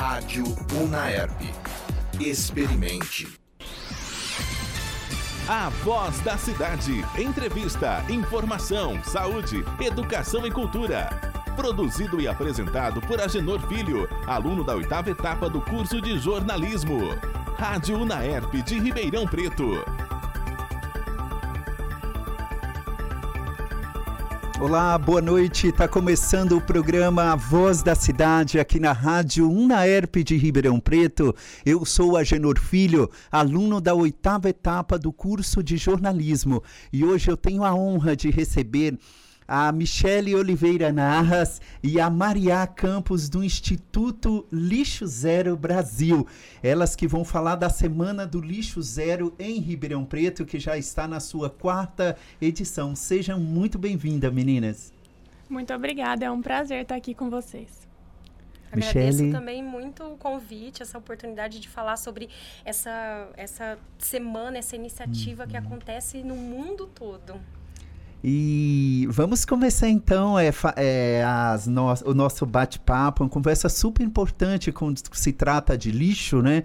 Rádio 0.00 0.44
Unaerp. 0.80 1.42
Experimente. 2.18 3.28
A 5.46 5.68
voz 5.84 6.18
da 6.20 6.38
cidade. 6.38 7.04
Entrevista, 7.18 8.02
informação, 8.08 8.98
saúde, 9.04 9.62
educação 9.78 10.46
e 10.46 10.50
cultura. 10.50 11.10
Produzido 11.54 12.18
e 12.18 12.26
apresentado 12.26 13.02
por 13.02 13.20
Agenor 13.20 13.60
Filho, 13.68 14.08
aluno 14.26 14.64
da 14.64 14.74
oitava 14.74 15.10
etapa 15.10 15.50
do 15.50 15.60
curso 15.60 16.00
de 16.00 16.18
jornalismo. 16.18 17.00
Rádio 17.58 17.98
Unaerp 17.98 18.54
de 18.54 18.78
Ribeirão 18.78 19.26
Preto. 19.26 19.84
Olá, 24.60 24.98
boa 24.98 25.22
noite. 25.22 25.68
Está 25.68 25.88
começando 25.88 26.54
o 26.54 26.60
programa 26.60 27.34
Voz 27.34 27.82
da 27.82 27.94
Cidade 27.94 28.60
aqui 28.60 28.78
na 28.78 28.92
Rádio 28.92 29.50
Unaerp 29.50 30.16
de 30.16 30.36
Ribeirão 30.36 30.78
Preto. 30.78 31.34
Eu 31.64 31.86
sou 31.86 32.14
Agenor 32.14 32.60
Filho, 32.60 33.10
aluno 33.32 33.80
da 33.80 33.94
oitava 33.94 34.50
etapa 34.50 34.98
do 34.98 35.14
curso 35.14 35.62
de 35.62 35.78
jornalismo. 35.78 36.62
E 36.92 37.02
hoje 37.02 37.30
eu 37.30 37.38
tenho 37.38 37.64
a 37.64 37.74
honra 37.74 38.14
de 38.14 38.30
receber 38.30 38.98
a 39.52 39.72
Michele 39.72 40.36
Oliveira 40.36 40.92
Narras 40.92 41.60
e 41.82 41.98
a 41.98 42.08
Maria 42.08 42.64
Campos 42.68 43.28
do 43.28 43.42
Instituto 43.42 44.46
Lixo 44.52 45.08
Zero 45.08 45.56
Brasil. 45.56 46.24
Elas 46.62 46.94
que 46.94 47.08
vão 47.08 47.24
falar 47.24 47.56
da 47.56 47.68
Semana 47.68 48.24
do 48.24 48.40
Lixo 48.40 48.80
Zero 48.80 49.34
em 49.40 49.58
Ribeirão 49.58 50.04
Preto, 50.04 50.46
que 50.46 50.60
já 50.60 50.78
está 50.78 51.08
na 51.08 51.18
sua 51.18 51.50
quarta 51.50 52.16
edição. 52.40 52.94
Sejam 52.94 53.40
muito 53.40 53.76
bem-vindas, 53.76 54.32
meninas. 54.32 54.92
Muito 55.48 55.74
obrigada, 55.74 56.24
é 56.24 56.30
um 56.30 56.40
prazer 56.40 56.82
estar 56.82 56.94
aqui 56.94 57.12
com 57.12 57.28
vocês. 57.28 57.88
Agradeço 58.70 59.18
Michele. 59.18 59.32
também 59.32 59.64
muito 59.64 60.04
o 60.04 60.16
convite, 60.16 60.80
essa 60.80 60.96
oportunidade 60.96 61.58
de 61.58 61.68
falar 61.68 61.96
sobre 61.96 62.28
essa, 62.64 63.28
essa 63.36 63.76
semana, 63.98 64.58
essa 64.58 64.76
iniciativa 64.76 65.42
uhum. 65.42 65.48
que 65.48 65.56
acontece 65.56 66.22
no 66.22 66.36
mundo 66.36 66.86
todo. 66.86 67.34
E 68.22 69.06
vamos 69.10 69.46
começar 69.46 69.88
então 69.88 70.38
é, 70.38 70.50
é, 70.76 71.24
as 71.24 71.66
no, 71.66 71.86
o 72.04 72.12
nosso 72.12 72.44
bate-papo, 72.44 73.22
uma 73.22 73.30
conversa 73.30 73.68
super 73.68 74.02
importante 74.02 74.70
quando 74.70 75.00
se 75.12 75.32
trata 75.32 75.76
de 75.76 75.90
lixo, 75.90 76.42
né? 76.42 76.62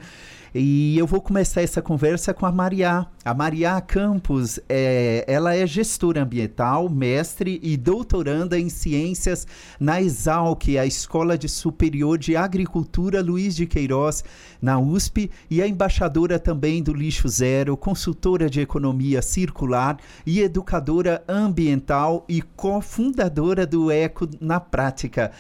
E 0.58 0.98
eu 0.98 1.06
vou 1.06 1.20
começar 1.20 1.64
essa 1.64 1.82
conversa 1.82 2.34
com 2.34 2.46
a 2.46 2.52
Maria. 2.52 3.06
A 3.26 3.34
Maria 3.34 3.82
Campos, 3.82 4.58
é, 4.70 5.26
ela 5.28 5.54
é 5.54 5.68
gestora 5.68 6.24
ambiental, 6.24 6.88
mestre 6.88 7.60
e 7.62 7.76
doutoranda 7.76 8.58
em 8.58 8.70
ciências 8.70 9.46
na 9.78 10.02
Exalc, 10.02 10.78
a 10.80 10.86
Escola 10.86 11.38
de 11.38 11.50
Superior 11.50 12.18
de 12.18 12.38
Agricultura 12.38 13.22
Luiz 13.22 13.54
de 13.54 13.66
Queiroz, 13.66 14.24
na 14.62 14.80
USP, 14.80 15.30
e 15.50 15.62
é 15.62 15.68
embaixadora 15.68 16.40
também 16.40 16.82
do 16.82 16.94
Lixo 16.94 17.28
Zero, 17.28 17.76
consultora 17.76 18.50
de 18.50 18.62
economia 18.62 19.22
circular 19.22 19.98
e 20.26 20.40
educadora 20.40 21.22
ambiental 21.28 22.24
e 22.30 22.42
cofundadora 22.42 23.68
do 23.68 23.92
Eco 23.92 24.26
na 24.40 24.62
Prática. 24.62 25.34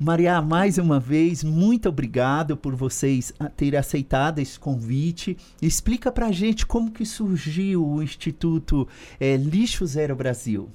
Maria, 0.00 0.40
mais 0.40 0.78
uma 0.78 1.00
vez, 1.00 1.42
muito 1.42 1.88
obrigado 1.88 2.56
por 2.56 2.76
vocês 2.76 3.32
terem 3.56 3.78
aceitado 3.78 4.38
esse 4.38 4.58
convite. 4.58 5.36
Explica 5.60 6.12
para 6.12 6.26
a 6.26 6.32
gente 6.32 6.64
como 6.64 6.92
que 6.92 7.04
surgiu 7.04 7.84
o 7.84 8.00
Instituto 8.00 8.86
é, 9.18 9.36
Lixo 9.36 9.84
Zero 9.84 10.14
Brasil. 10.14 10.68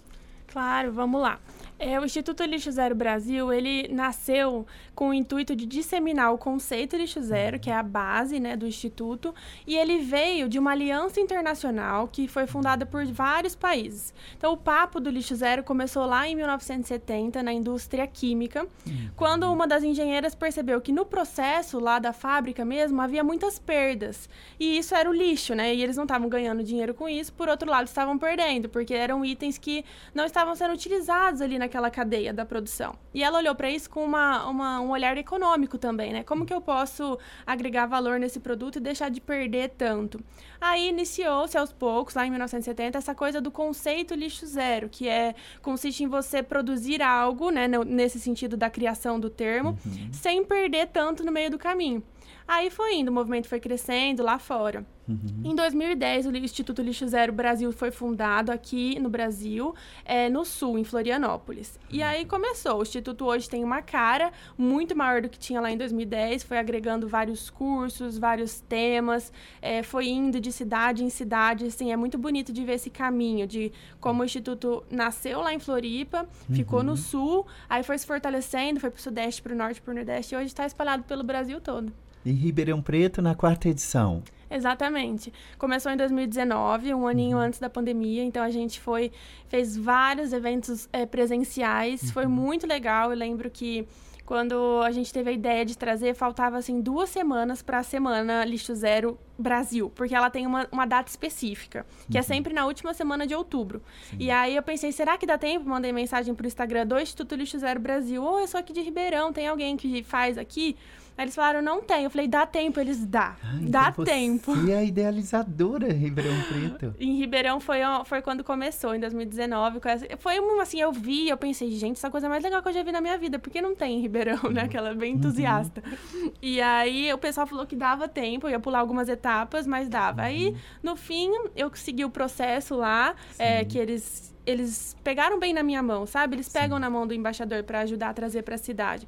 Claro, 0.47 0.91
vamos 0.91 1.21
lá. 1.21 1.39
É, 1.85 1.99
o 1.99 2.05
Instituto 2.05 2.45
Lixo 2.45 2.71
Zero 2.71 2.95
Brasil, 2.95 3.51
ele 3.51 3.89
nasceu 3.89 4.65
com 4.95 5.09
o 5.09 5.13
intuito 5.13 5.53
de 5.53 5.65
disseminar 5.65 6.33
o 6.33 6.37
conceito 6.37 6.95
lixo 6.95 7.21
zero, 7.21 7.59
que 7.59 7.69
é 7.69 7.75
a 7.75 7.83
base 7.83 8.39
né, 8.39 8.55
do 8.55 8.65
Instituto, 8.65 9.35
e 9.67 9.75
ele 9.75 9.99
veio 9.99 10.47
de 10.47 10.57
uma 10.57 10.71
aliança 10.71 11.19
internacional 11.19 12.07
que 12.07 12.25
foi 12.27 12.47
fundada 12.47 12.85
por 12.85 13.05
vários 13.05 13.53
países. 13.53 14.13
Então, 14.37 14.53
o 14.53 14.57
papo 14.57 15.01
do 15.01 15.09
lixo 15.09 15.35
zero 15.35 15.61
começou 15.61 16.05
lá 16.05 16.25
em 16.25 16.35
1970, 16.35 17.43
na 17.43 17.51
indústria 17.51 18.07
química, 18.07 18.65
uhum. 18.87 19.09
quando 19.17 19.51
uma 19.51 19.67
das 19.67 19.83
engenheiras 19.83 20.33
percebeu 20.33 20.79
que 20.79 20.93
no 20.93 21.05
processo 21.05 21.79
lá 21.79 21.99
da 21.99 22.13
fábrica 22.13 22.63
mesmo 22.63 23.01
havia 23.01 23.25
muitas 23.25 23.59
perdas, 23.59 24.29
e 24.57 24.77
isso 24.77 24.95
era 24.95 25.09
o 25.09 25.13
lixo, 25.13 25.53
né? 25.53 25.75
E 25.75 25.83
eles 25.83 25.97
não 25.97 26.03
estavam 26.03 26.29
ganhando 26.29 26.63
dinheiro 26.63 26.93
com 26.93 27.09
isso, 27.09 27.33
por 27.33 27.49
outro 27.49 27.69
lado, 27.69 27.87
estavam 27.87 28.17
perdendo, 28.17 28.69
porque 28.69 28.93
eram 28.93 29.25
itens 29.25 29.57
que 29.57 29.83
não 30.15 30.23
estavam 30.23 30.55
sendo 30.55 30.73
utilizados 30.73 31.41
ali 31.41 31.59
naquela 31.59 31.72
naquela 31.73 31.89
cadeia 31.89 32.31
da 32.31 32.45
produção. 32.45 32.95
E 33.13 33.23
ela 33.23 33.39
olhou 33.39 33.55
para 33.55 33.69
isso 33.69 33.89
com 33.89 34.03
uma, 34.05 34.47
uma, 34.47 34.79
um 34.79 34.91
olhar 34.91 35.17
econômico 35.17 35.77
também, 35.77 36.13
né? 36.13 36.23
Como 36.23 36.45
que 36.45 36.53
eu 36.53 36.61
posso 36.61 37.17
agregar 37.45 37.87
valor 37.87 38.19
nesse 38.19 38.39
produto 38.39 38.75
e 38.75 38.79
deixar 38.79 39.09
de 39.09 39.19
perder 39.19 39.69
tanto? 39.69 40.19
Aí 40.61 40.89
iniciou-se 40.89 41.57
aos 41.57 41.73
poucos, 41.73 42.13
lá 42.13 42.27
em 42.27 42.29
1970, 42.29 42.97
essa 42.97 43.15
coisa 43.15 43.41
do 43.41 43.49
conceito 43.49 44.13
lixo 44.13 44.45
zero, 44.45 44.87
que 44.87 45.07
é 45.07 45.33
consiste 45.61 46.03
em 46.03 46.07
você 46.07 46.43
produzir 46.43 47.01
algo, 47.01 47.49
né, 47.49 47.67
nesse 47.67 48.19
sentido 48.19 48.55
da 48.55 48.69
criação 48.69 49.19
do 49.19 49.29
termo, 49.29 49.77
uhum. 49.85 50.09
sem 50.11 50.45
perder 50.45 50.87
tanto 50.87 51.23
no 51.23 51.31
meio 51.31 51.49
do 51.49 51.57
caminho. 51.57 52.03
Aí 52.47 52.69
foi 52.69 52.95
indo, 52.95 53.09
o 53.09 53.13
movimento 53.13 53.47
foi 53.47 53.59
crescendo 53.59 54.23
lá 54.23 54.37
fora. 54.37 54.85
Uhum. 55.07 55.51
Em 55.51 55.55
2010, 55.55 56.27
o 56.27 56.35
Instituto 56.35 56.81
Lixo 56.81 57.07
Zero 57.07 57.33
Brasil 57.33 57.71
foi 57.71 57.91
fundado 57.91 58.51
aqui 58.51 58.97
no 58.99 59.09
Brasil, 59.09 59.75
é, 60.05 60.29
no 60.29 60.45
Sul, 60.45 60.77
em 60.77 60.83
Florianópolis. 60.83 61.77
E 61.89 62.01
aí 62.01 62.21
uhum. 62.21 62.27
começou. 62.27 62.79
O 62.79 62.81
Instituto 62.83 63.25
hoje 63.25 63.49
tem 63.49 63.63
uma 63.63 63.81
cara 63.81 64.31
muito 64.57 64.95
maior 64.95 65.21
do 65.21 65.29
que 65.29 65.37
tinha 65.37 65.59
lá 65.59 65.71
em 65.71 65.77
2010, 65.77 66.43
foi 66.43 66.57
agregando 66.57 67.07
vários 67.07 67.49
cursos, 67.49 68.17
vários 68.17 68.61
temas, 68.61 69.31
é, 69.61 69.83
foi 69.83 70.07
indo 70.07 70.39
de 70.39 70.51
cidade 70.51 71.03
em 71.03 71.09
cidade. 71.09 71.65
Assim, 71.65 71.91
é 71.91 71.97
muito 71.97 72.17
bonito 72.17 72.53
de 72.53 72.63
ver 72.63 72.73
esse 72.73 72.89
caminho, 72.89 73.45
de 73.45 73.71
como 73.99 74.21
o 74.21 74.25
Instituto 74.25 74.83
nasceu 74.89 75.41
lá 75.41 75.53
em 75.53 75.59
Floripa, 75.59 76.27
uhum. 76.49 76.55
ficou 76.55 76.83
no 76.83 76.91
uhum. 76.91 76.97
Sul, 76.97 77.47
aí 77.69 77.83
foi 77.83 77.97
se 77.97 78.05
fortalecendo, 78.05 78.79
foi 78.79 78.89
para 78.89 78.99
o 78.99 79.01
Sudeste, 79.01 79.41
para 79.41 79.53
o 79.53 79.55
Norte, 79.55 79.81
para 79.81 79.91
o 79.91 79.95
Nordeste, 79.95 80.33
e 80.33 80.37
hoje 80.37 80.47
está 80.47 80.65
espalhado 80.65 81.03
pelo 81.03 81.23
Brasil 81.23 81.59
todo. 81.59 81.91
Em 82.25 82.33
Ribeirão 82.33 82.81
Preto, 82.81 83.21
na 83.21 83.35
quarta 83.35 83.69
edição. 83.69 84.23
Exatamente. 84.49 85.33
Começou 85.57 85.91
em 85.91 85.97
2019, 85.97 86.93
um 86.93 87.07
aninho 87.07 87.37
uhum. 87.37 87.43
antes 87.43 87.59
da 87.59 87.69
pandemia, 87.69 88.23
então 88.23 88.43
a 88.43 88.51
gente 88.51 88.79
foi 88.79 89.11
fez 89.47 89.75
vários 89.75 90.31
eventos 90.31 90.87
é, 90.93 91.05
presenciais, 91.05 92.03
uhum. 92.03 92.09
foi 92.09 92.27
muito 92.27 92.67
legal. 92.67 93.09
Eu 93.09 93.17
lembro 93.17 93.49
que 93.49 93.87
quando 94.25 94.81
a 94.83 94.91
gente 94.91 95.11
teve 95.11 95.31
a 95.31 95.33
ideia 95.33 95.65
de 95.65 95.77
trazer, 95.77 96.13
faltava 96.13 96.57
assim 96.57 96.79
duas 96.79 97.09
semanas 97.09 97.61
para 97.61 97.79
a 97.79 97.83
semana 97.83 98.45
Lixo 98.45 98.73
Zero 98.75 99.17
Brasil, 99.37 99.91
porque 99.95 100.13
ela 100.13 100.29
tem 100.29 100.45
uma, 100.45 100.67
uma 100.71 100.85
data 100.85 101.09
específica, 101.09 101.85
que 102.09 102.17
é 102.17 102.19
uhum. 102.19 102.19
é 102.19 102.21
sempre 102.21 102.53
na 102.53 102.65
última 102.65 102.93
semana 102.93 103.25
de 103.25 103.33
outubro. 103.33 103.81
Sim. 104.09 104.17
E 104.19 104.31
aí 104.31 104.55
eu 104.55 104.63
pensei, 104.63 104.91
será 104.91 105.17
que 105.17 105.25
dá 105.25 105.37
tempo? 105.37 105.67
Mandei 105.67 105.91
mensagem 105.91 106.33
pro 106.35 106.45
Instagram 106.45 106.85
do 106.85 106.99
Instituto 106.99 107.35
Lixo 107.35 107.57
Zero 107.57 107.79
Brasil. 107.79 108.23
Ou 108.23 108.35
oh, 108.35 108.39
eu 108.39 108.47
sou 108.47 108.59
aqui 108.59 108.71
de 108.71 108.81
Ribeirão, 108.81 109.33
tem 109.33 109.47
alguém 109.47 109.75
que 109.75 110.03
faz 110.03 110.37
aqui? 110.37 110.75
Aí 111.15 111.25
eles 111.25 111.35
falaram, 111.35 111.61
não 111.61 111.81
tem. 111.81 112.03
Eu 112.03 112.09
falei, 112.09 112.27
dá 112.27 112.45
tempo. 112.45 112.79
Eles, 112.79 113.05
dá. 113.05 113.35
Ah, 113.43 113.57
dá 113.61 113.89
então 113.91 114.03
tempo. 114.03 114.55
Você 114.55 114.71
é 114.71 114.77
a 114.77 114.83
idealizadora 114.83 115.93
em 115.93 115.97
Ribeirão 115.97 116.33
Preto. 116.41 116.95
em 116.99 117.17
Ribeirão 117.17 117.59
foi, 117.59 117.79
foi 118.05 118.21
quando 118.21 118.43
começou, 118.43 118.95
em 118.95 118.99
2019. 118.99 119.79
Foi 120.17 120.39
assim, 120.61 120.79
eu 120.79 120.91
vi, 120.91 121.29
eu 121.29 121.37
pensei, 121.37 121.69
gente, 121.71 121.97
essa 121.97 122.09
coisa 122.09 122.27
mais 122.27 122.43
legal 122.43 122.63
que 122.63 122.69
eu 122.69 122.73
já 122.73 122.81
vi 122.81 122.91
na 122.91 122.99
minha 122.99 123.17
vida. 123.17 123.37
Porque 123.37 123.61
não 123.61 123.75
tem 123.75 123.99
em 123.99 124.01
Ribeirão, 124.01 124.39
né? 124.49 124.61
Uhum. 124.61 124.65
Aquela 124.65 124.95
bem 124.95 125.13
entusiasta. 125.13 125.83
Uhum. 126.13 126.31
E 126.41 126.59
aí 126.59 127.13
o 127.13 127.17
pessoal 127.17 127.45
falou 127.45 127.67
que 127.67 127.75
dava 127.75 128.07
tempo, 128.07 128.49
ia 128.49 128.59
pular 128.59 128.79
algumas 128.79 129.07
etapas, 129.07 129.32
mas 129.67 129.89
dava. 129.89 130.21
Uhum. 130.21 130.27
Aí, 130.27 130.55
no 130.81 130.95
fim, 130.95 131.31
eu 131.55 131.71
segui 131.75 132.05
o 132.05 132.09
processo 132.09 132.75
lá, 132.75 133.15
é, 133.37 133.63
que 133.65 133.77
eles 133.77 134.33
eles 134.45 134.95
pegaram 135.03 135.39
bem 135.39 135.53
na 135.53 135.63
minha 135.63 135.81
mão, 135.81 136.05
sabe? 136.05 136.35
Eles 136.35 136.49
pegam 136.49 136.77
Sim. 136.77 136.81
na 136.81 136.89
mão 136.89 137.07
do 137.07 137.13
embaixador 137.13 137.63
para 137.63 137.79
ajudar 137.81 138.09
a 138.09 138.13
trazer 138.13 138.43
para 138.43 138.55
a 138.55 138.57
cidade. 138.57 139.07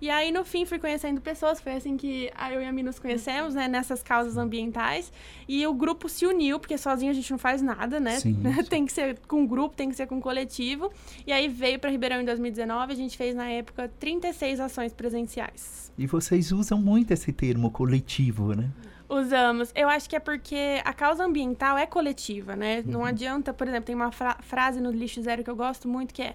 E 0.00 0.10
aí, 0.10 0.30
no 0.30 0.44
fim, 0.44 0.66
fui 0.66 0.78
conhecendo 0.78 1.20
pessoas. 1.20 1.60
Foi 1.60 1.72
assim 1.72 1.96
que 1.96 2.30
eu 2.52 2.60
e 2.60 2.66
a 2.66 2.72
Mi 2.72 2.82
nos 2.82 2.98
conhecemos, 2.98 3.54
né? 3.54 3.68
Nessas 3.68 4.02
causas 4.02 4.36
ambientais. 4.36 5.10
E 5.48 5.66
o 5.66 5.72
grupo 5.72 6.08
se 6.10 6.26
uniu, 6.26 6.58
porque 6.58 6.76
sozinho 6.76 7.10
a 7.10 7.14
gente 7.14 7.30
não 7.30 7.38
faz 7.38 7.62
nada, 7.62 7.98
né? 7.98 8.20
Sim, 8.20 8.36
tem 8.68 8.84
que 8.84 8.92
ser 8.92 9.18
com 9.20 9.46
grupo, 9.46 9.74
tem 9.74 9.88
que 9.88 9.96
ser 9.96 10.06
com 10.06 10.20
coletivo. 10.20 10.92
E 11.26 11.32
aí 11.32 11.48
veio 11.48 11.78
para 11.78 11.90
Ribeirão 11.90 12.20
em 12.20 12.24
2019. 12.24 12.92
A 12.92 12.96
gente 12.96 13.16
fez, 13.16 13.34
na 13.34 13.48
época, 13.48 13.90
36 13.98 14.60
ações 14.60 14.92
presenciais. 14.92 15.90
E 15.96 16.06
vocês 16.06 16.52
usam 16.52 16.78
muito 16.78 17.12
esse 17.12 17.32
termo 17.32 17.70
coletivo, 17.70 18.52
né? 18.54 18.68
Usamos. 19.08 19.70
Eu 19.74 19.88
acho 19.88 20.08
que 20.08 20.16
é 20.16 20.20
porque 20.20 20.80
a 20.84 20.92
causa 20.92 21.24
ambiental 21.24 21.76
é 21.76 21.86
coletiva, 21.86 22.56
né? 22.56 22.78
Uhum. 22.78 22.92
Não 22.92 23.04
adianta, 23.04 23.52
por 23.52 23.68
exemplo, 23.68 23.86
tem 23.86 23.94
uma 23.94 24.10
fra 24.10 24.36
frase 24.40 24.80
no 24.80 24.90
Lixo 24.90 25.22
Zero 25.22 25.44
que 25.44 25.50
eu 25.50 25.56
gosto 25.56 25.86
muito 25.88 26.14
que 26.14 26.22
é 26.22 26.34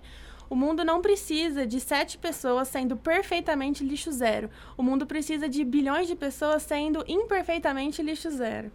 o 0.49 0.55
mundo 0.55 0.83
não 0.83 0.99
precisa 0.99 1.65
de 1.65 1.79
sete 1.79 2.17
pessoas 2.17 2.67
sendo 2.67 2.97
perfeitamente 2.97 3.83
lixo 3.83 4.11
zero. 4.11 4.49
O 4.75 4.81
mundo 4.81 5.05
precisa 5.05 5.47
de 5.47 5.63
bilhões 5.63 6.07
de 6.07 6.15
pessoas 6.15 6.63
sendo 6.63 7.03
imperfeitamente 7.07 8.01
lixo 8.01 8.31
zero. 8.31 8.71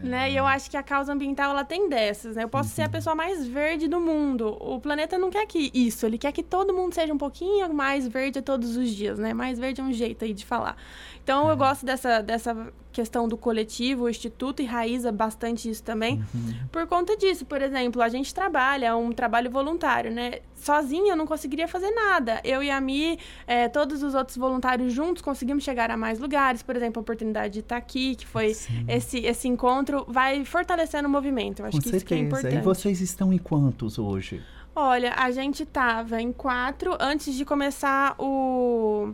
né? 0.00 0.30
E 0.30 0.36
eu 0.36 0.46
acho 0.46 0.70
que 0.70 0.76
a 0.76 0.82
causa 0.82 1.12
ambiental 1.12 1.50
ela 1.50 1.64
tem 1.64 1.88
dessas, 1.88 2.36
né? 2.36 2.44
Eu 2.44 2.48
posso 2.48 2.68
uhum. 2.70 2.74
ser 2.76 2.82
a 2.82 2.84
uhum. 2.86 2.90
pessoa 2.92 3.14
mais 3.16 3.46
verde 3.46 3.88
do 3.88 4.00
mundo. 4.00 4.56
O 4.60 4.80
planeta 4.80 5.18
não 5.18 5.28
quer 5.28 5.44
que 5.46 5.70
isso, 5.74 6.06
ele 6.06 6.18
quer 6.18 6.32
que 6.32 6.42
todo 6.42 6.72
mundo 6.72 6.94
seja 6.94 7.12
um 7.12 7.18
pouquinho 7.18 7.72
mais 7.74 8.06
verde 8.06 8.40
todos 8.40 8.76
os 8.76 8.90
dias, 8.90 9.18
né? 9.18 9.34
Mais 9.34 9.58
verde 9.58 9.80
é 9.80 9.84
um 9.84 9.92
jeito 9.92 10.24
aí 10.24 10.32
de 10.32 10.46
falar. 10.46 10.76
Então, 11.22 11.48
eu 11.48 11.56
gosto 11.56 11.84
dessa, 11.84 12.20
dessa 12.20 12.72
questão 12.92 13.26
do 13.26 13.36
coletivo, 13.36 14.04
o 14.04 14.08
Instituto 14.08 14.62
enraiza 14.62 15.10
bastante 15.10 15.68
isso 15.68 15.82
também. 15.82 16.22
Uhum. 16.34 16.54
Por 16.70 16.86
conta 16.86 17.16
disso, 17.16 17.44
por 17.44 17.60
exemplo, 17.60 18.02
a 18.02 18.08
gente 18.08 18.32
trabalha, 18.34 18.86
é 18.86 18.94
um 18.94 19.10
trabalho 19.12 19.50
voluntário, 19.50 20.10
né? 20.10 20.40
Sozinha 20.54 21.12
eu 21.12 21.16
não 21.16 21.26
conseguiria 21.26 21.66
fazer 21.66 21.90
nada. 21.90 22.40
Eu 22.44 22.62
e 22.62 22.70
a 22.70 22.80
Mi, 22.80 23.18
é, 23.46 23.68
todos 23.68 24.02
os 24.02 24.14
outros 24.14 24.36
voluntários 24.36 24.92
juntos, 24.92 25.22
conseguimos 25.22 25.64
chegar 25.64 25.90
a 25.90 25.96
mais 25.96 26.20
lugares. 26.20 26.62
Por 26.62 26.76
exemplo, 26.76 27.00
a 27.00 27.02
oportunidade 27.02 27.54
de 27.54 27.60
estar 27.60 27.76
aqui, 27.76 28.14
que 28.14 28.26
foi 28.26 28.54
esse, 28.86 29.18
esse 29.18 29.48
encontro, 29.48 30.04
vai 30.06 30.44
fortalecendo 30.44 31.08
o 31.08 31.10
movimento. 31.10 31.60
Eu 31.60 31.66
acho 31.66 31.76
Com 31.76 31.82
que 31.82 31.90
certeza. 31.90 31.96
isso 31.96 32.06
que 32.06 32.14
é 32.14 32.18
importante. 32.18 32.56
E 32.56 32.60
vocês 32.60 33.00
estão 33.00 33.32
em 33.32 33.38
quantos 33.38 33.98
hoje? 33.98 34.40
Olha, 34.74 35.12
a 35.16 35.30
gente 35.30 35.64
estava 35.64 36.22
em 36.22 36.32
quatro 36.32 36.96
antes 36.98 37.34
de 37.34 37.44
começar 37.44 38.14
o 38.18 39.12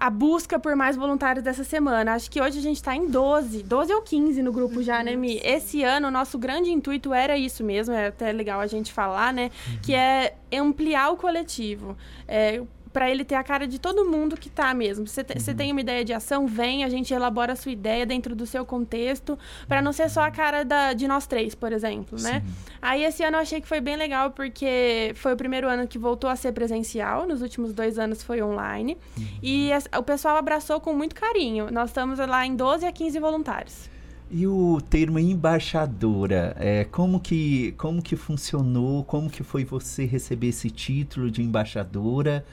a 0.00 0.08
busca 0.08 0.58
por 0.58 0.74
mais 0.74 0.96
voluntários 0.96 1.44
dessa 1.44 1.62
semana. 1.62 2.14
Acho 2.14 2.30
que 2.30 2.40
hoje 2.40 2.58
a 2.58 2.62
gente 2.62 2.76
está 2.76 2.96
em 2.96 3.06
12, 3.06 3.62
12 3.62 3.92
ou 3.92 4.00
15 4.00 4.42
no 4.42 4.50
grupo 4.50 4.82
já, 4.82 5.04
né, 5.04 5.14
Mi? 5.14 5.38
Esse 5.44 5.84
ano, 5.84 6.08
o 6.08 6.10
nosso 6.10 6.38
grande 6.38 6.70
intuito 6.70 7.12
era 7.12 7.36
isso 7.36 7.62
mesmo, 7.62 7.94
é 7.94 8.06
até 8.06 8.32
legal 8.32 8.60
a 8.60 8.66
gente 8.66 8.90
falar, 8.94 9.30
né? 9.30 9.50
Uhum. 9.68 9.78
Que 9.82 9.94
é 9.94 10.34
ampliar 10.54 11.10
o 11.10 11.16
coletivo. 11.18 11.98
É, 12.26 12.62
para 12.92 13.10
ele 13.10 13.24
ter 13.24 13.34
a 13.34 13.42
cara 13.42 13.66
de 13.66 13.78
todo 13.78 14.04
mundo 14.04 14.36
que 14.36 14.50
tá 14.50 14.74
mesmo. 14.74 15.06
Você 15.06 15.20
uhum. 15.20 15.56
tem 15.56 15.72
uma 15.72 15.80
ideia 15.80 16.04
de 16.04 16.12
ação, 16.12 16.46
vem, 16.46 16.84
a 16.84 16.88
gente 16.88 17.12
elabora 17.14 17.52
a 17.52 17.56
sua 17.56 17.72
ideia 17.72 18.04
dentro 18.04 18.34
do 18.34 18.46
seu 18.46 18.64
contexto, 18.64 19.38
para 19.68 19.80
não 19.80 19.92
ser 19.92 20.10
só 20.10 20.22
a 20.22 20.30
cara 20.30 20.64
da, 20.64 20.92
de 20.92 21.06
nós 21.06 21.26
três, 21.26 21.54
por 21.54 21.72
exemplo, 21.72 22.20
né? 22.20 22.42
Aí 22.82 23.04
esse 23.04 23.22
ano 23.22 23.36
eu 23.36 23.40
achei 23.40 23.60
que 23.60 23.68
foi 23.68 23.80
bem 23.80 23.96
legal 23.96 24.30
porque 24.30 25.12
foi 25.14 25.34
o 25.34 25.36
primeiro 25.36 25.68
ano 25.68 25.86
que 25.86 25.98
voltou 25.98 26.28
a 26.28 26.36
ser 26.36 26.52
presencial, 26.52 27.26
nos 27.26 27.42
últimos 27.42 27.72
dois 27.72 27.98
anos 27.98 28.22
foi 28.22 28.42
online, 28.42 28.96
uhum. 29.16 29.26
e 29.42 29.72
a, 29.72 29.98
o 29.98 30.02
pessoal 30.02 30.36
abraçou 30.36 30.80
com 30.80 30.92
muito 30.92 31.14
carinho. 31.14 31.70
Nós 31.70 31.90
estamos 31.90 32.18
lá 32.18 32.44
em 32.44 32.56
12 32.56 32.86
a 32.86 32.92
15 32.92 33.18
voluntários. 33.18 33.90
E 34.32 34.46
o 34.46 34.80
termo 34.80 35.18
embaixadora, 35.18 36.56
é, 36.58 36.84
como, 36.84 37.18
que, 37.18 37.72
como 37.72 38.00
que 38.00 38.14
funcionou? 38.14 39.02
Como 39.02 39.28
que 39.28 39.42
foi 39.42 39.64
você 39.64 40.04
receber 40.04 40.48
esse 40.48 40.70
título 40.70 41.28
de 41.32 41.42
embaixadora? 41.42 42.44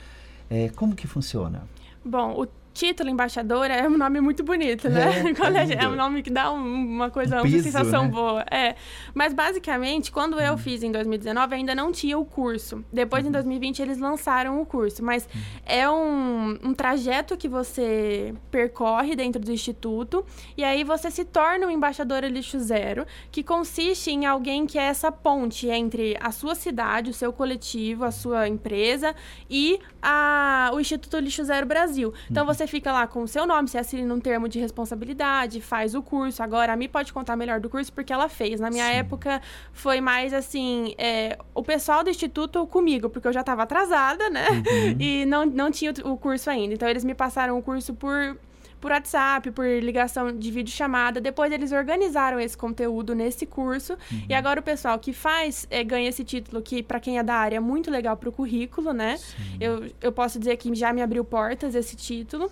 É, 0.50 0.70
como 0.70 0.96
que 0.96 1.08
funciona? 1.08 1.64
Bom, 2.04 2.34
o 2.40 2.48
título 2.78 3.10
embaixadora 3.10 3.74
é 3.74 3.88
um 3.88 3.98
nome 3.98 4.22
muito 4.22 4.44
bonito, 4.44 4.88
né? 4.88 5.24
É, 5.26 5.74
é, 5.82 5.84
é 5.84 5.88
um 5.88 5.96
nome 5.96 6.22
que 6.22 6.30
dá 6.30 6.52
um, 6.52 6.58
uma 6.58 7.10
coisa, 7.10 7.40
um 7.40 7.42
peso, 7.42 7.56
uma 7.56 7.64
sensação 7.64 8.04
né? 8.04 8.10
boa. 8.10 8.46
É. 8.52 8.76
Mas 9.16 9.34
basicamente, 9.34 10.12
quando 10.12 10.40
eu 10.40 10.54
hum. 10.54 10.58
fiz 10.58 10.84
em 10.84 10.92
2019, 10.92 11.56
ainda 11.56 11.74
não 11.74 11.92
tinha 11.92 12.18
o 12.18 12.24
curso. 12.24 12.86
Depois, 12.94 13.26
em 13.26 13.32
2020, 13.32 13.80
uhum. 13.80 13.86
eles 13.86 13.98
lançaram 13.98 14.62
o 14.62 14.66
curso. 14.66 15.04
Mas 15.04 15.26
hum. 15.26 15.40
é 15.66 15.90
um, 15.90 16.60
um 16.64 16.74
trajeto 16.74 17.36
que 17.36 17.48
você 17.50 18.34
percorre 18.52 19.16
dentro 19.16 19.42
do 19.42 19.52
instituto 19.52 20.24
e 20.56 20.64
aí 20.64 20.84
você 20.84 21.10
se 21.10 21.26
torna 21.26 21.66
um 21.66 21.72
embaixador 21.72 22.24
lixo 22.26 22.60
zero, 22.60 23.08
que 23.32 23.42
consiste 23.42 24.12
em 24.12 24.28
alguém 24.28 24.68
que 24.68 24.78
é 24.78 24.84
essa 24.84 25.12
ponte 25.12 25.68
entre 25.68 26.16
a 26.22 26.32
sua 26.32 26.54
cidade, 26.54 27.10
o 27.10 27.14
seu 27.14 27.34
coletivo, 27.34 28.06
a 28.06 28.12
sua 28.12 28.48
empresa 28.48 29.16
e 29.50 29.80
a, 30.02 30.70
o 30.74 30.80
Instituto 30.80 31.18
Lixo 31.18 31.44
Zero 31.44 31.66
Brasil. 31.66 32.14
Então, 32.30 32.44
uhum. 32.44 32.48
Você 32.68 32.72
fica 32.72 32.92
lá 32.92 33.08
com 33.08 33.24
o 33.24 33.28
seu 33.28 33.48
nome, 33.48 33.68
você 33.68 33.78
assina 33.78 34.14
um 34.14 34.20
termo 34.20 34.48
de 34.48 34.60
responsabilidade, 34.60 35.62
faz 35.62 35.96
o 35.96 36.04
curso. 36.04 36.44
Agora, 36.44 36.74
a 36.74 36.76
Mi 36.76 36.88
pode 36.88 37.14
contar 37.14 37.36
melhor 37.36 37.60
do 37.60 37.70
curso 37.70 37.92
porque 37.92 38.12
ela 38.12 38.28
fez. 38.28 38.60
Na 38.60 38.70
minha 38.70 38.86
Sim. 38.86 38.98
época, 38.98 39.42
foi 39.72 40.02
mais 40.02 40.34
assim, 40.34 40.94
é, 40.98 41.38
o 41.56 41.64
pessoal 41.64 42.04
do 42.04 42.10
instituto 42.10 42.68
comigo, 42.68 43.10
porque 43.10 43.28
eu 43.28 43.34
já 43.34 43.40
estava 43.40 43.64
atrasada, 43.64 44.30
né? 44.30 44.48
Uhum. 44.50 44.98
E 45.08 45.26
não, 45.26 45.46
não 45.46 45.72
tinha 45.72 45.94
o 46.04 46.18
curso 46.18 46.50
ainda. 46.50 46.74
Então, 46.74 46.88
eles 46.88 47.04
me 47.04 47.14
passaram 47.14 47.58
o 47.58 47.62
curso 47.62 47.94
por 47.94 48.38
por 48.80 48.92
WhatsApp, 48.92 49.52
por 49.52 49.66
ligação 49.66 50.36
de 50.38 50.52
videochamada. 50.52 51.20
Depois 51.20 51.52
eles 51.52 51.72
organizaram 51.72 52.40
esse 52.40 52.58
conteúdo 52.58 53.16
nesse 53.16 53.46
curso. 53.46 53.94
Uhum. 54.12 54.26
E 54.30 54.34
agora 54.34 54.60
o 54.60 54.64
pessoal 54.64 54.98
que 55.00 55.14
faz 55.14 55.68
é, 55.70 55.84
ganha 55.84 56.10
esse 56.10 56.24
título, 56.24 56.62
que 56.62 56.84
para 56.84 57.00
quem 57.00 57.18
é 57.18 57.24
da 57.24 57.36
área 57.36 57.58
é 57.58 57.60
muito 57.60 57.90
legal 57.90 58.16
para 58.16 58.30
o 58.30 58.32
currículo, 58.32 58.94
né? 58.94 59.18
Eu, 59.60 59.90
eu 60.02 60.12
posso 60.12 60.40
dizer 60.40 60.58
que 60.58 60.74
já 60.76 60.94
me 60.94 61.02
abriu 61.02 61.24
portas 61.24 61.76
esse 61.76 61.96
título. 61.96 62.52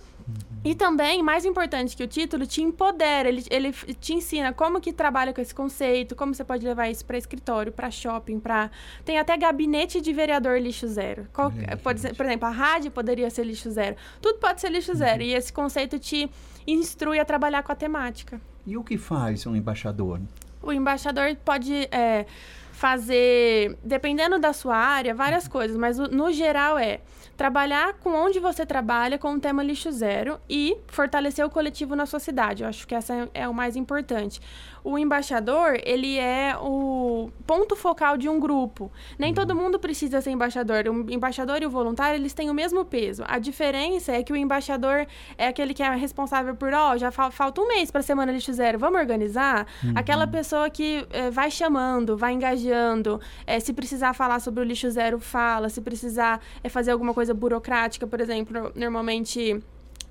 E 0.66 0.74
também, 0.74 1.22
mais 1.22 1.44
importante 1.44 1.96
que 1.96 2.02
o 2.02 2.08
título, 2.08 2.44
te 2.44 2.60
empodera, 2.60 3.28
ele, 3.28 3.44
ele 3.50 3.72
te 3.72 4.14
ensina 4.14 4.52
como 4.52 4.80
que 4.80 4.92
trabalha 4.92 5.32
com 5.32 5.40
esse 5.40 5.54
conceito, 5.54 6.16
como 6.16 6.34
você 6.34 6.42
pode 6.42 6.66
levar 6.66 6.90
isso 6.90 7.04
para 7.04 7.16
escritório, 7.16 7.70
para 7.70 7.88
shopping, 7.88 8.40
para 8.40 8.68
tem 9.04 9.16
até 9.16 9.36
gabinete 9.36 10.00
de 10.00 10.12
vereador 10.12 10.58
lixo 10.58 10.88
zero. 10.88 11.28
Qual, 11.32 11.52
é, 11.68 11.76
pode 11.76 12.00
ser, 12.00 12.16
por 12.16 12.26
exemplo, 12.26 12.48
a 12.48 12.50
rádio 12.50 12.90
poderia 12.90 13.30
ser 13.30 13.44
lixo 13.44 13.70
zero. 13.70 13.94
Tudo 14.20 14.40
pode 14.40 14.60
ser 14.60 14.70
lixo 14.70 14.92
zero 14.92 15.22
uhum. 15.22 15.28
e 15.28 15.34
esse 15.34 15.52
conceito 15.52 16.00
te 16.00 16.28
instrui 16.66 17.20
a 17.20 17.24
trabalhar 17.24 17.62
com 17.62 17.70
a 17.70 17.76
temática. 17.76 18.40
E 18.66 18.76
o 18.76 18.82
que 18.82 18.98
faz 18.98 19.46
um 19.46 19.54
embaixador? 19.54 20.20
O 20.60 20.72
embaixador 20.72 21.36
pode 21.44 21.72
é, 21.92 22.26
fazer, 22.76 23.78
dependendo 23.82 24.38
da 24.38 24.52
sua 24.52 24.76
área, 24.76 25.14
várias 25.14 25.48
coisas, 25.48 25.78
mas 25.78 25.98
no 25.98 26.30
geral 26.30 26.78
é 26.78 27.00
trabalhar 27.34 27.94
com 27.94 28.10
onde 28.10 28.38
você 28.38 28.66
trabalha 28.66 29.16
com 29.16 29.32
o 29.32 29.40
tema 29.40 29.62
lixo 29.62 29.90
zero 29.90 30.38
e 30.46 30.76
fortalecer 30.86 31.42
o 31.42 31.48
coletivo 31.48 31.96
na 31.96 32.04
sua 32.04 32.20
cidade. 32.20 32.62
Eu 32.62 32.68
acho 32.68 32.86
que 32.86 32.94
essa 32.94 33.30
é 33.32 33.48
o 33.48 33.54
mais 33.54 33.76
importante 33.76 34.42
o 34.86 34.96
embaixador, 34.96 35.80
ele 35.84 36.16
é 36.16 36.56
o 36.60 37.28
ponto 37.44 37.74
focal 37.74 38.16
de 38.16 38.28
um 38.28 38.38
grupo. 38.38 38.90
Nem 39.18 39.34
todo 39.34 39.50
uhum. 39.50 39.62
mundo 39.62 39.80
precisa 39.80 40.20
ser 40.20 40.30
embaixador. 40.30 40.84
O 40.86 41.10
embaixador 41.10 41.60
e 41.60 41.66
o 41.66 41.70
voluntário, 41.70 42.16
eles 42.16 42.32
têm 42.32 42.48
o 42.48 42.54
mesmo 42.54 42.84
peso. 42.84 43.24
A 43.26 43.40
diferença 43.40 44.12
é 44.12 44.22
que 44.22 44.32
o 44.32 44.36
embaixador 44.36 45.04
é 45.36 45.48
aquele 45.48 45.74
que 45.74 45.82
é 45.82 45.92
responsável 45.96 46.54
por, 46.54 46.72
ó, 46.72 46.92
oh, 46.92 46.98
já 46.98 47.10
fa 47.10 47.32
falta 47.32 47.60
um 47.60 47.66
mês 47.66 47.90
para 47.90 48.00
a 48.00 48.04
Semana 48.04 48.30
Lixo 48.30 48.52
Zero, 48.52 48.78
vamos 48.78 49.00
organizar? 49.00 49.66
Uhum. 49.82 49.92
Aquela 49.96 50.26
pessoa 50.26 50.70
que 50.70 51.04
é, 51.10 51.30
vai 51.30 51.50
chamando, 51.50 52.16
vai 52.16 52.32
engajando, 52.32 53.20
é, 53.44 53.58
se 53.58 53.72
precisar 53.72 54.12
falar 54.14 54.38
sobre 54.38 54.60
o 54.60 54.64
lixo 54.64 54.88
zero, 54.90 55.18
fala. 55.18 55.68
Se 55.68 55.80
precisar 55.80 56.40
é, 56.62 56.68
fazer 56.68 56.92
alguma 56.92 57.12
coisa 57.12 57.34
burocrática, 57.34 58.06
por 58.06 58.20
exemplo, 58.20 58.70
normalmente 58.76 59.60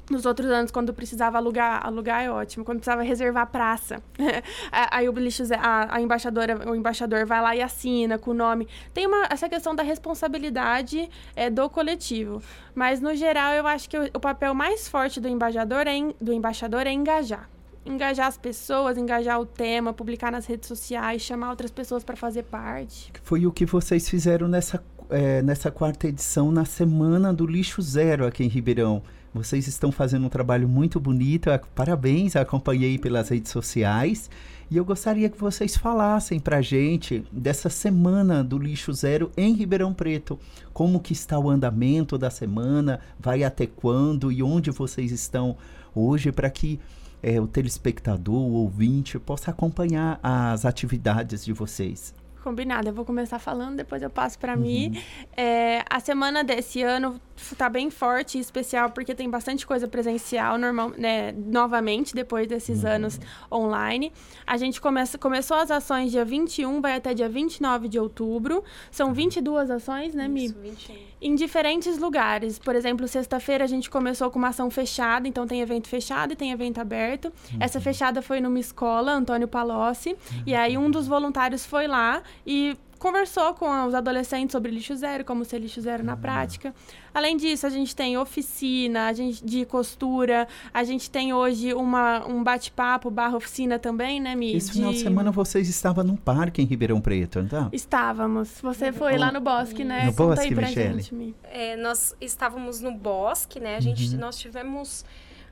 nos 0.09 0.25
outros 0.25 0.49
anos, 0.49 0.71
quando 0.71 0.93
precisava 0.93 1.37
alugar, 1.37 1.85
alugar 1.85 2.21
é 2.21 2.29
ótimo, 2.29 2.63
quando 2.63 2.79
precisava 2.79 3.01
reservar 3.01 3.47
praça. 3.47 4.01
aí 4.71 5.09
o 5.09 5.11
lixo, 5.13 5.43
a, 5.57 5.95
a, 5.95 6.01
embaixadora, 6.01 6.69
o 6.69 6.75
embaixador 6.75 7.25
vai 7.25 7.41
lá 7.41 7.55
e 7.55 7.61
assina 7.61 8.17
com 8.17 8.31
o 8.31 8.33
nome. 8.33 8.67
Tem 8.93 9.07
uma, 9.07 9.27
essa 9.29 9.49
questão 9.49 9.75
da 9.75 9.83
responsabilidade 9.83 11.09
é, 11.35 11.49
do 11.49 11.69
coletivo. 11.69 12.41
Mas, 12.73 13.01
no 13.01 13.15
geral, 13.15 13.53
eu 13.53 13.65
acho 13.65 13.89
que 13.89 13.97
o, 13.97 14.03
o 14.13 14.19
papel 14.19 14.53
mais 14.53 14.87
forte 14.87 15.19
do 15.19 15.27
embaixador, 15.27 15.87
é, 15.87 16.13
do 16.21 16.33
embaixador 16.33 16.85
é 16.85 16.91
engajar 16.91 17.49
engajar 17.85 18.27
as 18.27 18.37
pessoas, 18.37 18.97
engajar 18.97 19.39
o 19.39 19.45
tema, 19.45 19.93
publicar 19.93 20.31
nas 20.31 20.45
redes 20.45 20.67
sociais, 20.67 21.21
chamar 21.21 21.51
outras 21.51 21.69
pessoas 21.69 22.03
para 22.03 22.15
fazer 22.15 22.43
parte. 22.43 23.11
Foi 23.21 23.45
o 23.45 23.51
que 23.51 23.65
vocês 23.65 24.09
fizeram 24.09 24.47
nessa, 24.47 24.83
é, 25.09 25.41
nessa 25.43 25.69
quarta 25.69 26.07
edição, 26.07 26.51
na 26.51 26.65
Semana 26.65 27.31
do 27.31 27.45
Lixo 27.45 27.81
Zero 27.81 28.25
aqui 28.25 28.43
em 28.43 28.47
Ribeirão. 28.47 29.03
Vocês 29.35 29.67
estão 29.67 29.91
fazendo 29.91 30.27
um 30.27 30.29
trabalho 30.29 30.65
muito 30.65 30.97
bonito. 30.97 31.49
Parabéns, 31.75 32.37
acompanhei 32.37 32.97
pelas 32.97 33.27
redes 33.27 33.51
sociais. 33.51 34.29
E 34.71 34.77
eu 34.77 34.85
gostaria 34.85 35.29
que 35.29 35.37
vocês 35.37 35.75
falassem 35.75 36.39
para 36.39 36.59
a 36.59 36.61
gente 36.61 37.21
dessa 37.33 37.69
semana 37.69 38.41
do 38.41 38.57
lixo 38.57 38.93
zero 38.93 39.29
em 39.35 39.53
Ribeirão 39.53 39.93
Preto. 39.93 40.39
Como 40.71 41.01
que 41.01 41.11
está 41.11 41.37
o 41.37 41.49
andamento 41.49 42.17
da 42.17 42.29
semana? 42.29 43.01
Vai 43.19 43.43
até 43.43 43.67
quando? 43.67 44.31
E 44.31 44.41
onde 44.41 44.71
vocês 44.71 45.11
estão 45.11 45.57
hoje 45.93 46.31
para 46.31 46.49
que 46.49 46.79
é, 47.21 47.37
o 47.41 47.45
telespectador, 47.45 48.41
o 48.41 48.53
ouvinte, 48.53 49.19
possa 49.19 49.51
acompanhar 49.51 50.17
as 50.23 50.63
atividades 50.63 51.43
de 51.43 51.51
vocês? 51.51 52.13
Combinado, 52.45 52.87
eu 52.87 52.93
vou 52.93 53.03
começar 53.03 53.39
falando, 53.39 53.77
depois 53.77 54.03
eu 54.03 54.09
passo 54.09 54.37
para 54.37 54.53
uhum. 54.53 54.61
mim. 54.61 55.03
É, 55.35 55.83
a 55.89 55.99
semana 55.99 56.43
desse 56.43 56.83
ano 56.83 57.19
está 57.35 57.67
bem 57.67 57.89
forte 57.89 58.37
e 58.37 58.41
especial 58.41 58.91
porque 58.91 59.15
tem 59.15 59.27
bastante 59.27 59.65
coisa 59.65 59.87
presencial 59.87 60.55
normal, 60.55 60.91
né, 60.95 61.31
novamente 61.31 62.13
depois 62.13 62.47
desses 62.47 62.83
uhum. 62.83 62.89
anos 62.91 63.19
online. 63.51 64.13
A 64.45 64.57
gente 64.57 64.79
começa, 64.79 65.17
começou 65.17 65.57
as 65.57 65.71
ações 65.71 66.11
dia 66.11 66.23
21, 66.23 66.81
vai 66.81 66.95
até 66.95 67.15
dia 67.15 67.27
29 67.27 67.89
de 67.89 67.97
outubro. 67.97 68.63
São 68.91 69.11
22 69.11 69.71
ações, 69.71 70.13
né, 70.13 70.27
Mi? 70.27 70.45
Isso, 70.45 70.59
21 70.59 70.93
em 71.25 71.33
diferentes 71.33 71.97
lugares. 71.97 72.59
Por 72.59 72.75
exemplo, 72.75 73.07
sexta-feira 73.07 73.63
a 73.63 73.67
gente 73.67 73.89
começou 73.89 74.29
com 74.29 74.37
uma 74.37 74.49
ação 74.49 74.69
fechada, 74.69 75.27
então 75.27 75.47
tem 75.47 75.59
evento 75.59 75.87
fechado 75.87 76.33
e 76.33 76.35
tem 76.35 76.51
evento 76.51 76.79
aberto. 76.79 77.33
Uhum. 77.51 77.57
Essa 77.59 77.81
fechada 77.81 78.21
foi 78.21 78.39
numa 78.39 78.59
escola, 78.59 79.11
Antônio 79.11 79.47
Palocci, 79.47 80.09
uhum. 80.09 80.43
e 80.45 80.53
aí 80.53 80.77
um 80.77 80.91
dos 80.91 81.07
voluntários 81.07 81.65
foi 81.65 81.87
lá 81.87 82.21
e 82.45 82.77
conversou 83.05 83.53
com 83.53 83.85
os 83.85 83.93
adolescentes 83.93 84.51
sobre 84.51 84.71
lixo 84.71 84.95
zero, 84.95 85.23
como 85.23 85.45
ser 85.45 85.59
lixo 85.59 85.79
zero 85.79 86.03
na 86.03 86.17
prática. 86.17 86.73
Além 87.13 87.37
disso, 87.37 87.67
a 87.67 87.69
gente 87.69 87.95
tem 87.95 88.17
oficina, 88.17 89.05
a 89.05 89.13
gente 89.13 89.45
de 89.45 89.63
costura, 89.63 90.47
a 90.73 90.83
gente 90.83 91.11
tem 91.11 91.31
hoje 91.31 91.71
uma, 91.71 92.25
um 92.27 92.43
bate-papo 92.43 93.11
barra 93.11 93.37
oficina 93.37 93.77
também, 93.77 94.19
né, 94.19 94.33
Mi? 94.33 94.55
Esse 94.55 94.71
de... 94.71 94.73
final 94.73 94.91
de 94.91 95.01
semana 95.01 95.31
vocês 95.31 95.69
estavam 95.69 96.03
num 96.03 96.15
parque 96.15 96.63
em 96.63 96.65
Ribeirão 96.65 96.99
Preto, 96.99 97.37
então? 97.37 97.69
Estávamos. 97.71 98.59
Você 98.59 98.91
foi 98.91 99.19
lá 99.19 99.31
no 99.31 99.39
bosque, 99.39 99.83
né? 99.83 100.05
No 100.05 100.13
Conta 100.15 100.35
bosque, 100.41 100.55
Michele. 100.55 101.01
Gente, 101.03 101.35
é, 101.43 101.75
nós 101.75 102.15
estávamos 102.19 102.81
no 102.81 102.91
bosque, 102.91 103.59
né? 103.59 103.75
A 103.75 103.79
gente, 103.81 104.15
uhum. 104.15 104.19
nós 104.19 104.35
tivemos... 104.35 105.05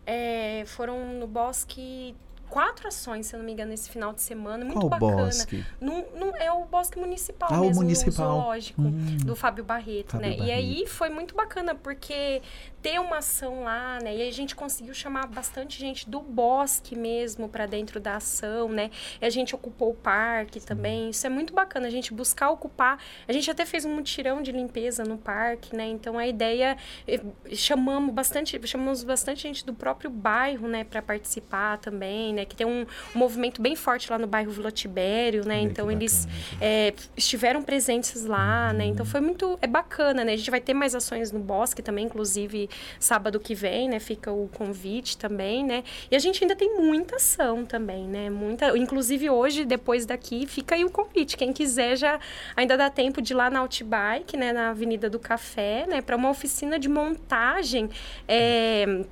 É, 0.06 0.64
foram 0.66 1.14
no 1.20 1.28
bosque 1.28 2.14
quatro 2.54 2.88
ações, 2.88 3.26
se 3.26 3.36
eu 3.36 3.40
não 3.40 3.46
me 3.48 3.52
engano, 3.52 3.74
esse 3.74 3.90
final 3.90 4.14
de 4.14 4.22
semana. 4.22 4.64
Muito 4.64 4.80
Qual 4.80 4.90
bacana. 4.92 5.26
Bosque? 5.26 5.66
Num, 5.82 6.06
num, 6.14 6.36
é 6.36 6.52
o 6.52 6.66
bosque 6.66 7.00
municipal 7.00 7.50
ah, 7.52 7.58
mesmo, 7.58 7.82
o 7.82 7.84
municipal. 7.84 8.14
zoológico, 8.14 8.80
hum. 8.80 9.18
do 9.26 9.36
Fábio 9.36 9.64
Barreto, 9.64 10.12
Fábio 10.12 10.30
né? 10.30 10.38
Barreto. 10.38 10.48
E 10.48 10.52
aí 10.52 10.86
foi 10.86 11.10
muito 11.10 11.34
bacana, 11.34 11.74
porque 11.74 12.44
ter 12.84 13.00
uma 13.00 13.20
ação 13.20 13.64
lá, 13.64 13.98
né? 14.04 14.14
E 14.14 14.22
aí 14.22 14.28
a 14.28 14.34
gente 14.34 14.56
conseguiu 14.56 14.94
chamar 14.94 15.26
bastante 15.26 15.80
gente 15.80 16.10
do 16.10 16.20
bosque 16.20 16.98
mesmo 16.98 17.48
para 17.48 17.66
dentro 17.66 17.98
da 17.98 18.18
ação, 18.18 18.68
né? 18.68 18.92
E 19.22 19.26
a 19.26 19.30
gente 19.30 19.56
ocupou 19.56 19.92
o 19.92 19.96
parque 19.96 20.60
também. 20.60 21.10
Isso 21.10 21.26
é 21.26 21.30
muito 21.30 21.54
bacana, 21.54 21.88
a 21.88 21.90
gente 21.90 22.14
buscar 22.14 22.50
ocupar. 22.50 23.00
A 23.26 23.32
gente 23.32 23.50
até 23.50 23.66
fez 23.66 23.86
um 23.86 23.96
mutirão 23.96 24.42
de 24.42 24.52
limpeza 24.52 25.06
no 25.06 25.18
parque, 25.18 25.74
né? 25.74 25.88
Então 25.88 26.18
a 26.18 26.28
ideia 26.28 26.78
eh, 27.08 27.22
chamamos 27.56 28.14
bastante, 28.14 28.60
chamamos 28.68 29.02
bastante 29.02 29.42
gente 29.44 29.66
do 29.66 29.74
próprio 29.74 30.10
bairro, 30.10 30.68
né, 30.68 30.84
para 30.84 31.02
participar 31.02 31.78
também, 31.78 32.34
né? 32.34 32.44
Que 32.44 32.56
tem 32.56 32.68
um, 32.68 32.86
movimento 33.16 33.62
bem 33.62 33.78
forte 33.78 34.12
lá 34.12 34.18
no 34.18 34.28
bairro 34.28 34.52
Vila 34.52 34.72
Tibério, 34.72 35.46
né? 35.48 35.62
então 35.62 35.90
eles 35.90 36.28
é, 36.60 36.94
estiveram 37.16 37.64
presentes 37.64 38.26
lá, 38.26 38.70
uhum. 38.72 38.78
né? 38.78 38.86
Então 38.86 39.06
foi 39.06 39.22
muito 39.22 39.58
é 39.62 39.68
bacana, 39.68 40.26
né? 40.26 40.34
A 40.34 40.38
gente 40.38 40.52
vai 40.52 40.60
ter 40.60 40.74
mais 40.74 40.94
ações 40.94 41.32
no 41.32 41.40
bosque 41.40 41.82
também, 41.82 42.06
inclusive 42.06 42.70
sábado 43.00 43.40
que 43.40 43.56
vem, 43.56 43.90
né? 43.90 44.00
Fica 44.00 44.32
o 44.32 44.48
convite 44.50 45.18
também, 45.18 45.64
né? 45.64 45.84
E 46.10 46.16
a 46.16 46.20
gente 46.20 46.44
ainda 46.44 46.56
tem 46.56 46.78
muita 46.78 47.16
ação 47.18 47.66
também, 47.66 48.08
né? 48.08 48.30
Muita, 48.30 48.78
inclusive 48.78 49.30
hoje, 49.30 49.66
depois 49.66 50.06
daqui, 50.06 50.46
fica 50.46 50.76
aí 50.76 50.84
o 50.84 50.90
convite. 50.90 51.38
Quem 51.38 51.52
quiser 51.54 51.96
já 51.96 52.20
ainda 52.56 52.78
dá 52.78 52.90
tempo 52.90 53.22
de 53.22 53.34
ir 53.34 53.36
lá 53.36 53.50
na 53.50 53.60
Outbike, 53.60 54.38
né? 54.38 54.54
Na 54.54 54.70
Avenida 54.70 55.10
do 55.10 55.20
Café, 55.20 55.86
né? 55.88 56.02
Para 56.02 56.16
uma 56.16 56.30
oficina 56.30 56.78
de 56.80 56.90
montagem. 56.90 57.90
É, 58.28 59.04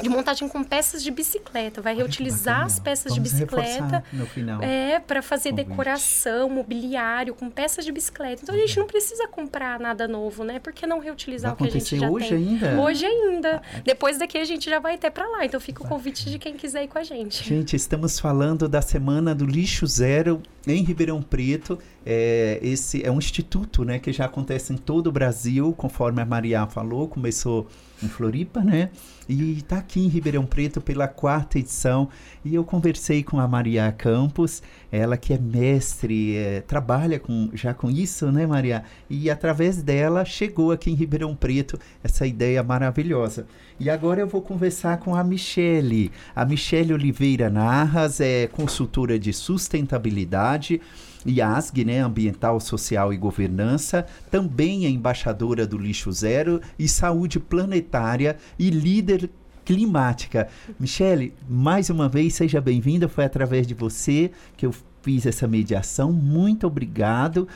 de 0.00 0.08
montagem 0.08 0.48
com 0.48 0.62
peças 0.62 1.02
de 1.02 1.10
bicicleta. 1.10 1.80
Vai 1.80 1.94
reutilizar 1.94 2.64
as 2.64 2.78
peças 2.78 3.14
Vamos 3.14 3.30
de 3.30 3.36
bicicleta. 3.36 4.04
No 4.12 4.26
final. 4.26 4.62
É, 4.62 5.00
para 5.00 5.22
fazer 5.22 5.50
Convite. 5.50 5.68
decoração, 5.68 6.50
mobiliário 6.50 7.34
com 7.34 7.48
peças 7.50 7.84
de 7.84 7.92
bicicleta. 7.92 8.42
Então 8.42 8.54
a 8.54 8.58
gente 8.58 8.78
não 8.78 8.86
precisa 8.86 9.26
comprar 9.28 9.80
nada 9.80 10.06
novo, 10.06 10.44
né? 10.44 10.58
Por 10.58 10.72
que 10.72 10.86
não 10.86 10.98
reutilizar 10.98 11.54
vai 11.56 11.68
o 11.68 11.70
que 11.70 11.76
a 11.76 11.80
gente 11.80 11.98
já 11.98 12.10
hoje 12.10 12.28
tem? 12.28 12.36
ainda? 12.36 12.80
Hoje 12.80 13.06
ainda. 13.06 13.62
Ah, 13.64 13.78
é. 13.78 13.80
Depois 13.80 14.18
daqui 14.18 14.38
a 14.38 14.44
gente 14.44 14.68
já 14.68 14.78
vai 14.78 14.94
até 14.94 15.08
para 15.10 15.26
lá. 15.28 15.44
Então 15.44 15.58
fica 15.60 15.82
o 15.82 15.88
convite 15.88 16.30
de 16.30 16.38
quem 16.38 16.54
quiser 16.54 16.84
ir 16.84 16.88
com 16.88 16.98
a 16.98 17.02
gente. 17.02 17.42
Gente, 17.42 17.74
estamos 17.74 18.18
falando 18.20 18.68
da 18.68 18.82
semana 18.82 19.34
do 19.34 19.46
lixo 19.46 19.86
zero 19.86 20.42
em 20.66 20.82
Ribeirão 20.82 21.22
Preto. 21.22 21.78
É, 22.04 22.58
esse 22.62 23.04
é 23.04 23.10
um 23.10 23.18
instituto, 23.18 23.84
né, 23.84 23.98
que 23.98 24.12
já 24.12 24.26
acontece 24.26 24.72
em 24.72 24.76
todo 24.76 25.08
o 25.08 25.12
Brasil, 25.12 25.72
conforme 25.76 26.22
a 26.22 26.24
Maria 26.24 26.66
falou, 26.66 27.08
começou 27.08 27.66
em 28.02 28.08
Floripa, 28.08 28.60
né? 28.60 28.90
E 29.28 29.58
está 29.58 29.78
aqui 29.86 30.04
em 30.04 30.08
Ribeirão 30.08 30.44
Preto 30.44 30.80
pela 30.80 31.06
quarta 31.06 31.60
edição. 31.60 32.08
E 32.44 32.56
eu 32.56 32.64
conversei 32.64 33.22
com 33.22 33.38
a 33.38 33.46
Maria 33.46 33.90
Campos, 33.92 34.60
ela 34.90 35.16
que 35.16 35.32
é 35.32 35.38
mestre, 35.38 36.36
é, 36.36 36.60
trabalha 36.60 37.20
com, 37.20 37.50
já 37.54 37.72
com 37.72 37.88
isso, 37.88 38.32
né, 38.32 38.44
Maria? 38.46 38.82
E 39.08 39.30
através 39.30 39.80
dela 39.80 40.24
chegou 40.24 40.72
aqui 40.72 40.90
em 40.90 40.94
Ribeirão 40.94 41.36
Preto 41.36 41.78
essa 42.02 42.26
ideia 42.26 42.64
maravilhosa. 42.64 43.46
E 43.78 43.88
agora 43.88 44.20
eu 44.20 44.26
vou 44.26 44.42
conversar 44.42 44.98
com 44.98 45.14
a 45.14 45.22
Michele. 45.22 46.10
A 46.34 46.44
Michele 46.44 46.92
Oliveira 46.92 47.48
Narras 47.48 48.20
é 48.20 48.48
consultora 48.48 49.16
de 49.18 49.32
sustentabilidade 49.32 50.80
IASG, 51.26 51.84
né, 51.84 52.00
Ambiental, 52.00 52.60
Social 52.60 53.12
e 53.12 53.16
Governança, 53.16 54.06
também 54.30 54.86
é 54.86 54.88
embaixadora 54.88 55.66
do 55.66 55.76
Lixo 55.76 56.12
Zero 56.12 56.60
e 56.78 56.88
Saúde 56.88 57.40
Planetária 57.40 58.36
e 58.58 58.70
líder 58.70 59.28
climática. 59.66 60.48
Michele, 60.78 61.34
mais 61.48 61.90
uma 61.90 62.08
vez, 62.08 62.34
seja 62.34 62.60
bem-vinda. 62.60 63.08
Foi 63.08 63.24
através 63.24 63.66
de 63.66 63.74
você 63.74 64.30
que 64.56 64.64
eu 64.64 64.72
fiz 65.02 65.26
essa 65.26 65.46
mediação. 65.48 66.12
Muito 66.12 66.66
obrigado. 66.68 67.48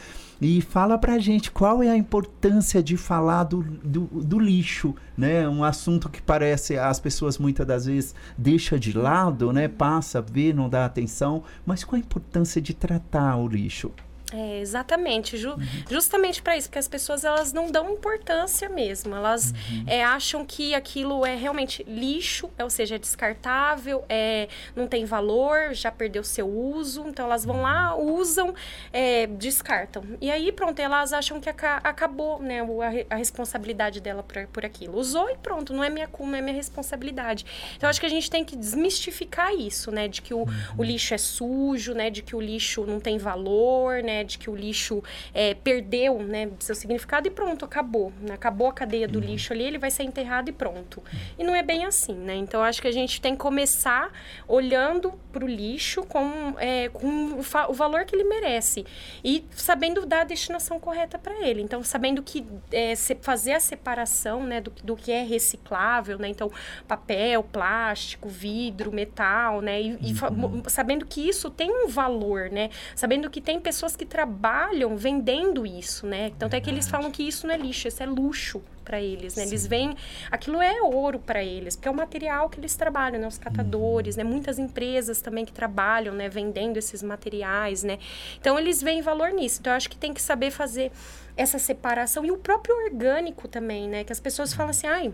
E 0.42 0.60
fala 0.60 0.98
pra 0.98 1.18
gente 1.18 1.50
qual 1.50 1.82
é 1.82 1.90
a 1.90 1.96
importância 1.96 2.82
de 2.82 2.96
falar 2.96 3.44
do, 3.44 3.62
do, 3.62 4.06
do, 4.06 4.38
lixo, 4.38 4.94
né? 5.16 5.46
Um 5.48 5.62
assunto 5.62 6.08
que 6.08 6.20
parece 6.20 6.78
as 6.78 6.98
pessoas 6.98 7.38
muitas 7.38 7.66
das 7.66 7.84
vezes 7.84 8.14
deixa 8.36 8.78
de 8.78 8.96
lado, 8.96 9.52
né? 9.52 9.68
Passa, 9.68 10.20
vê, 10.20 10.52
não 10.52 10.68
dá 10.68 10.86
atenção, 10.86 11.44
mas 11.64 11.84
qual 11.84 11.96
a 11.96 12.00
importância 12.00 12.60
de 12.60 12.74
tratar 12.74 13.36
o 13.36 13.46
lixo? 13.46 13.92
É, 14.32 14.60
exatamente, 14.60 15.36
Ju, 15.36 15.50
uhum. 15.50 15.58
justamente 15.90 16.40
para 16.40 16.56
isso, 16.56 16.68
porque 16.68 16.78
as 16.78 16.86
pessoas 16.86 17.24
elas 17.24 17.52
não 17.52 17.70
dão 17.70 17.90
importância 17.90 18.68
mesmo, 18.68 19.14
elas 19.14 19.50
uhum. 19.50 19.84
é, 19.88 20.04
acham 20.04 20.44
que 20.44 20.72
aquilo 20.72 21.26
é 21.26 21.34
realmente 21.34 21.82
lixo, 21.82 22.48
é, 22.56 22.62
ou 22.62 22.70
seja, 22.70 22.94
é 22.94 22.98
descartável, 22.98 24.04
é, 24.08 24.48
não 24.76 24.86
tem 24.86 25.04
valor, 25.04 25.74
já 25.74 25.90
perdeu 25.90 26.22
seu 26.22 26.48
uso, 26.48 27.08
então 27.08 27.26
elas 27.26 27.44
vão 27.44 27.62
lá, 27.62 27.96
usam, 27.96 28.54
é, 28.92 29.26
descartam. 29.26 30.04
E 30.20 30.30
aí, 30.30 30.52
pronto, 30.52 30.78
elas 30.78 31.12
acham 31.12 31.40
que 31.40 31.48
aca 31.48 31.80
acabou 31.82 32.40
né, 32.40 32.60
a, 32.60 33.14
a, 33.14 33.16
responsabilidade 33.16 34.00
dela 34.00 34.22
por, 34.22 34.46
por 34.48 34.64
aquilo. 34.64 34.96
Usou 34.98 35.28
e 35.30 35.36
pronto, 35.36 35.72
não 35.72 35.82
é 35.82 35.90
minha 35.90 36.06
culpa, 36.06 36.30
não 36.30 36.38
é 36.38 36.42
minha 36.42 36.54
responsabilidade. 36.54 37.44
Então, 37.76 37.88
acho 37.88 37.98
que 37.98 38.06
a 38.06 38.10
gente 38.10 38.30
tem 38.30 38.44
que 38.44 38.54
desmistificar 38.54 39.52
isso, 39.54 39.90
né, 39.90 40.06
de 40.06 40.22
que 40.22 40.32
o, 40.32 40.42
o 40.42 40.46
uhum. 40.78 40.84
lixo 40.84 41.14
é 41.14 41.18
sujo, 41.18 41.94
né, 41.94 42.10
de 42.10 42.22
que 42.22 42.36
o 42.36 42.40
lixo 42.40 42.84
não 42.86 43.00
tem 43.00 43.18
valor, 43.18 44.02
né, 44.04 44.19
de 44.24 44.38
que 44.38 44.48
o 44.50 44.54
lixo 44.54 45.02
é, 45.34 45.54
perdeu 45.54 46.18
né, 46.22 46.50
seu 46.58 46.74
significado 46.74 47.28
e 47.28 47.30
pronto, 47.30 47.64
acabou. 47.64 48.12
Né? 48.20 48.34
Acabou 48.34 48.68
a 48.68 48.72
cadeia 48.72 49.06
do 49.06 49.18
uhum. 49.18 49.24
lixo 49.24 49.52
ali, 49.52 49.64
ele 49.64 49.78
vai 49.78 49.90
ser 49.90 50.02
enterrado 50.02 50.48
e 50.48 50.52
pronto. 50.52 51.02
E 51.38 51.44
não 51.44 51.54
é 51.54 51.62
bem 51.62 51.84
assim, 51.84 52.14
né? 52.14 52.34
Então, 52.34 52.62
acho 52.62 52.80
que 52.80 52.88
a 52.88 52.92
gente 52.92 53.20
tem 53.20 53.32
que 53.32 53.38
começar 53.38 54.10
olhando 54.46 55.12
para 55.32 55.44
o 55.44 55.48
lixo 55.48 56.02
com, 56.04 56.54
é, 56.58 56.88
com 56.88 57.06
o, 57.06 57.40
o, 57.68 57.72
valor 57.72 58.04
que 58.04 58.14
ele 58.14 58.24
merece 58.24 58.84
e 59.24 59.44
sabendo 59.52 60.04
dar 60.04 60.22
a 60.22 60.24
destinação 60.24 60.78
correta 60.80 61.18
para 61.18 61.46
ele. 61.46 61.62
Então, 61.62 61.82
sabendo 61.82 62.22
que 62.22 62.46
é, 62.72 62.94
fazer 63.20 63.52
a 63.52 63.60
separação 63.60 64.42
né, 64.44 64.60
do, 64.60 64.70
do 64.82 64.96
que 64.96 65.12
é 65.12 65.22
reciclável, 65.22 66.18
né? 66.18 66.28
Então, 66.28 66.50
papel, 66.86 67.42
plástico, 67.42 68.28
vidro, 68.28 68.92
metal, 68.92 69.60
né? 69.60 69.80
E, 69.80 69.92
uhum. 69.92 70.62
e 70.66 70.70
sabendo 70.70 71.06
que 71.06 71.28
isso 71.28 71.50
tem 71.50 71.70
um 71.70 71.88
valor, 71.88 72.50
né? 72.50 72.70
Sabendo 72.94 73.30
que 73.30 73.40
tem 73.40 73.60
pessoas 73.60 73.96
que 73.96 74.04
trabalham 74.10 74.96
vendendo 74.96 75.64
isso, 75.64 76.04
né? 76.04 76.32
Tanto 76.36 76.54
é 76.54 76.60
que 76.60 76.68
eles 76.68 76.88
falam 76.88 77.12
que 77.12 77.22
isso 77.22 77.46
não 77.46 77.54
é 77.54 77.56
lixo, 77.56 77.86
isso 77.86 78.02
é 78.02 78.06
luxo 78.06 78.60
para 78.84 79.00
eles, 79.00 79.36
né? 79.36 79.44
Sim. 79.44 79.50
Eles 79.50 79.66
veem, 79.68 79.96
aquilo 80.32 80.60
é 80.60 80.82
ouro 80.82 81.20
para 81.20 81.44
eles, 81.44 81.76
porque 81.76 81.86
é 81.86 81.90
o 81.90 81.94
material 81.94 82.50
que 82.50 82.58
eles 82.58 82.74
trabalham, 82.74 83.20
né? 83.20 83.28
Os 83.28 83.38
catadores, 83.38 84.16
uhum. 84.16 84.24
né? 84.24 84.28
Muitas 84.28 84.58
empresas 84.58 85.22
também 85.22 85.44
que 85.44 85.52
trabalham, 85.52 86.12
né? 86.12 86.28
Vendendo 86.28 86.76
esses 86.76 87.02
materiais, 87.04 87.84
né? 87.84 88.00
Então, 88.40 88.58
eles 88.58 88.82
veem 88.82 89.00
valor 89.00 89.30
nisso. 89.30 89.60
Então, 89.60 89.72
eu 89.72 89.76
acho 89.76 89.88
que 89.88 89.96
tem 89.96 90.12
que 90.12 90.20
saber 90.20 90.50
fazer 90.50 90.90
essa 91.36 91.58
separação 91.58 92.24
e 92.24 92.32
o 92.32 92.36
próprio 92.36 92.74
orgânico 92.84 93.46
também, 93.46 93.88
né? 93.88 94.02
Que 94.02 94.12
as 94.12 94.18
pessoas 94.18 94.52
falam 94.52 94.70
assim, 94.70 94.88
ai, 94.88 95.12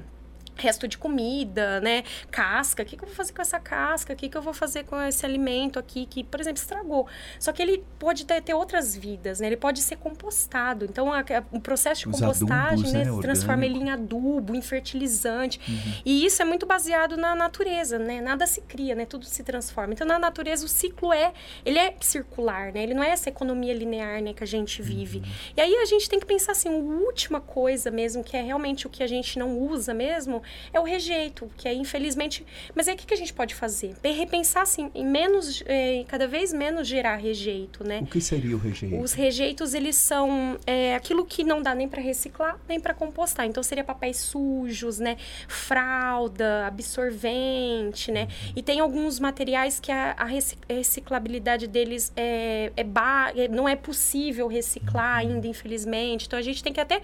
resto 0.57 0.89
de 0.89 0.99
comida, 0.99 1.81
né? 1.81 2.03
Casca. 2.31 2.83
O 2.83 2.87
que, 2.87 2.97
que, 2.97 3.03
eu 3.03 3.07
vou 3.07 3.15
fazer 3.15 3.33
com 3.33 3.43
essa 3.43 3.61
casca? 3.61 4.13
O 4.13 4.17
que, 4.17 4.29
que 4.29 4.37
eu 4.37 4.43
vou 4.43 4.55
fazer 4.55 4.85
com 4.85 5.01
esse 5.03 5.25
alimento 5.25 5.79
aqui 5.79 6.07
que, 6.07 6.25
por 6.25 6.41
exemplo, 6.41 6.61
estragou? 6.61 7.07
Só 7.39 7.53
que 7.53 7.63
ele 7.63 7.85
pode 7.99 8.25
ter, 8.25 8.41
ter 8.43 8.55
outras 8.55 8.97
vidas, 8.97 9.41
né? 9.41 9.47
Ele 9.47 9.57
pode 9.57 9.81
ser 9.81 9.97
compostado. 9.97 10.85
Então, 10.85 11.13
a, 11.13 11.21
a, 11.21 11.45
o 11.53 11.61
processo 11.61 12.03
de 12.03 12.09
Os 12.09 12.21
compostagem, 12.21 12.79
adubos, 12.79 12.93
né? 12.93 13.05
né? 13.05 13.23
Transforma 13.23 13.65
ele 13.65 13.79
em 13.79 13.91
adubo, 13.91 14.55
em 14.55 14.63
fertilizante. 14.63 15.61
Uhum. 15.69 15.93
E 16.05 16.25
isso 16.25 16.41
é 16.41 16.45
muito 16.45 16.67
baseado 16.67 17.17
na 17.17 17.35
natureza, 17.35 17.99
né? 17.99 18.21
Nada 18.21 18.47
se 18.47 18.61
cria, 18.63 18.95
né? 18.95 19.05
Tudo 19.05 19.27
se 19.27 19.43
transforma. 19.43 19.93
Então, 19.93 20.07
na 20.07 20.19
natureza, 20.19 20.65
o 20.65 20.69
ciclo 20.69 21.13
é... 21.13 21.33
Ele 21.65 21.79
é 21.79 21.95
circular, 22.01 22.73
né? 22.73 22.83
Ele 22.83 22.95
não 22.95 23.03
é 23.03 23.11
essa 23.11 23.29
economia 23.29 23.75
linear, 23.75 24.23
né? 24.23 24.33
Que 24.33 24.43
a 24.43 24.47
gente 24.47 24.81
vive. 24.81 25.19
Uhum. 25.19 25.25
E 25.57 25.61
aí, 25.61 25.75
a 25.77 25.85
gente 25.85 26.09
tem 26.09 26.19
que 26.19 26.27
pensar 26.27 26.53
assim, 26.53 26.69
a 26.69 26.73
última 26.73 27.41
coisa 27.41 27.91
mesmo, 27.91 28.25
que 28.25 28.37
é 28.37 28.43
realmente 28.43 28.87
o 28.87 28.91
que 28.91 29.03
a 29.03 29.07
gente 29.07 29.39
não 29.39 29.59
usa 29.59 29.93
mesmo, 29.93 30.43
é 30.73 30.81
o 30.81 30.85
rejeito, 30.85 31.51
que 31.57 31.69
é 31.69 31.75
infelizmente. 31.75 32.45
Mas 32.75 32.89
aí 32.89 32.95
o 32.95 32.99
que, 32.99 33.07
que 33.07 33.15
a 33.15 33.17
gente 33.17 33.33
pode 33.33 33.55
fazer? 33.55 33.95
Repensar 34.03 34.63
assim, 34.63 34.91
em 34.95 35.05
menos, 35.05 35.63
é, 35.67 36.05
cada 36.09 36.27
vez 36.27 36.53
menos 36.53 36.87
gerar 36.89 37.17
rejeito, 37.17 37.85
né? 37.85 38.01
O 38.03 38.07
que 38.07 38.21
seria 38.21 38.57
o 38.57 38.59
rejeito? 38.59 39.01
Os 39.01 39.13
rejeitos 39.13 39.75
eles 39.75 39.97
são 39.97 40.59
é, 40.67 40.95
aquilo 40.95 41.25
que 41.25 41.45
não 41.45 41.61
dá 41.61 41.75
nem 41.75 41.89
para 41.89 42.01
reciclar 42.01 42.59
nem 42.69 42.81
para 42.81 42.95
compostar. 42.95 43.47
Então 43.47 43.63
seria 43.63 43.85
papéis 43.85 44.19
sujos, 44.19 44.99
né? 44.99 45.17
Fralda, 45.49 46.67
absorvente, 46.67 48.11
né? 48.11 48.29
E 48.55 48.63
tem 48.63 48.81
alguns 48.81 49.19
materiais 49.19 49.81
que 49.81 49.91
a, 49.91 50.15
a 50.17 50.25
reciclabilidade 50.69 51.67
deles 51.67 52.13
é, 52.17 52.73
é, 52.77 52.85
ba 52.85 53.33
é, 53.37 53.49
não 53.49 53.69
é 53.69 53.77
possível 53.77 54.47
reciclar 54.47 55.19
ainda, 55.19 55.47
infelizmente. 55.47 56.27
Então 56.27 56.39
a 56.39 56.43
gente 56.43 56.63
tem 56.63 56.73
que 56.73 56.81
até 56.81 57.03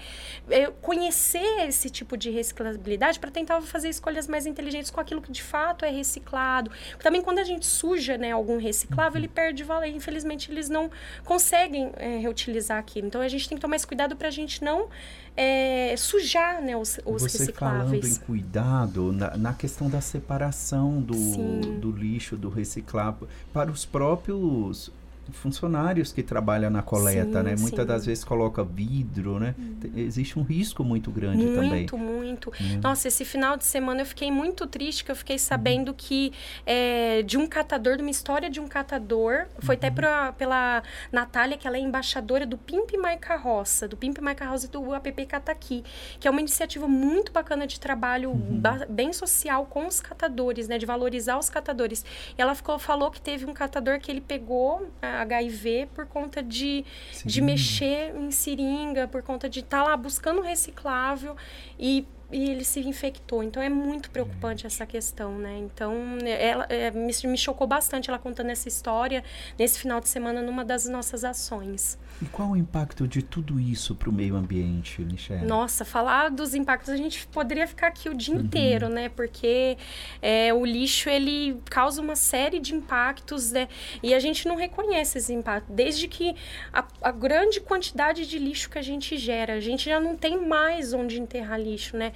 é, 0.51 0.67
conhecer 0.81 1.69
esse 1.69 1.91
tipo 1.91 2.17
de 2.17 2.31
reciclabilidade 2.31 3.19
para 3.19 3.31
tentar 3.33 3.61
fazer 3.63 3.89
escolhas 3.89 4.29
mais 4.29 4.47
inteligentes 4.47 4.91
com 4.91 5.01
aquilo 5.01 5.21
que 5.21 5.33
de 5.33 5.43
fato 5.43 5.85
é 5.85 5.91
reciclado. 5.91 6.71
Também 7.03 7.23
quando 7.23 7.39
a 7.39 7.45
gente 7.45 7.67
suja 7.67 8.17
né, 8.17 8.33
algum 8.33 8.59
reciclável, 8.59 9.19
ele 9.19 9.29
perde 9.29 9.65
valor. 9.65 9.87
Infelizmente, 9.87 10.51
eles 10.51 10.69
não 10.69 10.91
conseguem 11.25 11.93
é, 11.97 12.19
reutilizar 12.19 12.79
aquilo. 12.79 13.07
Então 13.07 13.21
a 13.21 13.29
gente 13.29 13.49
tem 13.49 13.57
que 13.57 13.63
tomar 13.63 13.77
esse 13.77 13.87
cuidado 13.87 14.15
para 14.17 14.29
a 14.29 14.31
gente 14.31 14.63
não 14.63 14.89
é, 15.37 15.95
sujar 15.97 16.61
né, 16.63 16.77
os, 16.77 16.99
os 17.05 17.23
Você 17.23 17.39
recicláveis. 17.39 17.89
falando 17.89 18.07
em 18.07 18.27
cuidado, 18.27 19.13
na, 19.13 19.37
na 19.37 19.53
questão 19.55 19.89
da 19.89 20.01
separação 20.01 21.01
do, 21.01 21.79
do 21.79 21.91
lixo, 21.91 22.37
do 22.37 22.49
reciclável, 22.49 23.29
para 23.53 23.71
os 23.71 23.85
próprios 23.85 24.91
funcionários 25.31 26.13
que 26.13 26.23
trabalham 26.23 26.71
na 26.71 26.83
coleta, 26.83 27.39
sim, 27.41 27.45
né? 27.45 27.57
Sim. 27.57 27.63
Muitas 27.63 27.87
das 27.87 28.07
vezes 28.07 28.25
coloca 28.25 28.65
vidro, 28.65 29.39
né? 29.39 29.55
Uhum. 29.59 29.79
Existe 29.95 30.39
um 30.39 30.43
risco 30.43 30.83
muito 30.83 31.11
grande 31.11 31.45
muito, 31.45 31.55
também. 31.55 31.71
Muito, 31.71 31.99
muito. 31.99 32.53
Uhum. 32.61 32.81
Nossa, 32.83 33.09
esse 33.09 33.25
final 33.25 33.57
de 33.57 33.65
semana 33.65 34.03
eu 34.03 34.07
fiquei 34.07 34.31
muito 34.31 34.67
triste, 34.67 35.05
que 35.05 35.11
eu 35.11 35.17
fiquei 35.17 35.39
sabendo 35.39 35.89
uhum. 35.89 35.95
que 35.97 36.33
é, 36.67 37.23
de 37.23 37.39
um 37.39 37.47
catador, 37.47 37.97
de 37.97 38.03
uma 38.03 38.11
história 38.11 38.51
de 38.51 38.61
um 38.61 38.67
catador, 38.67 39.47
foi 39.61 39.77
até 39.77 39.89
uhum. 39.89 39.95
pra, 39.95 40.33
pela 40.33 40.83
Natália, 41.11 41.57
que 41.57 41.67
ela 41.67 41.77
é 41.77 41.81
embaixadora 41.81 42.45
do 42.45 42.59
Pimp 42.59 42.91
My 42.93 43.17
Carroça, 43.21 43.87
do 43.87 43.97
Pimp 43.97 44.19
My 44.19 44.35
Carroça 44.35 44.67
e 44.67 44.69
do 44.69 44.93
APP 44.93 45.27
Cataqui, 45.27 45.85
que 46.19 46.27
é 46.27 46.31
uma 46.31 46.41
iniciativa 46.41 46.89
muito 46.89 47.33
bacana 47.33 47.67
de 47.67 47.79
trabalho 47.79 48.31
uhum. 48.31 48.61
bem 48.89 49.13
social 49.13 49.67
com 49.67 49.87
os 49.87 50.01
catadores, 50.01 50.69
né? 50.69 50.79
De 50.79 50.87
valorizar 50.87 51.39
os 51.39 51.49
catadores. 51.49 52.05
E 52.37 52.43
ela 52.43 52.55
ficou, 52.55 52.79
falou 52.79 53.11
que 53.11 53.21
teve 53.21 53.47
um 53.47 53.53
catador 53.53 54.01
que 54.01 54.11
ele 54.11 54.21
pegou 54.21 54.91
HIV 55.21 55.89
por 55.95 56.07
conta 56.07 56.43
de, 56.43 56.85
de 57.25 57.41
mexer 57.41 58.15
em 58.17 58.31
seringa, 58.31 59.07
por 59.07 59.23
conta 59.23 59.49
de 59.49 59.61
estar 59.61 59.83
tá 59.83 59.91
lá 59.91 59.97
buscando 59.97 60.41
reciclável 60.41 61.37
e 61.79 62.07
e 62.33 62.51
ele 62.51 62.65
se 62.65 62.81
infectou. 62.81 63.43
Então 63.43 63.63
é 63.63 63.69
muito 63.69 64.11
preocupante 64.11 64.67
essa 64.67 64.87
questão, 64.87 65.39
né? 65.39 65.59
Então 65.59 65.95
ela 66.25 66.67
é, 66.69 66.91
me, 66.91 67.13
me, 67.25 67.39
chocou 67.39 67.67
bastante 67.67 68.09
ela 68.09 68.19
contando 68.19 68.51
essa 68.51 68.69
história 68.69 69.23
nesse 69.59 69.79
final 69.79 70.01
de 70.01 70.09
semana 70.09 70.43
numa 70.43 70.65
das 70.65 70.87
nossas 70.87 71.25
ações. 71.25 71.99
E 72.21 72.25
qual 72.27 72.51
o 72.51 72.57
impacto 72.57 73.07
de 73.07 73.23
tudo 73.23 73.61
isso 73.61 73.95
para 73.95 74.09
o 74.09 74.13
meio 74.13 74.37
ambiente, 74.37 75.03
Michelle? 75.03 75.47
Nossa, 75.47 75.85
falar 75.85 76.31
dos 76.31 76.55
impactos 76.55 76.91
a 76.91 76.97
gente 76.97 77.27
poderia 77.29 77.67
ficar 77.67 77.89
aqui 77.89 78.09
o 78.09 78.15
dia 78.15 78.35
uhum. 78.35 78.43
inteiro, 78.43 78.89
né? 78.89 79.09
Porque 79.09 79.77
é, 80.21 80.53
o 80.55 80.65
lixo 80.65 81.09
ele 81.09 81.61
causa 81.67 82.01
uma 82.01 82.17
série 82.17 82.59
de 82.59 82.75
impactos, 82.75 83.53
né? 83.53 83.69
E 84.03 84.15
a 84.15 84.19
gente 84.19 84.49
não 84.49 84.57
reconhece 84.57 85.19
esses 85.19 85.31
impactos. 85.31 85.75
Desde 85.75 86.09
que 86.09 86.35
a, 86.73 86.87
a 87.03 87.11
grande 87.11 87.61
quantidade 87.61 88.27
de 88.27 88.39
lixo 88.39 88.71
que 88.71 88.79
a 88.79 88.83
gente 88.83 89.17
gera, 89.17 89.55
a 89.55 89.61
gente 89.61 89.85
já 89.85 90.01
não 90.01 90.17
tem 90.17 90.47
mais 90.47 90.93
onde 90.93 91.21
enterrar 91.21 91.61
lixo, 91.61 91.97
né? 91.97 92.13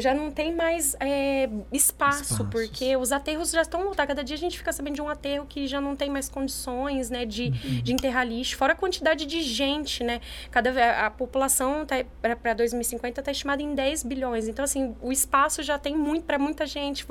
Já 0.00 0.14
não 0.14 0.30
tem 0.30 0.54
mais 0.54 0.96
é, 1.00 1.48
espaço, 1.72 2.22
Espaços. 2.22 2.46
porque 2.50 2.96
os 2.96 3.12
aterros 3.12 3.50
já 3.50 3.62
estão 3.62 3.84
lotados. 3.84 4.08
Cada 4.08 4.24
dia 4.24 4.36
a 4.36 4.38
gente 4.38 4.58
fica 4.58 4.72
sabendo 4.72 4.94
de 4.94 5.02
um 5.02 5.08
aterro 5.08 5.46
que 5.46 5.66
já 5.66 5.80
não 5.80 5.94
tem 5.94 6.10
mais 6.10 6.28
condições, 6.28 7.10
né, 7.10 7.24
de, 7.24 7.44
uhum. 7.44 7.82
de 7.82 7.92
enterrar 7.92 8.26
lixo. 8.26 8.56
Fora 8.56 8.72
a 8.72 8.76
quantidade 8.76 9.26
de 9.26 9.42
gente, 9.42 10.02
né? 10.02 10.20
Cada 10.50 10.70
a 11.06 11.10
população 11.10 11.84
tá, 11.84 11.96
para 12.42 12.54
2050 12.54 13.20
está 13.20 13.30
estimada 13.30 13.62
em 13.62 13.74
10 13.74 14.04
bilhões. 14.04 14.48
Então, 14.48 14.64
assim, 14.64 14.94
o 15.00 15.12
espaço 15.12 15.62
já 15.62 15.78
tem 15.78 15.96
muito 15.96 16.24
para 16.24 16.38
muita 16.38 16.66
gente. 16.66 17.06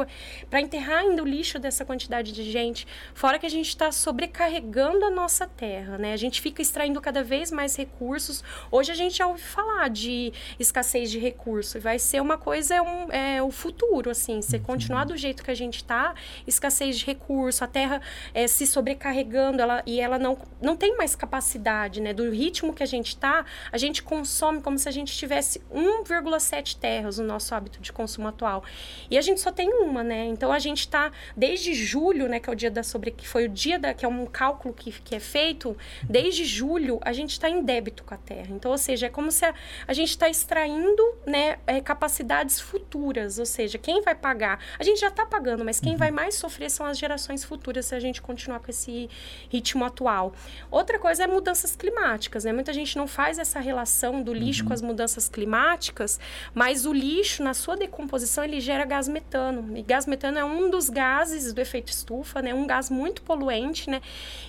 Para 0.50 0.62
enterrar 0.62 1.00
ainda 1.00 1.24
o 1.24 1.26
lixo 1.26 1.60
dessa 1.60 1.86
quantidade 1.86 2.32
de 2.32 2.50
gente. 2.52 2.88
Fora 3.14 3.38
que 3.38 3.46
a 3.46 3.50
gente 3.50 3.70
está 3.70 3.92
sobrecarregando 3.92 5.06
a 5.06 5.10
nossa 5.10 5.48
terra, 5.48 5.98
né? 5.98 6.14
A 6.14 6.18
gente 6.18 6.42
fica 6.42 6.62
extraindo 6.62 7.00
cada 7.02 7.24
vez 7.24 7.52
mais 7.52 7.76
recursos. 7.76 8.44
Hoje 8.72 8.92
a 8.92 8.96
gente 8.96 9.18
já 9.18 9.28
ouve 9.28 9.42
falar 9.42 9.90
de 9.90 10.34
escassez 10.60 11.12
de 11.12 11.20
recursos. 11.20 11.82
Vai 11.82 12.00
ser 12.00 12.22
uma 12.22 12.38
coisa 12.40 12.76
é, 12.76 12.82
um, 12.82 13.12
é 13.12 13.44
o 13.44 13.52
futuro, 13.52 14.10
assim. 14.10 14.42
Se 14.42 14.58
continuar 14.60 15.04
do 15.04 15.16
jeito 15.16 15.44
que 15.44 15.52
a 15.52 15.56
gente 15.56 15.76
está, 15.76 16.16
escassez 16.48 16.98
de 16.98 17.06
recurso, 17.06 17.64
a 17.64 17.68
terra 17.68 18.02
é, 18.34 18.48
se 18.48 18.66
sobrecarregando 18.66 19.62
ela, 19.62 19.84
e 19.86 20.00
ela 20.00 20.18
não, 20.18 20.38
não 20.62 20.76
tem 20.76 20.96
mais 20.98 21.16
capacidade, 21.16 22.02
né? 22.02 22.14
Do 22.14 22.32
ritmo 22.32 22.74
que 22.74 22.84
a 22.84 22.86
gente 22.86 23.10
está, 23.10 23.46
a 23.72 23.78
gente 23.78 24.02
consome 24.02 24.62
como 24.62 24.78
se 24.78 24.88
a 24.88 24.92
gente 24.92 25.16
tivesse 25.16 25.62
1,7 25.74 26.78
terras 26.78 27.20
no 27.20 27.26
nosso 27.26 27.54
hábito 27.54 27.82
de 27.82 27.92
consumo 27.92 28.28
atual. 28.28 28.64
E 29.10 29.18
a 29.18 29.22
gente 29.22 29.42
só 29.42 29.52
tem 29.52 29.70
uma, 29.70 30.04
né? 30.04 30.26
Então 30.26 30.52
a 30.52 30.60
gente 30.60 30.80
está 30.80 31.12
desde 31.36 31.74
julho, 31.74 32.28
né? 32.28 32.40
Que 32.40 32.50
é 32.50 32.54
o 32.54 32.56
dia 32.56 32.72
da 32.72 32.84
sobre 32.84 33.12
que 33.12 33.28
foi 33.28 33.46
o 33.46 33.50
dia 33.50 33.78
da 33.78 33.94
que 33.94 34.06
é 34.06 34.08
um 34.08 34.26
cálculo 34.26 34.74
que, 34.74 34.92
que 34.92 35.16
é 35.16 35.20
feito, 35.20 35.76
desde 36.04 36.46
julho 36.46 37.00
a 37.02 37.12
gente 37.12 37.32
está 37.32 37.50
em 37.50 37.62
débito 37.64 38.04
com 38.04 38.14
a 38.14 38.18
terra. 38.18 38.48
Então, 38.52 38.72
ou 38.72 38.78
seja, 38.78 39.08
é 39.08 39.10
como 39.10 39.32
se 39.32 39.46
a, 39.46 39.54
a 39.88 39.94
gente 39.94 40.10
está 40.10 40.30
extraindo, 40.30 41.04
né? 41.26 41.58
É, 41.68 41.82
capacidade 41.82 42.19
necessidades 42.20 42.60
futuras, 42.60 43.40
ou 43.40 43.46
seja, 43.46 43.78
quem 43.78 44.02
vai 44.02 44.14
pagar? 44.14 44.60
A 44.78 44.84
gente 44.84 45.00
já 45.00 45.08
está 45.08 45.26
pagando, 45.26 45.64
mas 45.64 45.80
quem 45.80 45.94
uhum. 45.94 45.98
vai 45.98 46.12
mais 46.12 46.36
sofrer 46.36 46.70
são 46.70 46.86
as 46.86 46.98
gerações 46.98 47.44
futuras 47.44 47.86
se 47.86 47.96
a 47.96 48.00
gente 48.00 48.22
continuar 48.22 48.60
com 48.60 48.70
esse 48.70 49.10
ritmo 49.50 49.86
atual. 49.86 50.34
Outra 50.70 51.00
coisa 51.00 51.24
é 51.24 51.28
mudanças 51.28 51.76
climáticas, 51.76 52.44
né? 52.44 52.52
Muita 52.52 52.74
gente 52.74 52.98
não 52.98 53.08
faz 53.08 53.40
essa 53.40 53.60
relação 53.60 54.22
do 54.22 54.34
lixo 54.34 54.62
uhum. 54.64 54.68
com 54.68 54.74
as 54.74 54.82
mudanças 54.82 55.30
climáticas, 55.30 56.20
mas 56.54 56.86
o 56.86 56.94
lixo, 56.94 57.42
na 57.44 57.54
sua 57.54 57.76
decomposição, 57.76 58.44
ele 58.44 58.60
gera 58.60 58.86
gás 58.86 59.08
metano. 59.08 59.78
E 59.78 59.82
gás 59.82 60.06
metano 60.06 60.38
é 60.38 60.44
um 60.44 60.70
dos 60.70 60.90
gases 60.90 61.54
do 61.54 61.62
efeito 61.62 61.92
estufa, 61.92 62.42
né? 62.42 62.54
Um 62.54 62.68
gás 62.68 62.90
muito 62.90 63.22
poluente, 63.22 63.90
né? 63.90 64.02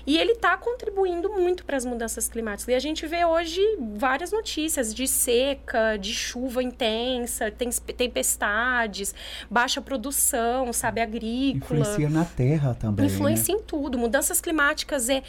E 0.06 0.18
ele 0.18 0.33
está 0.33 0.56
contribuindo 0.56 1.30
muito 1.30 1.64
para 1.64 1.76
as 1.76 1.85
mudanças 1.85 2.28
climáticas. 2.28 2.68
E 2.68 2.74
a 2.74 2.80
gente 2.80 3.06
vê 3.06 3.24
hoje 3.24 3.61
várias 3.96 4.33
notícias 4.33 4.94
de 4.94 5.06
seca, 5.06 5.96
de 5.96 6.12
chuva 6.12 6.62
intensa, 6.62 7.50
tempestades, 7.96 9.14
baixa 9.51 9.81
produção, 9.81 10.73
sabe, 10.73 11.01
agrícola. 11.01 11.81
Influencia 11.81 12.11
na 12.11 12.25
terra 12.25 12.75
também. 12.75 13.07
Influencia 13.07 13.55
né? 13.55 13.61
em 13.61 13.64
tudo. 13.64 13.99
Mudanças 13.99 14.40
climáticas 14.40 15.09
é 15.09 15.23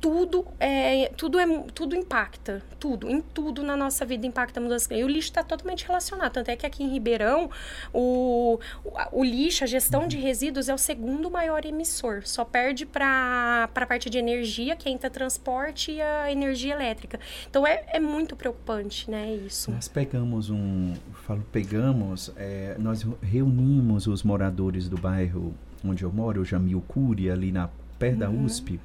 tudo 0.00 0.46
é 0.60 1.10
tudo 1.16 1.38
é 1.38 1.46
tudo 1.74 1.96
impacta. 1.96 2.62
Tudo 2.78 3.08
em 3.08 3.20
tudo 3.20 3.62
na 3.62 3.76
nossa 3.76 4.04
vida 4.04 4.26
impacta 4.26 4.60
a 4.60 4.62
mudança 4.62 4.94
e 4.94 5.02
o 5.02 5.08
lixo 5.08 5.28
está 5.28 5.42
totalmente 5.42 5.86
relacionado. 5.86 6.32
Tanto 6.32 6.50
é 6.50 6.56
que 6.56 6.66
aqui 6.66 6.84
em 6.84 6.88
Ribeirão 6.88 7.50
o, 7.92 8.58
o, 8.84 9.20
o, 9.20 9.24
lixo 9.24 9.64
a 9.64 9.66
gestão 9.66 10.06
de 10.06 10.16
resíduos 10.18 10.68
é 10.68 10.74
o 10.74 10.78
segundo 10.78 11.30
maior 11.30 11.64
emissor. 11.64 12.22
Só 12.24 12.44
perde 12.44 12.84
para 12.86 13.68
a 13.74 13.86
parte 13.86 14.08
de 14.10 14.18
energia 14.18 14.76
que 14.76 14.88
entra 14.88 15.10
transporte 15.10 15.92
e 15.92 16.00
a 16.00 16.30
energia 16.30 16.74
elétrica. 16.74 17.18
Então 17.48 17.66
é, 17.66 17.84
é 17.88 18.00
muito 18.00 18.36
preocupante 18.36 19.10
né 19.10 19.34
isso. 19.34 19.70
Nós 19.70 19.88
pegamos 19.88 20.50
um 20.50 20.94
falo 21.26 21.44
pegamos 21.50 22.32
é, 22.36 22.76
nós 22.78 23.06
reunimos 23.22 24.06
os 24.06 24.22
moradores 24.22 24.88
do 24.88 24.96
bairro 24.96 25.54
onde 25.84 26.02
eu 26.02 26.12
moro 26.12 26.42
o 26.42 26.44
Jamil 26.44 26.82
Cury 26.86 27.30
ali 27.30 27.50
na 27.50 27.68
perto 27.98 28.14
uhum. 28.14 28.18
da 28.18 28.30
USP 28.30 28.80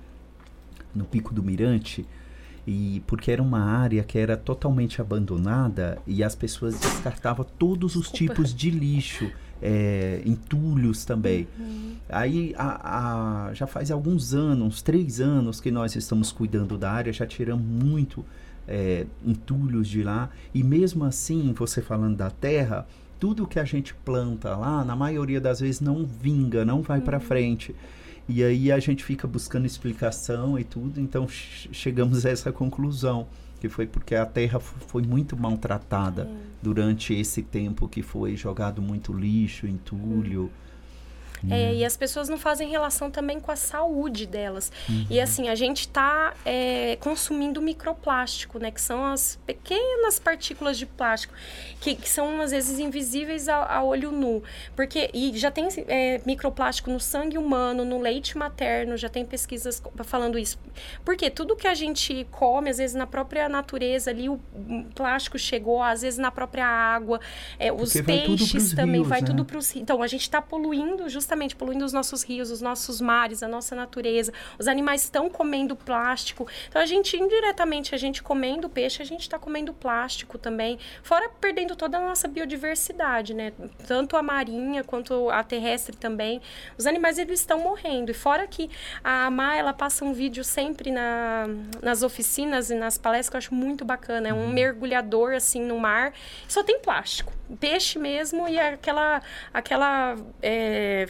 no 0.93 1.05
Pico 1.05 1.33
do 1.33 1.43
Mirante, 1.43 2.05
e 2.65 3.01
porque 3.07 3.31
era 3.31 3.41
uma 3.41 3.59
área 3.59 4.03
que 4.03 4.17
era 4.17 4.37
totalmente 4.37 5.01
abandonada 5.01 5.97
e 6.05 6.23
as 6.23 6.35
pessoas 6.35 6.79
descartavam 6.79 7.45
todos 7.57 7.95
os 7.95 8.09
Desculpa. 8.09 8.33
tipos 8.33 8.53
de 8.53 8.69
lixo, 8.69 9.31
é, 9.61 10.21
entulhos 10.25 11.03
também. 11.03 11.47
Uhum. 11.59 11.95
Aí 12.09 12.53
a, 12.57 13.47
a, 13.47 13.53
já 13.53 13.65
faz 13.65 13.89
alguns 13.89 14.33
anos, 14.33 14.81
três 14.81 15.19
anos 15.19 15.59
que 15.59 15.71
nós 15.71 15.95
estamos 15.95 16.31
cuidando 16.31 16.77
da 16.77 16.91
área, 16.91 17.11
já 17.11 17.25
tiramos 17.25 17.65
muito 17.65 18.23
é, 18.67 19.05
entulhos 19.25 19.87
de 19.87 20.03
lá 20.03 20.29
e 20.53 20.63
mesmo 20.63 21.03
assim, 21.03 21.53
você 21.53 21.81
falando 21.81 22.17
da 22.17 22.29
terra, 22.29 22.87
tudo 23.19 23.47
que 23.47 23.59
a 23.59 23.65
gente 23.65 23.93
planta 23.93 24.55
lá, 24.55 24.83
na 24.83 24.95
maioria 24.95 25.39
das 25.39 25.59
vezes 25.59 25.79
não 25.79 26.05
vinga, 26.05 26.65
não 26.65 26.81
vai 26.81 26.99
uhum. 26.99 27.05
para 27.05 27.19
frente. 27.19 27.75
E 28.27 28.43
aí 28.43 28.71
a 28.71 28.79
gente 28.79 29.03
fica 29.03 29.27
buscando 29.27 29.65
explicação 29.65 30.57
e 30.57 30.63
tudo, 30.63 30.99
então 30.99 31.27
chegamos 31.27 32.25
a 32.25 32.29
essa 32.29 32.51
conclusão, 32.51 33.27
que 33.59 33.67
foi 33.67 33.85
porque 33.85 34.15
a 34.15 34.25
terra 34.25 34.59
foi 34.59 35.01
muito 35.01 35.35
maltratada 35.35 36.23
é. 36.23 36.35
durante 36.61 37.13
esse 37.13 37.41
tempo 37.41 37.87
que 37.87 38.01
foi 38.01 38.35
jogado 38.35 38.81
muito 38.81 39.13
lixo, 39.13 39.67
entulho. 39.67 40.49
É, 41.49 41.73
e 41.73 41.85
as 41.85 41.97
pessoas 41.97 42.29
não 42.29 42.37
fazem 42.37 42.69
relação 42.69 43.09
também 43.09 43.39
com 43.39 43.51
a 43.51 43.55
saúde 43.55 44.25
delas. 44.25 44.71
E 45.09 45.19
assim, 45.19 45.49
a 45.49 45.55
gente 45.55 45.81
está 45.81 46.33
é, 46.45 46.97
consumindo 46.99 47.61
microplástico, 47.61 48.59
né? 48.59 48.69
Que 48.69 48.81
são 48.81 49.05
as 49.05 49.39
pequenas 49.45 50.19
partículas 50.19 50.77
de 50.77 50.85
plástico, 50.85 51.33
que, 51.79 51.95
que 51.95 52.07
são 52.07 52.41
às 52.41 52.51
vezes 52.51 52.79
invisíveis 52.79 53.49
ao, 53.49 53.63
ao 53.63 53.87
olho 53.87 54.11
nu. 54.11 54.43
Porque, 54.75 55.09
e 55.13 55.35
já 55.37 55.49
tem 55.49 55.67
é, 55.87 56.21
microplástico 56.25 56.91
no 56.91 56.99
sangue 56.99 57.37
humano, 57.37 57.83
no 57.83 57.99
leite 57.99 58.37
materno, 58.37 58.95
já 58.95 59.09
tem 59.09 59.25
pesquisas 59.25 59.81
falando 60.03 60.37
isso. 60.37 60.59
Porque 61.03 61.29
tudo 61.29 61.55
que 61.55 61.67
a 61.67 61.73
gente 61.73 62.27
come, 62.29 62.69
às 62.69 62.77
vezes 62.77 62.95
na 62.95 63.07
própria 63.07 63.49
natureza 63.49 64.11
ali, 64.11 64.29
o 64.29 64.39
plástico 64.93 65.39
chegou, 65.39 65.81
às 65.81 66.01
vezes 66.01 66.19
na 66.19 66.31
própria 66.31 66.65
água, 66.65 67.19
é, 67.57 67.71
os 67.71 67.93
peixes 67.93 68.73
também, 68.73 69.01
rios, 69.01 69.07
vai 69.07 69.21
né? 69.21 69.27
tudo 69.27 69.43
para 69.43 69.57
os. 69.57 69.75
Então, 69.75 70.03
a 70.03 70.07
gente 70.07 70.21
está 70.21 70.41
poluindo, 70.41 71.09
justamente 71.09 71.30
poluindo 71.55 71.85
os 71.85 71.93
nossos 71.93 72.23
rios, 72.23 72.51
os 72.51 72.61
nossos 72.61 73.01
mares, 73.01 73.43
a 73.43 73.47
nossa 73.47 73.75
natureza. 73.75 74.33
Os 74.57 74.67
animais 74.67 75.03
estão 75.03 75.29
comendo 75.29 75.75
plástico. 75.75 76.47
Então, 76.67 76.81
a 76.81 76.85
gente, 76.85 77.17
indiretamente, 77.17 77.93
a 77.95 77.97
gente 77.97 78.21
comendo 78.21 78.69
peixe, 78.69 79.01
a 79.01 79.05
gente 79.05 79.21
está 79.21 79.37
comendo 79.37 79.73
plástico 79.73 80.37
também. 80.37 80.79
Fora 81.03 81.29
perdendo 81.29 81.75
toda 81.75 81.97
a 81.97 82.01
nossa 82.01 82.27
biodiversidade, 82.27 83.33
né? 83.33 83.53
Tanto 83.87 84.15
a 84.17 84.23
marinha 84.23 84.83
quanto 84.83 85.29
a 85.29 85.43
terrestre 85.43 85.95
também. 85.95 86.41
Os 86.77 86.85
animais, 86.85 87.17
eles 87.17 87.39
estão 87.39 87.59
morrendo. 87.59 88.11
E 88.11 88.13
fora 88.13 88.47
que 88.47 88.69
a 89.03 89.29
Má, 89.29 89.55
ela 89.55 89.73
passa 89.73 90.03
um 90.03 90.13
vídeo 90.13 90.43
sempre 90.43 90.91
na, 90.91 91.45
nas 91.81 92.03
oficinas 92.03 92.69
e 92.69 92.75
nas 92.75 92.97
palestras 92.97 93.29
que 93.29 93.35
eu 93.35 93.39
acho 93.39 93.55
muito 93.55 93.85
bacana. 93.85 94.29
É 94.29 94.33
um 94.33 94.45
uhum. 94.45 94.49
mergulhador, 94.49 95.33
assim, 95.33 95.61
no 95.61 95.79
mar. 95.79 96.13
Só 96.47 96.63
tem 96.63 96.79
plástico. 96.79 97.33
Peixe 97.59 97.99
mesmo 97.99 98.47
e 98.47 98.59
aquela, 98.59 99.21
aquela 99.53 100.15
é, 100.41 101.05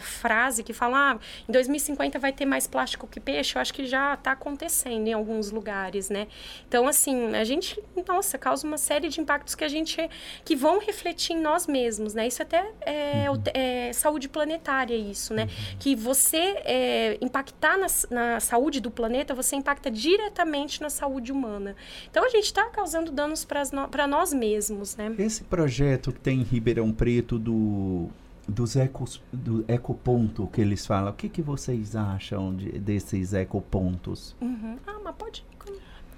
frase 0.00 0.62
que 0.62 0.72
fala, 0.72 1.12
ah, 1.12 1.18
em 1.48 1.52
2050 1.52 2.18
vai 2.18 2.32
ter 2.32 2.44
mais 2.44 2.66
plástico 2.66 3.06
que 3.06 3.20
peixe. 3.20 3.56
Eu 3.56 3.62
acho 3.62 3.72
que 3.72 3.86
já 3.86 4.14
está 4.14 4.32
acontecendo 4.32 5.06
em 5.06 5.12
alguns 5.12 5.50
lugares, 5.50 6.10
né? 6.10 6.26
Então, 6.68 6.86
assim, 6.86 7.34
a 7.34 7.44
gente, 7.44 7.82
nossa, 8.06 8.38
causa 8.38 8.66
uma 8.66 8.78
série 8.78 9.08
de 9.08 9.20
impactos 9.20 9.54
que 9.54 9.64
a 9.64 9.68
gente, 9.68 9.96
que 10.44 10.56
vão 10.56 10.78
refletir 10.78 11.34
em 11.34 11.40
nós 11.40 11.66
mesmos, 11.66 12.14
né? 12.14 12.26
Isso 12.26 12.42
até 12.42 12.70
é, 12.80 13.30
uhum. 13.30 13.42
é 13.54 13.92
saúde 13.92 14.28
planetária, 14.28 14.94
isso, 14.94 15.32
né? 15.34 15.44
Uhum. 15.44 15.76
Que 15.78 15.94
você 15.94 16.56
é, 16.64 17.18
impactar 17.20 17.78
na, 17.78 17.86
na 18.10 18.40
saúde 18.40 18.80
do 18.80 18.90
planeta, 18.90 19.34
você 19.34 19.56
impacta 19.56 19.90
diretamente 19.90 20.80
na 20.80 20.90
saúde 20.90 21.32
humana. 21.32 21.76
Então, 22.10 22.24
a 22.24 22.28
gente 22.28 22.44
está 22.44 22.64
causando 22.66 23.10
danos 23.10 23.44
para 23.44 24.06
nós 24.06 24.32
mesmos, 24.32 24.96
né? 24.96 25.14
Esse 25.18 25.44
projeto 25.44 26.12
que 26.12 26.20
tem 26.20 26.40
em 26.40 26.42
Ribeirão 26.42 26.92
Preto 26.92 27.38
do 27.38 28.10
dos 28.52 28.76
ecos, 28.76 29.22
do 29.32 29.64
ecoponto 29.66 30.46
que 30.46 30.60
eles 30.60 30.86
falam, 30.86 31.10
o 31.10 31.14
que, 31.14 31.28
que 31.28 31.42
vocês 31.42 31.96
acham 31.96 32.54
de, 32.54 32.78
desses 32.78 33.32
ecopontos? 33.32 34.36
Uhum. 34.40 34.76
Ah, 34.86 35.00
mas 35.02 35.14
pode 35.16 35.44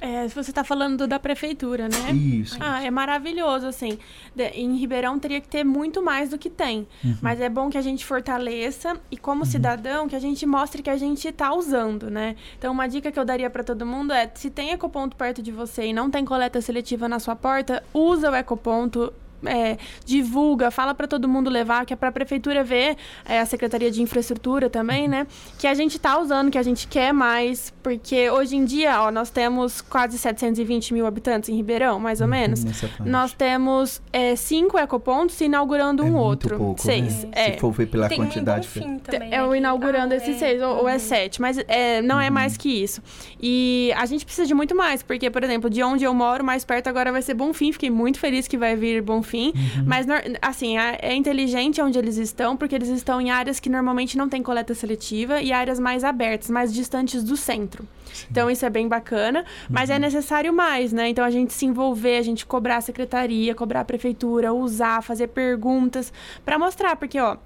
é, 0.04 0.28
você 0.28 0.50
está 0.50 0.62
falando 0.62 1.06
da 1.06 1.18
prefeitura, 1.18 1.88
né? 1.88 2.12
Isso. 2.12 2.58
Ah, 2.60 2.84
é 2.84 2.90
maravilhoso, 2.90 3.66
assim. 3.66 3.98
De, 4.36 4.44
em 4.48 4.76
Ribeirão 4.76 5.18
teria 5.18 5.40
que 5.40 5.48
ter 5.48 5.64
muito 5.64 6.02
mais 6.02 6.28
do 6.28 6.36
que 6.36 6.50
tem. 6.50 6.86
Uhum. 7.02 7.16
Mas 7.22 7.40
é 7.40 7.48
bom 7.48 7.70
que 7.70 7.78
a 7.78 7.80
gente 7.80 8.04
fortaleça 8.04 9.00
e, 9.10 9.16
como 9.16 9.40
uhum. 9.40 9.46
cidadão, 9.46 10.06
que 10.06 10.14
a 10.14 10.18
gente 10.18 10.44
mostre 10.44 10.82
que 10.82 10.90
a 10.90 10.96
gente 10.98 11.26
está 11.26 11.54
usando, 11.54 12.10
né? 12.10 12.36
Então, 12.58 12.70
uma 12.70 12.86
dica 12.86 13.10
que 13.10 13.18
eu 13.18 13.24
daria 13.24 13.48
para 13.48 13.64
todo 13.64 13.86
mundo 13.86 14.12
é: 14.12 14.30
se 14.34 14.50
tem 14.50 14.72
ecoponto 14.72 15.16
perto 15.16 15.42
de 15.42 15.50
você 15.50 15.86
e 15.86 15.92
não 15.94 16.10
tem 16.10 16.22
coleta 16.22 16.60
seletiva 16.60 17.08
na 17.08 17.18
sua 17.18 17.34
porta, 17.34 17.82
usa 17.94 18.30
o 18.30 18.34
ecoponto, 18.34 19.10
é, 19.46 19.76
divulga, 20.04 20.70
fala 20.70 20.94
para 20.94 21.06
todo 21.06 21.28
mundo 21.28 21.50
levar, 21.50 21.84
que 21.84 21.92
é 21.92 21.96
para 21.96 22.08
a 22.08 22.12
prefeitura 22.12 22.62
ver, 22.64 22.96
é, 23.24 23.40
a 23.40 23.46
Secretaria 23.46 23.90
de 23.90 24.02
Infraestrutura 24.02 24.68
também, 24.70 25.08
né? 25.08 25.26
Que 25.58 25.66
a 25.66 25.74
gente 25.74 25.96
está 25.96 26.18
usando, 26.18 26.50
que 26.50 26.58
a 26.58 26.62
gente 26.62 26.86
quer 26.86 27.12
mais, 27.12 27.72
porque 27.82 28.30
hoje 28.30 28.56
em 28.56 28.64
dia, 28.64 29.00
ó, 29.02 29.10
nós 29.10 29.30
temos 29.30 29.80
quase 29.80 30.18
720 30.18 30.94
mil 30.94 31.06
habitantes 31.06 31.48
em 31.48 31.56
Ribeirão, 31.56 31.98
mais 31.98 32.20
ou 32.20 32.26
uhum, 32.26 32.30
menos. 32.30 32.64
Nós 33.00 33.32
temos 33.32 34.02
é, 34.12 34.36
cinco 34.36 34.78
ecopontos 34.78 35.40
inaugurando 35.40 36.02
é 36.02 36.06
um 36.06 36.16
outro. 36.16 36.56
Pouco, 36.56 36.82
seis. 36.82 37.24
Né? 37.24 37.30
É. 37.32 37.52
Se 37.52 37.58
for 37.58 37.72
ver 37.72 37.86
pela 37.86 38.08
Tem 38.08 38.18
quantidade. 38.18 38.68
Um 38.76 38.98
também, 38.98 39.28
é 39.28 39.38
né? 39.38 39.44
o 39.44 39.54
inaugurando 39.54 40.14
ah, 40.14 40.16
esses 40.16 40.36
seis, 40.38 40.62
ou, 40.62 40.78
ou, 40.78 40.88
é 40.88 40.94
uhum. 40.94 40.98
sete, 40.98 41.40
mas 41.40 41.58
é, 41.68 42.00
não 42.02 42.20
é 42.20 42.28
uhum. 42.28 42.34
mais 42.34 42.56
que 42.56 42.68
isso. 42.68 43.02
E 43.40 43.92
a 43.96 44.06
gente 44.06 44.24
precisa 44.24 44.46
de 44.46 44.54
muito 44.54 44.74
mais, 44.74 45.02
porque, 45.02 45.30
por 45.30 45.42
exemplo, 45.42 45.68
de 45.68 45.82
onde 45.82 46.04
eu 46.04 46.14
moro, 46.14 46.44
mais 46.44 46.64
perto 46.64 46.88
agora 46.88 47.12
vai 47.12 47.22
ser 47.22 47.34
Bonfim. 47.34 47.72
Fiquei 47.72 47.90
muito 47.90 48.18
feliz 48.18 48.48
que 48.48 48.56
vai 48.56 48.76
vir 48.76 49.02
Bonfim 49.02 49.33
enfim. 49.34 49.52
Uhum. 49.78 49.84
Mas, 49.86 50.06
assim, 50.40 50.78
é 50.78 51.14
inteligente 51.14 51.80
onde 51.80 51.98
eles 51.98 52.16
estão, 52.16 52.56
porque 52.56 52.74
eles 52.74 52.88
estão 52.88 53.20
em 53.20 53.30
áreas 53.30 53.60
que 53.60 53.68
normalmente 53.68 54.16
não 54.16 54.28
tem 54.28 54.42
coleta 54.42 54.74
seletiva 54.74 55.40
e 55.40 55.52
áreas 55.52 55.78
mais 55.78 56.04
abertas, 56.04 56.50
mais 56.50 56.72
distantes 56.72 57.22
do 57.22 57.36
centro. 57.36 57.86
Sim. 58.12 58.26
Então, 58.30 58.50
isso 58.50 58.64
é 58.64 58.70
bem 58.70 58.86
bacana, 58.86 59.44
mas 59.68 59.90
é 59.90 59.94
uhum. 59.94 59.96
é 59.96 60.00
necessário 60.00 60.52
mais, 60.52 60.92
né? 60.92 61.08
Então, 61.08 61.24
a 61.24 61.30
gente 61.30 61.52
se 61.52 61.66
envolver, 61.66 62.18
a 62.18 62.22
gente 62.22 62.46
cobrar 62.46 62.76
a 62.76 62.80
secretaria, 62.80 63.54
cobrar 63.54 63.80
a 63.80 63.84
prefeitura, 63.84 64.52
usar, 64.52 65.02
fazer 65.02 65.28
perguntas 65.28 66.12
para 66.44 66.58
mostrar, 66.58 66.96
porque, 66.96 67.18
ó 67.18 67.36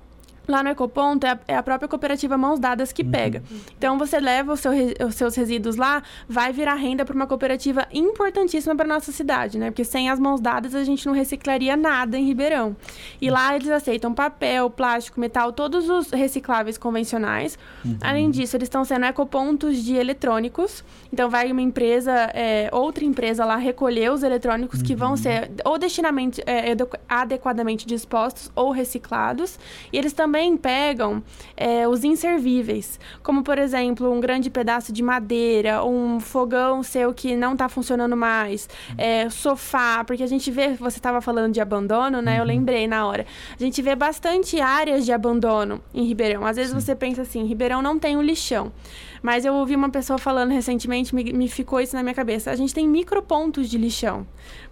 Lá 0.48 0.62
no 0.62 0.70
Ecoponto 0.70 1.26
é 1.26 1.30
a, 1.32 1.38
é 1.46 1.56
a, 1.56 1.62
própria 1.62 1.86
cooperativa 1.86 2.38
Mãos 2.38 2.58
Dadas 2.58 2.90
que 2.90 3.02
uhum. 3.02 3.10
pega. 3.10 3.42
Então 3.76 3.98
você 3.98 4.18
leva 4.18 4.56
seu, 4.56 4.72
os 5.06 5.14
seus 5.14 5.36
resíduos 5.36 5.76
lá, 5.76 6.02
vai 6.26 6.52
virar 6.54 6.74
renda 6.74 7.04
para 7.04 7.14
uma 7.14 7.26
cooperativa 7.26 7.86
importantíssima 7.92 8.74
para 8.74 8.86
nossa 8.86 9.12
cidade, 9.12 9.58
né? 9.58 9.70
Porque 9.70 9.84
sem 9.84 10.08
as 10.08 10.18
mãos 10.18 10.40
dadas 10.40 10.74
a 10.74 10.84
gente 10.84 11.06
não 11.06 11.12
reciclaria 11.12 11.76
nada 11.76 12.16
em 12.16 12.24
Ribeirão. 12.24 12.74
E 13.20 13.28
lá 13.28 13.54
eles 13.54 13.68
aceitam 13.68 14.14
papel, 14.14 14.70
plástico, 14.70 15.20
metal, 15.20 15.52
todos 15.52 15.90
os 15.90 16.10
recicláveis 16.10 16.78
convencionais. 16.78 17.58
Uhum. 17.84 17.98
Além 18.00 18.30
disso, 18.30 18.56
eles 18.56 18.66
estão 18.66 18.84
sendo 18.84 19.04
ecopontos 19.04 19.84
de 19.84 19.96
eletrônicos. 19.96 20.82
Então 21.12 21.28
vai 21.28 21.52
uma 21.52 21.62
empresa, 21.62 22.12
é, 22.32 22.70
outra 22.72 23.04
empresa 23.04 23.44
lá 23.44 23.56
recolher 23.56 24.10
os 24.10 24.22
eletrônicos 24.22 24.80
uhum. 24.80 24.86
que 24.86 24.94
vão 24.94 25.10
uhum. 25.10 25.16
ser 25.18 25.50
ou 25.62 25.78
destinamente, 25.78 26.42
é, 26.46 26.74
adequadamente 27.06 27.86
dispostos 27.86 28.50
ou 28.54 28.70
reciclados. 28.70 29.58
E 29.92 29.98
eles 29.98 30.14
também 30.14 30.37
também 30.38 30.56
pegam 30.56 31.20
é, 31.56 31.88
os 31.88 32.04
inservíveis, 32.04 33.00
como 33.24 33.42
por 33.42 33.58
exemplo 33.58 34.08
um 34.12 34.20
grande 34.20 34.48
pedaço 34.48 34.92
de 34.92 35.02
madeira, 35.02 35.84
um 35.84 36.20
fogão 36.20 36.80
seu 36.80 37.12
que 37.12 37.34
não 37.34 37.54
está 37.54 37.68
funcionando 37.68 38.16
mais, 38.16 38.68
é, 38.96 39.28
sofá, 39.28 40.04
porque 40.04 40.22
a 40.22 40.28
gente 40.28 40.48
vê, 40.48 40.74
você 40.74 40.98
estava 40.98 41.20
falando 41.20 41.52
de 41.52 41.60
abandono, 41.60 42.22
né? 42.22 42.34
Uhum. 42.34 42.38
Eu 42.38 42.44
lembrei 42.44 42.86
na 42.86 43.04
hora. 43.04 43.26
A 43.58 43.60
gente 43.60 43.82
vê 43.82 43.96
bastante 43.96 44.60
áreas 44.60 45.04
de 45.04 45.12
abandono 45.12 45.82
em 45.92 46.04
Ribeirão. 46.04 46.46
Às 46.46 46.56
vezes 46.56 46.72
você 46.72 46.94
pensa 46.94 47.22
assim, 47.22 47.44
Ribeirão 47.44 47.82
não 47.82 47.98
tem 47.98 48.16
um 48.16 48.22
lixão. 48.22 48.72
Mas 49.20 49.44
eu 49.44 49.54
ouvi 49.54 49.74
uma 49.74 49.90
pessoa 49.90 50.20
falando 50.20 50.52
recentemente, 50.52 51.12
me, 51.12 51.32
me 51.32 51.48
ficou 51.48 51.80
isso 51.80 51.96
na 51.96 52.02
minha 52.04 52.14
cabeça. 52.14 52.52
A 52.52 52.54
gente 52.54 52.72
tem 52.72 52.86
micropontos 52.86 53.68
de 53.68 53.76
lixão. 53.76 54.24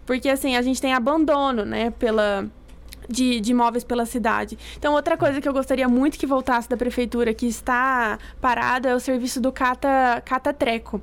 Porque 0.04 0.28
assim, 0.28 0.54
a 0.54 0.62
gente 0.62 0.80
tem 0.80 0.94
abandono, 0.94 1.64
né, 1.64 1.90
pela 1.90 2.48
de, 3.08 3.40
de 3.40 3.52
imóveis 3.52 3.84
pela 3.84 4.06
cidade. 4.06 4.58
Então, 4.76 4.94
outra 4.94 5.16
coisa 5.16 5.40
que 5.40 5.48
eu 5.48 5.52
gostaria 5.52 5.88
muito 5.88 6.18
que 6.18 6.26
voltasse 6.26 6.68
da 6.68 6.76
prefeitura, 6.76 7.32
que 7.32 7.46
está 7.46 8.18
parada, 8.40 8.88
é 8.88 8.94
o 8.94 9.00
serviço 9.00 9.40
do 9.40 9.52
Cata, 9.52 10.22
Cata 10.24 10.52
Treco 10.52 11.00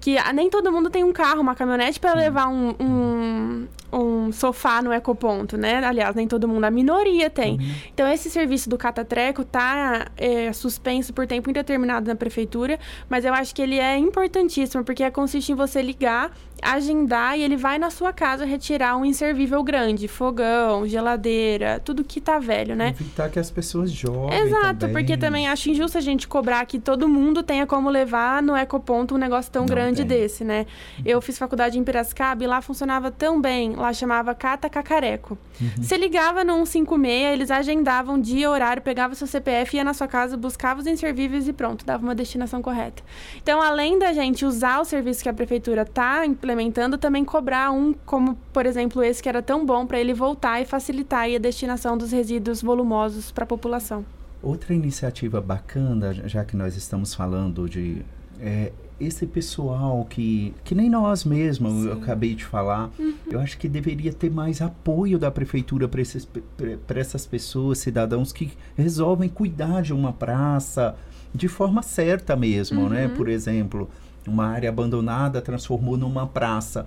que 0.00 0.16
nem 0.32 0.48
todo 0.48 0.70
mundo 0.70 0.90
tem 0.90 1.02
um 1.02 1.12
carro, 1.12 1.40
uma 1.40 1.54
caminhonete 1.54 1.98
para 1.98 2.14
levar 2.14 2.48
um, 2.48 2.74
um, 2.78 3.66
um, 3.92 4.30
sofá 4.32 4.82
no 4.82 4.92
ecoponto, 4.92 5.56
né? 5.56 5.84
Aliás, 5.84 6.14
nem 6.14 6.26
todo 6.28 6.46
mundo, 6.46 6.64
a 6.64 6.70
minoria 6.70 7.30
tem. 7.30 7.54
Uhum. 7.54 7.70
Então, 7.92 8.08
esse 8.08 8.30
serviço 8.30 8.68
do 8.68 8.76
catatreco 8.76 9.44
tá 9.44 10.08
é, 10.16 10.52
suspenso 10.52 11.12
por 11.12 11.26
tempo 11.26 11.50
indeterminado 11.50 12.08
na 12.08 12.14
prefeitura, 12.16 12.78
mas 13.08 13.24
eu 13.24 13.32
acho 13.32 13.54
que 13.54 13.62
ele 13.62 13.78
é 13.78 13.96
importantíssimo, 13.96 14.84
porque 14.84 15.08
consiste 15.10 15.52
em 15.52 15.54
você 15.54 15.80
ligar, 15.80 16.32
agendar 16.60 17.38
e 17.38 17.42
ele 17.42 17.56
vai 17.56 17.78
na 17.78 17.90
sua 17.90 18.12
casa 18.12 18.44
retirar 18.44 18.96
um 18.96 19.04
inservível 19.04 19.62
grande, 19.62 20.08
fogão, 20.08 20.86
geladeira, 20.86 21.80
tudo 21.84 22.04
que 22.04 22.20
tá 22.20 22.38
velho, 22.38 22.74
né? 22.74 22.88
Evitar 22.88 23.30
que 23.30 23.38
as 23.38 23.50
pessoas 23.50 23.90
joguem 23.90 24.38
Exato, 24.38 24.80
também. 24.80 24.94
porque 24.94 25.16
também 25.16 25.48
acho 25.48 25.70
injusto 25.70 25.96
a 25.96 26.00
gente 26.00 26.26
cobrar 26.26 26.64
que 26.66 26.78
todo 26.78 27.08
mundo 27.08 27.42
tenha 27.42 27.66
como 27.66 27.88
levar 27.88 28.42
no 28.42 28.56
ecoponto 28.56 29.14
um 29.14 29.18
negócio 29.18 29.50
tão 29.50 29.62
Não 29.62 29.68
grande 29.68 30.04
tem. 30.04 30.06
desse, 30.06 30.44
né? 30.44 30.66
Eu 31.04 31.20
fiz 31.20 31.38
faculdade 31.38 31.78
em 31.78 31.84
Piracicaba 31.84 32.42
e 32.42 32.46
lá 32.46 32.60
funcionava 32.60 33.10
tão 33.10 33.40
bem 33.40 33.77
lá 33.78 33.92
chamava 33.92 34.34
Cata 34.34 34.68
Cacareco. 34.68 35.38
Uhum. 35.60 35.82
Você 35.82 35.96
ligava 35.96 36.44
no 36.44 36.64
156, 36.66 37.32
eles 37.32 37.50
agendavam 37.50 38.20
dia, 38.20 38.50
horário, 38.50 38.82
pegava 38.82 39.14
seu 39.14 39.26
CPF, 39.26 39.76
ia 39.76 39.84
na 39.84 39.94
sua 39.94 40.06
casa, 40.06 40.36
buscava 40.36 40.80
os 40.80 40.86
inservíveis 40.86 41.48
e 41.48 41.52
pronto, 41.52 41.84
dava 41.84 42.02
uma 42.02 42.14
destinação 42.14 42.60
correta. 42.60 43.02
Então, 43.42 43.60
além 43.60 43.98
da 43.98 44.12
gente 44.12 44.44
usar 44.44 44.80
o 44.80 44.84
serviço 44.84 45.22
que 45.22 45.28
a 45.28 45.34
prefeitura 45.34 45.82
está 45.82 46.26
implementando, 46.26 46.98
também 46.98 47.24
cobrar 47.24 47.70
um, 47.70 47.92
como 48.06 48.36
por 48.52 48.66
exemplo 48.66 49.02
esse 49.02 49.22
que 49.22 49.28
era 49.28 49.42
tão 49.42 49.64
bom, 49.64 49.86
para 49.86 49.98
ele 49.98 50.14
voltar 50.14 50.60
e 50.60 50.64
facilitar 50.64 51.28
a 51.28 51.38
destinação 51.38 51.96
dos 51.96 52.12
resíduos 52.12 52.62
volumosos 52.62 53.30
para 53.32 53.44
a 53.44 53.46
população. 53.46 54.04
Outra 54.42 54.72
iniciativa 54.72 55.40
bacana, 55.40 56.12
já 56.12 56.44
que 56.44 56.56
nós 56.56 56.76
estamos 56.76 57.12
falando 57.12 57.68
de 57.68 58.04
é, 58.40 58.72
esse 59.00 59.26
pessoal 59.26 60.04
que, 60.04 60.52
que 60.64 60.74
nem 60.74 60.90
nós 60.90 61.24
mesmos, 61.24 61.84
eu 61.84 61.92
acabei 61.92 62.34
de 62.34 62.44
falar, 62.44 62.90
eu 63.30 63.38
acho 63.38 63.56
que 63.56 63.68
deveria 63.68 64.12
ter 64.12 64.30
mais 64.30 64.60
apoio 64.60 65.18
da 65.18 65.30
prefeitura 65.30 65.88
para 65.88 67.00
essas 67.00 67.26
pessoas, 67.26 67.78
cidadãos 67.78 68.32
que 68.32 68.52
resolvem 68.76 69.28
cuidar 69.28 69.82
de 69.82 69.92
uma 69.92 70.12
praça 70.12 70.96
de 71.34 71.46
forma 71.46 71.82
certa 71.82 72.34
mesmo, 72.34 72.88
né? 72.88 73.08
Por 73.08 73.28
exemplo, 73.28 73.88
uma 74.26 74.46
área 74.46 74.68
abandonada 74.68 75.40
transformou 75.40 75.96
numa 75.96 76.26
praça. 76.26 76.86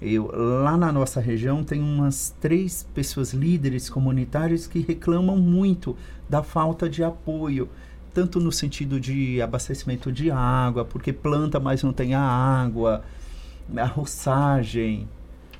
Eu, 0.00 0.30
lá 0.32 0.78
na 0.78 0.90
nossa 0.90 1.20
região 1.20 1.62
tem 1.62 1.82
umas 1.82 2.34
três 2.40 2.86
pessoas 2.94 3.34
líderes 3.34 3.90
comunitários 3.90 4.66
que 4.66 4.80
reclamam 4.80 5.36
muito 5.36 5.94
da 6.28 6.42
falta 6.42 6.88
de 6.88 7.04
apoio, 7.04 7.68
tanto 8.12 8.40
no 8.40 8.50
sentido 8.50 8.98
de 8.98 9.40
abastecimento 9.40 10.10
de 10.10 10.30
água, 10.30 10.84
porque 10.84 11.12
planta, 11.12 11.60
mas 11.60 11.82
não 11.82 11.92
tem 11.92 12.14
a 12.14 12.20
água, 12.20 13.02
a 13.76 13.84
roçagem. 13.84 15.08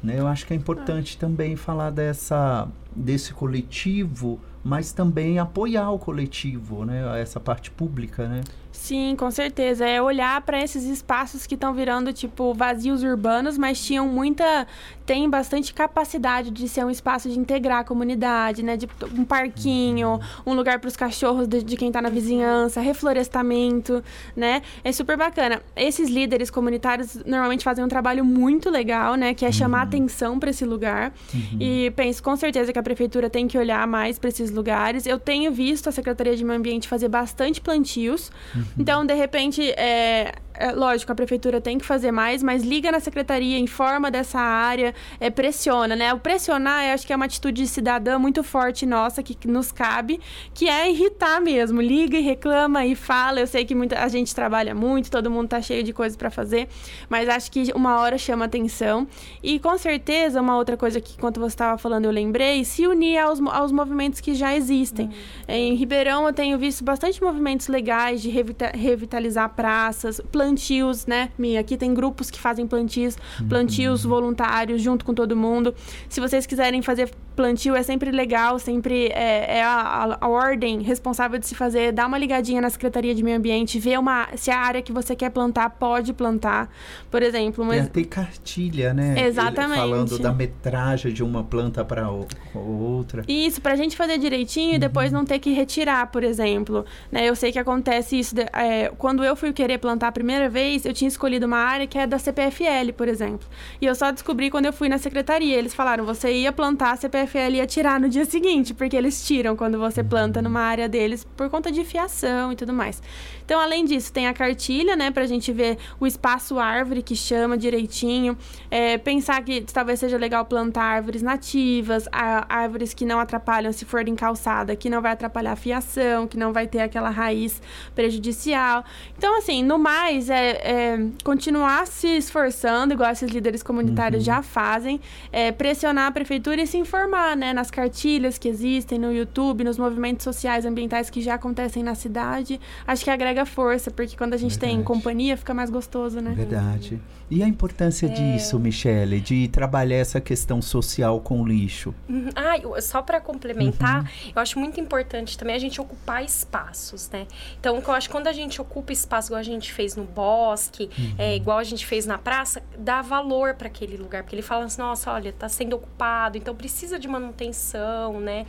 Né? 0.02 0.18
Eu 0.18 0.26
acho 0.26 0.46
que 0.46 0.52
é 0.52 0.56
importante 0.56 1.16
também 1.18 1.56
falar 1.56 1.90
dessa, 1.90 2.68
desse 2.94 3.32
coletivo, 3.32 4.40
mas 4.64 4.92
também 4.92 5.38
apoiar 5.38 5.90
o 5.90 5.98
coletivo, 5.98 6.84
né? 6.84 7.20
essa 7.20 7.38
parte 7.38 7.70
pública. 7.70 8.26
Né? 8.26 8.42
Sim, 8.80 9.14
com 9.14 9.30
certeza. 9.30 9.84
É 9.86 10.00
olhar 10.00 10.40
para 10.40 10.58
esses 10.60 10.84
espaços 10.84 11.46
que 11.46 11.54
estão 11.54 11.74
virando, 11.74 12.14
tipo, 12.14 12.54
vazios 12.54 13.02
urbanos, 13.02 13.58
mas 13.58 13.78
tinham 13.84 14.08
muita. 14.08 14.66
tem 15.04 15.28
bastante 15.28 15.74
capacidade 15.74 16.50
de 16.50 16.66
ser 16.66 16.84
um 16.84 16.90
espaço 16.90 17.28
de 17.28 17.38
integrar 17.38 17.80
a 17.80 17.84
comunidade, 17.84 18.62
né? 18.62 18.78
De 18.78 18.88
um 19.14 19.22
parquinho, 19.22 20.18
um 20.46 20.54
lugar 20.54 20.78
para 20.78 20.88
os 20.88 20.96
cachorros 20.96 21.46
de, 21.46 21.62
de 21.62 21.76
quem 21.76 21.88
está 21.88 22.00
na 22.00 22.08
vizinhança, 22.08 22.80
reflorestamento, 22.80 24.02
né? 24.34 24.62
É 24.82 24.90
super 24.92 25.16
bacana. 25.16 25.60
Esses 25.76 26.08
líderes 26.08 26.50
comunitários 26.50 27.22
normalmente 27.26 27.62
fazem 27.62 27.84
um 27.84 27.88
trabalho 27.88 28.24
muito 28.24 28.70
legal, 28.70 29.14
né? 29.14 29.34
Que 29.34 29.44
é 29.44 29.52
chamar 29.52 29.82
atenção 29.82 30.38
para 30.38 30.50
esse 30.50 30.64
lugar. 30.64 31.12
E 31.60 31.90
penso 31.94 32.22
com 32.22 32.34
certeza 32.34 32.72
que 32.72 32.78
a 32.78 32.82
prefeitura 32.82 33.28
tem 33.28 33.46
que 33.46 33.58
olhar 33.58 33.86
mais 33.86 34.18
para 34.18 34.30
esses 34.30 34.50
lugares. 34.50 35.04
Eu 35.04 35.18
tenho 35.18 35.52
visto 35.52 35.88
a 35.88 35.92
Secretaria 35.92 36.34
de 36.34 36.42
Meio 36.42 36.58
Ambiente 36.58 36.88
fazer 36.88 37.08
bastante 37.08 37.60
plantios. 37.60 38.32
Então, 38.78 39.04
de 39.04 39.14
repente, 39.14 39.62
é, 39.72 40.32
é, 40.54 40.72
lógico, 40.72 41.10
a 41.10 41.14
prefeitura 41.14 41.60
tem 41.60 41.78
que 41.78 41.84
fazer 41.84 42.12
mais, 42.12 42.42
mas 42.42 42.62
liga 42.62 42.92
na 42.92 43.00
secretaria, 43.00 43.58
informa 43.58 44.10
dessa 44.10 44.38
área, 44.38 44.94
é, 45.18 45.30
pressiona, 45.30 45.96
né? 45.96 46.12
O 46.12 46.18
pressionar, 46.18 46.84
eu 46.84 46.94
acho 46.94 47.06
que 47.06 47.12
é 47.12 47.16
uma 47.16 47.24
atitude 47.24 47.66
cidadã 47.66 48.18
muito 48.18 48.42
forte 48.42 48.84
nossa, 48.84 49.22
que, 49.22 49.34
que 49.34 49.48
nos 49.48 49.72
cabe, 49.72 50.20
que 50.54 50.68
é 50.68 50.90
irritar 50.90 51.40
mesmo. 51.40 51.80
Liga 51.80 52.18
e 52.18 52.20
reclama 52.20 52.84
e 52.84 52.94
fala. 52.94 53.40
Eu 53.40 53.46
sei 53.46 53.64
que 53.64 53.74
muita, 53.74 53.98
a 53.98 54.08
gente 54.08 54.34
trabalha 54.34 54.74
muito, 54.74 55.10
todo 55.10 55.30
mundo 55.30 55.48
tá 55.48 55.62
cheio 55.62 55.82
de 55.82 55.92
coisas 55.92 56.16
para 56.16 56.30
fazer, 56.30 56.68
mas 57.08 57.28
acho 57.28 57.50
que 57.50 57.72
uma 57.74 57.98
hora 58.00 58.18
chama 58.18 58.44
atenção. 58.44 59.06
E 59.42 59.58
com 59.58 59.76
certeza, 59.78 60.40
uma 60.40 60.56
outra 60.56 60.76
coisa 60.76 61.00
que, 61.00 61.14
enquanto 61.16 61.40
você 61.40 61.54
estava 61.54 61.78
falando, 61.78 62.04
eu 62.04 62.10
lembrei, 62.10 62.64
se 62.64 62.86
unir 62.86 63.18
aos, 63.18 63.40
aos 63.40 63.72
movimentos 63.72 64.20
que 64.20 64.34
já 64.34 64.54
existem. 64.54 65.10
Em 65.48 65.74
Ribeirão, 65.74 66.26
eu 66.26 66.32
tenho 66.32 66.58
visto 66.58 66.84
bastante 66.84 67.22
movimentos 67.22 67.66
legais 67.68 68.20
de 68.20 68.28
revita- 68.28 68.49
revitalizar 68.74 69.48
praças, 69.50 70.20
plantios, 70.32 71.06
né, 71.06 71.30
Mi? 71.38 71.56
Aqui 71.56 71.76
tem 71.76 71.92
grupos 71.94 72.30
que 72.30 72.38
fazem 72.38 72.66
plantios, 72.66 73.16
plantios 73.48 74.04
voluntários 74.04 74.82
junto 74.82 75.04
com 75.04 75.14
todo 75.14 75.36
mundo. 75.36 75.74
Se 76.08 76.20
vocês 76.20 76.46
quiserem 76.46 76.82
fazer 76.82 77.10
plantio, 77.40 77.74
é 77.74 77.82
sempre 77.82 78.10
legal, 78.10 78.58
sempre 78.58 79.06
é, 79.14 79.58
é 79.58 79.62
a, 79.62 79.70
a- 79.80 80.18
a 80.20 80.28
ordem 80.28 80.82
responsável 80.82 81.38
de 81.38 81.46
se 81.46 81.54
fazer. 81.54 81.90
Dá 81.90 82.06
uma 82.06 82.18
ligadinha 82.18 82.60
na 82.60 82.68
Secretaria 82.68 83.14
de 83.14 83.22
Meio 83.24 83.38
Ambiente, 83.38 83.78
ver 83.78 83.98
uma, 83.98 84.28
se 84.36 84.50
a 84.50 84.58
área 84.58 84.82
que 84.82 84.92
você 84.92 85.16
quer 85.16 85.30
plantar 85.30 85.70
pode 85.70 86.12
plantar. 86.12 86.68
Por 87.10 87.22
exemplo, 87.22 87.64
um 87.64 87.86
Tem 87.86 88.04
cartilha, 88.04 88.92
né? 88.92 89.14
Ele 89.16 89.28
Exatamente. 89.28 89.78
falando 89.78 90.18
da 90.18 90.32
metragem 90.32 91.12
de 91.14 91.22
uma 91.24 91.42
planta 91.42 91.82
para 91.84 92.10
outra. 92.54 93.24
Isso, 93.26 93.60
pra 93.60 93.74
gente 93.76 93.96
fazer 93.96 94.18
direitinho 94.18 94.72
e 94.72 94.74
Uhum. 94.74 94.78
depois 94.80 95.10
não 95.12 95.24
ter 95.24 95.38
que 95.38 95.50
retirar, 95.52 96.06
por 96.08 96.22
exemplo. 96.22 96.84
Né, 97.10 97.26
eu 97.28 97.34
sei 97.34 97.50
que 97.52 97.58
acontece 97.58 98.18
isso. 98.18 98.34
de- 98.34 98.46
é, 98.52 98.92
quando 98.98 99.24
eu 99.24 99.34
fui 99.34 99.52
querer 99.52 99.78
plantar 99.78 100.08
a 100.08 100.12
primeira 100.12 100.48
vez, 100.48 100.84
eu 100.84 100.92
tinha 100.92 101.08
escolhido 101.08 101.46
uma 101.46 101.58
área 101.58 101.86
que 101.86 101.96
é 101.98 102.06
da 102.06 102.18
CPFL, 102.18 102.92
por 102.96 103.08
exemplo. 103.08 103.48
E 103.80 103.86
eu 103.86 103.94
só 103.94 104.10
descobri 104.10 104.50
quando 104.50 104.66
eu 104.66 104.72
fui 104.72 104.88
na 104.88 104.98
secretaria. 104.98 105.56
Eles 105.56 105.72
falaram, 105.74 106.04
você 106.04 106.30
ia 106.32 106.52
plantar, 106.52 106.92
a 106.92 106.96
CPFL 106.96 107.29
ia 107.38 107.66
tirar 107.66 108.00
no 108.00 108.08
dia 108.08 108.24
seguinte, 108.24 108.74
porque 108.74 108.96
eles 108.96 109.26
tiram 109.26 109.56
quando 109.56 109.78
você 109.78 110.02
planta 110.02 110.40
numa 110.42 110.60
área 110.60 110.88
deles 110.88 111.26
por 111.36 111.48
conta 111.50 111.70
de 111.70 111.84
fiação 111.84 112.52
e 112.52 112.56
tudo 112.56 112.72
mais. 112.72 113.02
Então, 113.44 113.60
além 113.60 113.84
disso, 113.84 114.12
tem 114.12 114.28
a 114.28 114.32
cartilha, 114.32 114.94
né, 114.94 115.10
pra 115.10 115.26
gente 115.26 115.52
ver 115.52 115.76
o 115.98 116.06
espaço 116.06 116.58
árvore 116.58 117.02
que 117.02 117.16
chama 117.16 117.58
direitinho. 117.58 118.38
É, 118.70 118.96
pensar 118.96 119.42
que 119.42 119.60
talvez 119.62 119.98
seja 119.98 120.16
legal 120.16 120.44
plantar 120.44 120.84
árvores 120.84 121.20
nativas, 121.20 122.08
árvores 122.12 122.94
que 122.94 123.04
não 123.04 123.18
atrapalham 123.18 123.72
se 123.72 123.84
for 123.84 124.06
em 124.06 124.14
calçada, 124.14 124.76
que 124.76 124.88
não 124.88 125.02
vai 125.02 125.12
atrapalhar 125.12 125.52
a 125.52 125.56
fiação, 125.56 126.26
que 126.26 126.36
não 126.36 126.52
vai 126.52 126.66
ter 126.66 126.80
aquela 126.80 127.10
raiz 127.10 127.60
prejudicial. 127.94 128.84
Então, 129.18 129.36
assim, 129.36 129.64
no 129.64 129.78
mais, 129.78 130.30
é, 130.30 130.50
é 130.62 131.06
continuar 131.24 131.86
se 131.86 132.06
esforçando, 132.06 132.94
igual 132.94 133.10
esses 133.10 133.30
líderes 133.30 133.62
comunitários 133.62 134.22
já 134.24 134.42
fazem, 134.42 135.00
é, 135.32 135.50
pressionar 135.50 136.06
a 136.06 136.10
prefeitura 136.12 136.62
e 136.62 136.66
se 136.66 136.78
informar, 136.78 137.19
né, 137.36 137.52
nas 137.52 137.70
cartilhas 137.70 138.38
que 138.38 138.48
existem 138.48 138.98
no 138.98 139.12
YouTube, 139.12 139.64
nos 139.64 139.78
movimentos 139.78 140.24
sociais 140.24 140.64
ambientais 140.66 141.08
que 141.10 141.20
já 141.20 141.34
acontecem 141.34 141.82
na 141.82 141.94
cidade. 141.94 142.60
Acho 142.86 143.04
que 143.04 143.10
agrega 143.10 143.44
força, 143.46 143.90
porque 143.90 144.16
quando 144.16 144.34
a 144.34 144.36
gente 144.36 144.58
tem 144.58 144.70
Verdade. 144.76 144.86
companhia, 144.86 145.36
fica 145.36 145.54
mais 145.54 145.70
gostoso, 145.70 146.20
né? 146.20 146.32
Verdade. 146.34 147.00
E 147.30 147.42
a 147.44 147.46
importância 147.46 148.06
É. 148.06 148.08
disso, 148.08 148.58
Michele, 148.58 149.20
de 149.20 149.46
trabalhar 149.48 149.96
essa 149.98 150.20
questão 150.20 150.60
social 150.60 151.20
com 151.20 151.40
o 151.40 151.46
lixo? 151.46 151.94
Uhum. 152.08 152.28
Ah, 152.34 152.58
eu- 152.58 152.80
só 152.82 153.00
para 153.02 153.20
complementar, 153.20 154.10
eu 154.34 154.42
acho 154.42 154.58
muito 154.58 154.80
importante 154.80 155.38
também 155.38 155.54
a 155.54 155.58
gente 155.58 155.80
ocupar 155.80 156.24
espaços, 156.24 157.08
né? 157.12 157.26
Então, 157.60 157.80
eu 157.86 157.92
acho 157.92 158.08
que 158.08 158.12
quando 158.12 158.26
a 158.26 158.32
gente 158.32 158.60
ocupa 158.60 158.92
espaço, 158.92 159.28
igual 159.28 159.38
a 159.40 159.44
gente 159.44 159.72
fez 159.72 159.94
no 159.94 160.02
bosque, 160.04 160.90
é, 161.16 161.36
igual 161.36 161.58
a 161.58 161.64
gente 161.64 161.86
fez 161.86 162.04
na 162.04 162.18
praça, 162.18 162.62
dá 162.76 163.00
valor 163.00 163.54
para 163.54 163.68
aquele 163.68 163.96
lugar, 163.96 164.24
porque 164.24 164.34
ele 164.34 164.42
fala 164.42 164.64
assim, 164.64 164.80
nossa, 164.80 165.12
olha, 165.12 165.32
tá 165.32 165.48
sendo 165.48 165.76
ocupado, 165.76 166.36
então 166.36 166.54
precisa 166.54 166.98
de 167.00 167.08
manutenção, 167.08 168.20
né? 168.20 168.46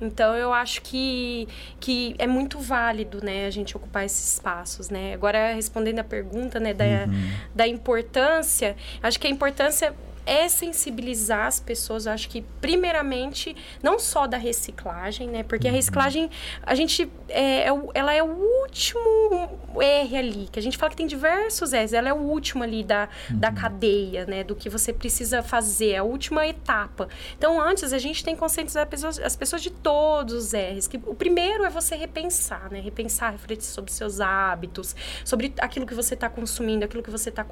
Então, 0.00 0.36
eu 0.36 0.52
acho 0.52 0.82
que, 0.82 1.48
que 1.80 2.14
é 2.18 2.26
muito 2.26 2.58
válido, 2.58 3.24
né, 3.24 3.46
a 3.46 3.50
gente 3.50 3.76
ocupar 3.76 4.04
esses 4.04 4.34
espaços, 4.34 4.90
né? 4.90 5.14
Agora, 5.14 5.54
respondendo 5.54 5.98
a 5.98 6.04
pergunta, 6.04 6.60
né, 6.60 6.72
da, 6.72 6.84
da 7.54 7.66
importância, 7.66 8.76
acho 9.02 9.18
que 9.18 9.26
a 9.26 9.30
importância 9.30 9.94
é 10.26 10.48
sensibilizar 10.48 11.46
as 11.46 11.60
pessoas, 11.60 12.06
eu 12.06 12.12
acho 12.12 12.28
que 12.28 12.42
primeiramente 12.60 13.54
não 13.82 13.98
só 13.98 14.26
da 14.26 14.36
reciclagem, 14.36 15.28
né? 15.28 15.42
Porque 15.42 15.68
a 15.68 15.70
reciclagem 15.70 16.30
a 16.62 16.74
gente 16.74 17.10
é, 17.28 17.68
é 17.68 17.70
ela 17.94 18.14
é 18.14 18.22
o 18.22 18.26
último 18.26 19.58
R 19.80 20.16
ali, 20.16 20.48
que 20.50 20.58
a 20.58 20.62
gente 20.62 20.78
fala 20.78 20.90
que 20.90 20.96
tem 20.96 21.06
diversos 21.06 21.72
R's, 21.72 21.92
ela 21.92 22.08
é 22.08 22.12
o 22.12 22.16
último 22.18 22.62
ali 22.62 22.82
da, 22.82 23.08
da 23.30 23.52
cadeia, 23.52 24.24
né? 24.26 24.44
Do 24.44 24.54
que 24.54 24.68
você 24.68 24.92
precisa 24.92 25.42
fazer, 25.42 25.90
é 25.92 25.98
a 25.98 26.04
última 26.04 26.46
etapa. 26.46 27.08
Então 27.36 27.60
antes 27.60 27.92
a 27.92 27.98
gente 27.98 28.24
tem 28.24 28.34
que 28.34 28.40
conscientizar 28.40 28.84
as 28.84 28.88
pessoas, 28.88 29.18
as 29.18 29.36
pessoas 29.36 29.62
de 29.62 29.70
todos 29.70 30.34
os 30.34 30.52
R's, 30.52 30.86
que 30.86 30.96
o 31.04 31.14
primeiro 31.14 31.64
é 31.64 31.70
você 31.70 31.94
repensar, 31.96 32.70
né? 32.70 32.80
Repensar, 32.80 33.32
refletir 33.32 33.64
sobre 33.66 33.92
seus 33.92 34.20
hábitos, 34.20 34.94
sobre 35.24 35.52
aquilo 35.58 35.86
que 35.86 35.94
você 35.94 36.14
está 36.14 36.28
consumindo, 36.28 36.84
aquilo 36.84 37.02
que 37.02 37.10
você 37.10 37.28
está 37.28 37.44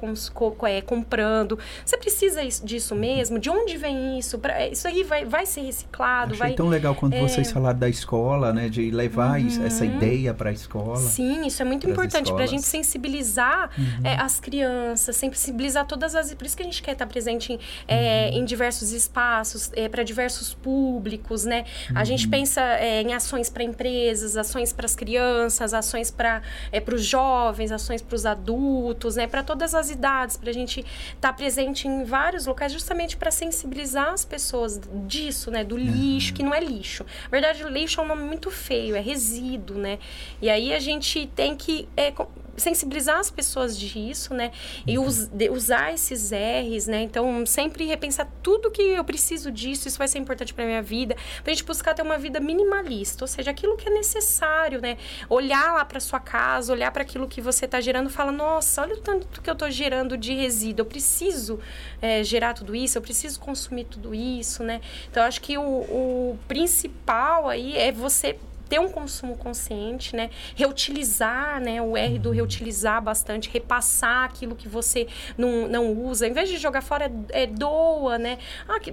é, 0.67 0.81
comprando. 0.81 1.59
Você 1.85 1.97
precisa 1.97 2.43
is- 2.43 2.62
disso 2.63 2.95
mesmo? 2.95 3.37
De 3.39 3.49
onde 3.49 3.77
vem 3.77 4.17
isso? 4.17 4.39
Pra- 4.39 4.67
isso 4.67 4.87
aí 4.87 5.03
vai, 5.03 5.25
vai 5.25 5.45
ser 5.45 5.61
reciclado? 5.61 6.33
Achei 6.33 6.47
vai... 6.47 6.53
tão 6.53 6.69
legal 6.69 6.95
quando 6.95 7.13
é. 7.13 7.19
vocês 7.21 7.51
falaram 7.51 7.77
da 7.77 7.89
escola, 7.89 8.53
né? 8.53 8.69
De 8.69 8.89
levar 8.91 9.41
isso- 9.41 9.61
essa 9.61 9.85
ideia 9.85 10.33
para 10.33 10.49
a 10.49 10.53
escola. 10.53 10.97
Sim, 10.97 11.45
isso 11.45 11.61
é 11.61 11.65
muito 11.65 11.89
importante 11.89 12.31
para 12.31 12.43
a 12.43 12.47
gente 12.47 12.63
sensibilizar 12.63 13.69
é, 14.03 14.15
as 14.15 14.39
crianças, 14.39 15.15
sensibilizar 15.15 15.85
todas 15.85 16.15
as. 16.15 16.33
Por 16.33 16.45
isso 16.45 16.55
que 16.55 16.63
a 16.63 16.65
gente 16.65 16.81
quer 16.81 16.93
estar 16.93 17.05
presente 17.05 17.53
em, 17.53 17.59
é, 17.87 18.29
em 18.29 18.45
diversos 18.45 18.91
espaços, 18.91 19.71
para 19.91 20.03
diversos 20.03 20.53
públicos, 20.53 21.45
né? 21.45 21.65
A 21.93 22.03
gente 22.03 22.27
pensa 22.27 22.61
é, 22.61 23.01
em 23.01 23.13
ações 23.13 23.49
para 23.49 23.63
empresas, 23.63 24.37
ações 24.37 24.71
para 24.71 24.85
as 24.85 24.95
crianças, 24.95 25.73
ações 25.73 26.09
para 26.11 26.41
é, 26.71 26.81
os 26.93 27.03
jovens, 27.03 27.71
ações 27.71 28.01
para 28.01 28.15
os 28.15 28.25
adultos, 28.25 29.15
né? 29.15 29.27
Para 29.27 29.43
todas 29.43 29.73
as 29.73 29.89
idades, 29.89 30.37
para 30.37 30.49
a 30.49 30.53
gente 30.53 30.85
estar 31.15 31.33
presente 31.33 31.87
em 31.87 32.03
vários 32.03 32.47
locais 32.53 32.71
justamente 32.71 33.17
para 33.17 33.31
sensibilizar 33.31 34.13
as 34.13 34.23
pessoas 34.23 34.79
disso, 35.07 35.49
né? 35.49 35.63
Do 35.63 35.75
lixo, 35.75 36.33
que 36.33 36.43
não 36.43 36.53
é 36.53 36.59
lixo. 36.59 37.03
Na 37.23 37.29
verdade, 37.29 37.63
o 37.63 37.67
lixo 37.67 37.99
é 37.99 38.03
um 38.03 38.07
nome 38.07 38.23
muito 38.23 38.49
feio, 38.51 38.95
é 38.95 38.99
resíduo, 39.01 39.77
né? 39.77 39.99
E 40.41 40.49
aí 40.49 40.73
a 40.73 40.79
gente 40.79 41.27
tem 41.35 41.55
que 41.55 41.87
é, 41.97 42.13
sensibilizar 42.57 43.17
as 43.19 43.29
pessoas 43.29 43.77
disso, 43.77 44.33
né? 44.33 44.51
E 44.85 44.97
Uhum. 44.97 45.05
us, 45.05 45.27
de, 45.27 45.49
usar 45.49 45.93
esses 45.93 46.31
R's, 46.31 46.87
né? 46.87 47.01
Então, 47.01 47.45
sempre 47.45 47.85
repensar 47.85 48.27
tudo 48.41 48.69
que 48.69 48.81
eu 48.81 49.03
preciso 49.03 49.51
disso, 49.51 49.87
isso 49.87 49.97
vai 49.97 50.07
ser 50.07 50.19
importante 50.19 50.53
para 50.53 50.65
minha 50.65 50.81
vida, 50.81 51.15
pra 51.43 51.51
gente 51.53 51.63
buscar 51.63 51.93
ter 51.93 52.01
uma 52.01 52.17
vida 52.17 52.39
minimalista, 52.39 53.23
ou 53.23 53.27
seja, 53.27 53.51
aquilo 53.51 53.75
que 53.75 53.89
é 53.89 53.91
necessário, 53.91 54.81
né? 54.81 54.97
Olhar 55.29 55.73
lá 55.73 55.85
para 55.85 55.99
sua 55.99 56.19
casa, 56.19 56.71
olhar 56.71 56.91
para 56.91 57.01
aquilo 57.03 57.27
que 57.27 57.41
você 57.41 57.67
tá 57.67 57.81
gerando, 57.81 58.09
fala: 58.09 58.31
"Nossa, 58.31 58.81
olha 58.81 58.95
o 58.95 58.99
tanto 58.99 59.41
que 59.41 59.49
eu 59.49 59.55
tô 59.55 59.69
gerando 59.69 60.17
de 60.17 60.33
resíduo, 60.33 60.81
eu 60.81 60.85
preciso 60.85 61.59
é, 62.01 62.23
gerar 62.23 62.53
tudo 62.53 62.75
isso, 62.75 62.97
eu 62.97 63.01
preciso 63.01 63.39
consumir 63.39 63.85
tudo 63.85 64.13
isso, 64.13 64.63
né?" 64.63 64.81
Então, 65.09 65.23
eu 65.23 65.27
acho 65.27 65.41
que 65.41 65.57
o, 65.57 65.61
o 65.61 66.39
principal 66.47 67.47
aí 67.49 67.77
é 67.77 67.91
você 67.91 68.37
ter 68.73 68.79
um 68.79 68.89
consumo 68.89 69.37
consciente, 69.37 70.15
né? 70.15 70.31
Reutilizar, 70.55 71.61
né? 71.61 71.79
O 71.79 71.95
R 71.95 72.17
do 72.17 72.31
reutilizar 72.31 72.99
bastante, 73.03 73.47
repassar 73.53 74.23
aquilo 74.25 74.55
que 74.55 74.67
você 74.67 75.07
não, 75.37 75.67
não 75.67 75.91
usa. 75.93 76.27
Em 76.27 76.33
vez 76.33 76.49
de 76.49 76.57
jogar 76.57 76.81
fora, 76.81 77.11
é, 77.29 77.45
doa, 77.45 78.17
né? 78.17 78.39
Ah, 78.67 78.79
que, 78.79 78.91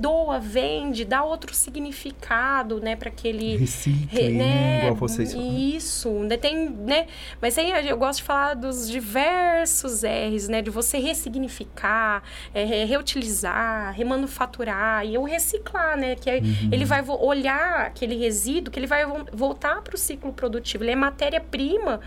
doa, 0.00 0.38
vende, 0.38 1.04
dá 1.04 1.22
outro 1.22 1.54
significado, 1.54 2.80
né? 2.80 2.96
Para 2.96 3.10
aquele... 3.10 3.58
Recicle, 3.58 4.06
Re- 4.08 4.28
né? 4.30 4.78
Igual 4.84 4.94
vocês 4.94 5.34
falam. 5.34 5.58
Isso, 5.58 6.08
né? 6.20 6.38
Tem, 6.38 6.70
né? 6.70 7.06
Mas 7.42 7.58
aí 7.58 7.70
eu 7.88 7.98
gosto 7.98 8.20
de 8.20 8.24
falar 8.24 8.54
dos 8.54 8.88
diversos 8.88 10.02
R's, 10.02 10.48
né? 10.48 10.62
De 10.62 10.70
você 10.70 10.96
ressignificar, 10.98 12.22
é, 12.54 12.64
re- 12.64 12.84
reutilizar, 12.84 13.92
remanufaturar 13.94 15.04
e 15.04 15.18
o 15.18 15.24
reciclar, 15.24 15.98
né? 15.98 16.14
Que 16.14 16.30
Uhum. 16.30 16.68
ele 16.72 16.84
vai 16.86 17.04
olhar 17.06 17.86
aquele 17.86 18.16
resíduo, 18.16 18.72
que 18.72 18.78
ele 18.78 18.86
vai 18.86 19.04
voltar 19.32 19.82
para 19.82 19.94
o 19.94 19.98
ciclo 19.98 20.32
produtivo. 20.32 20.84
Ele 20.84 20.92
é 20.92 20.96
matéria-prima 20.96 22.00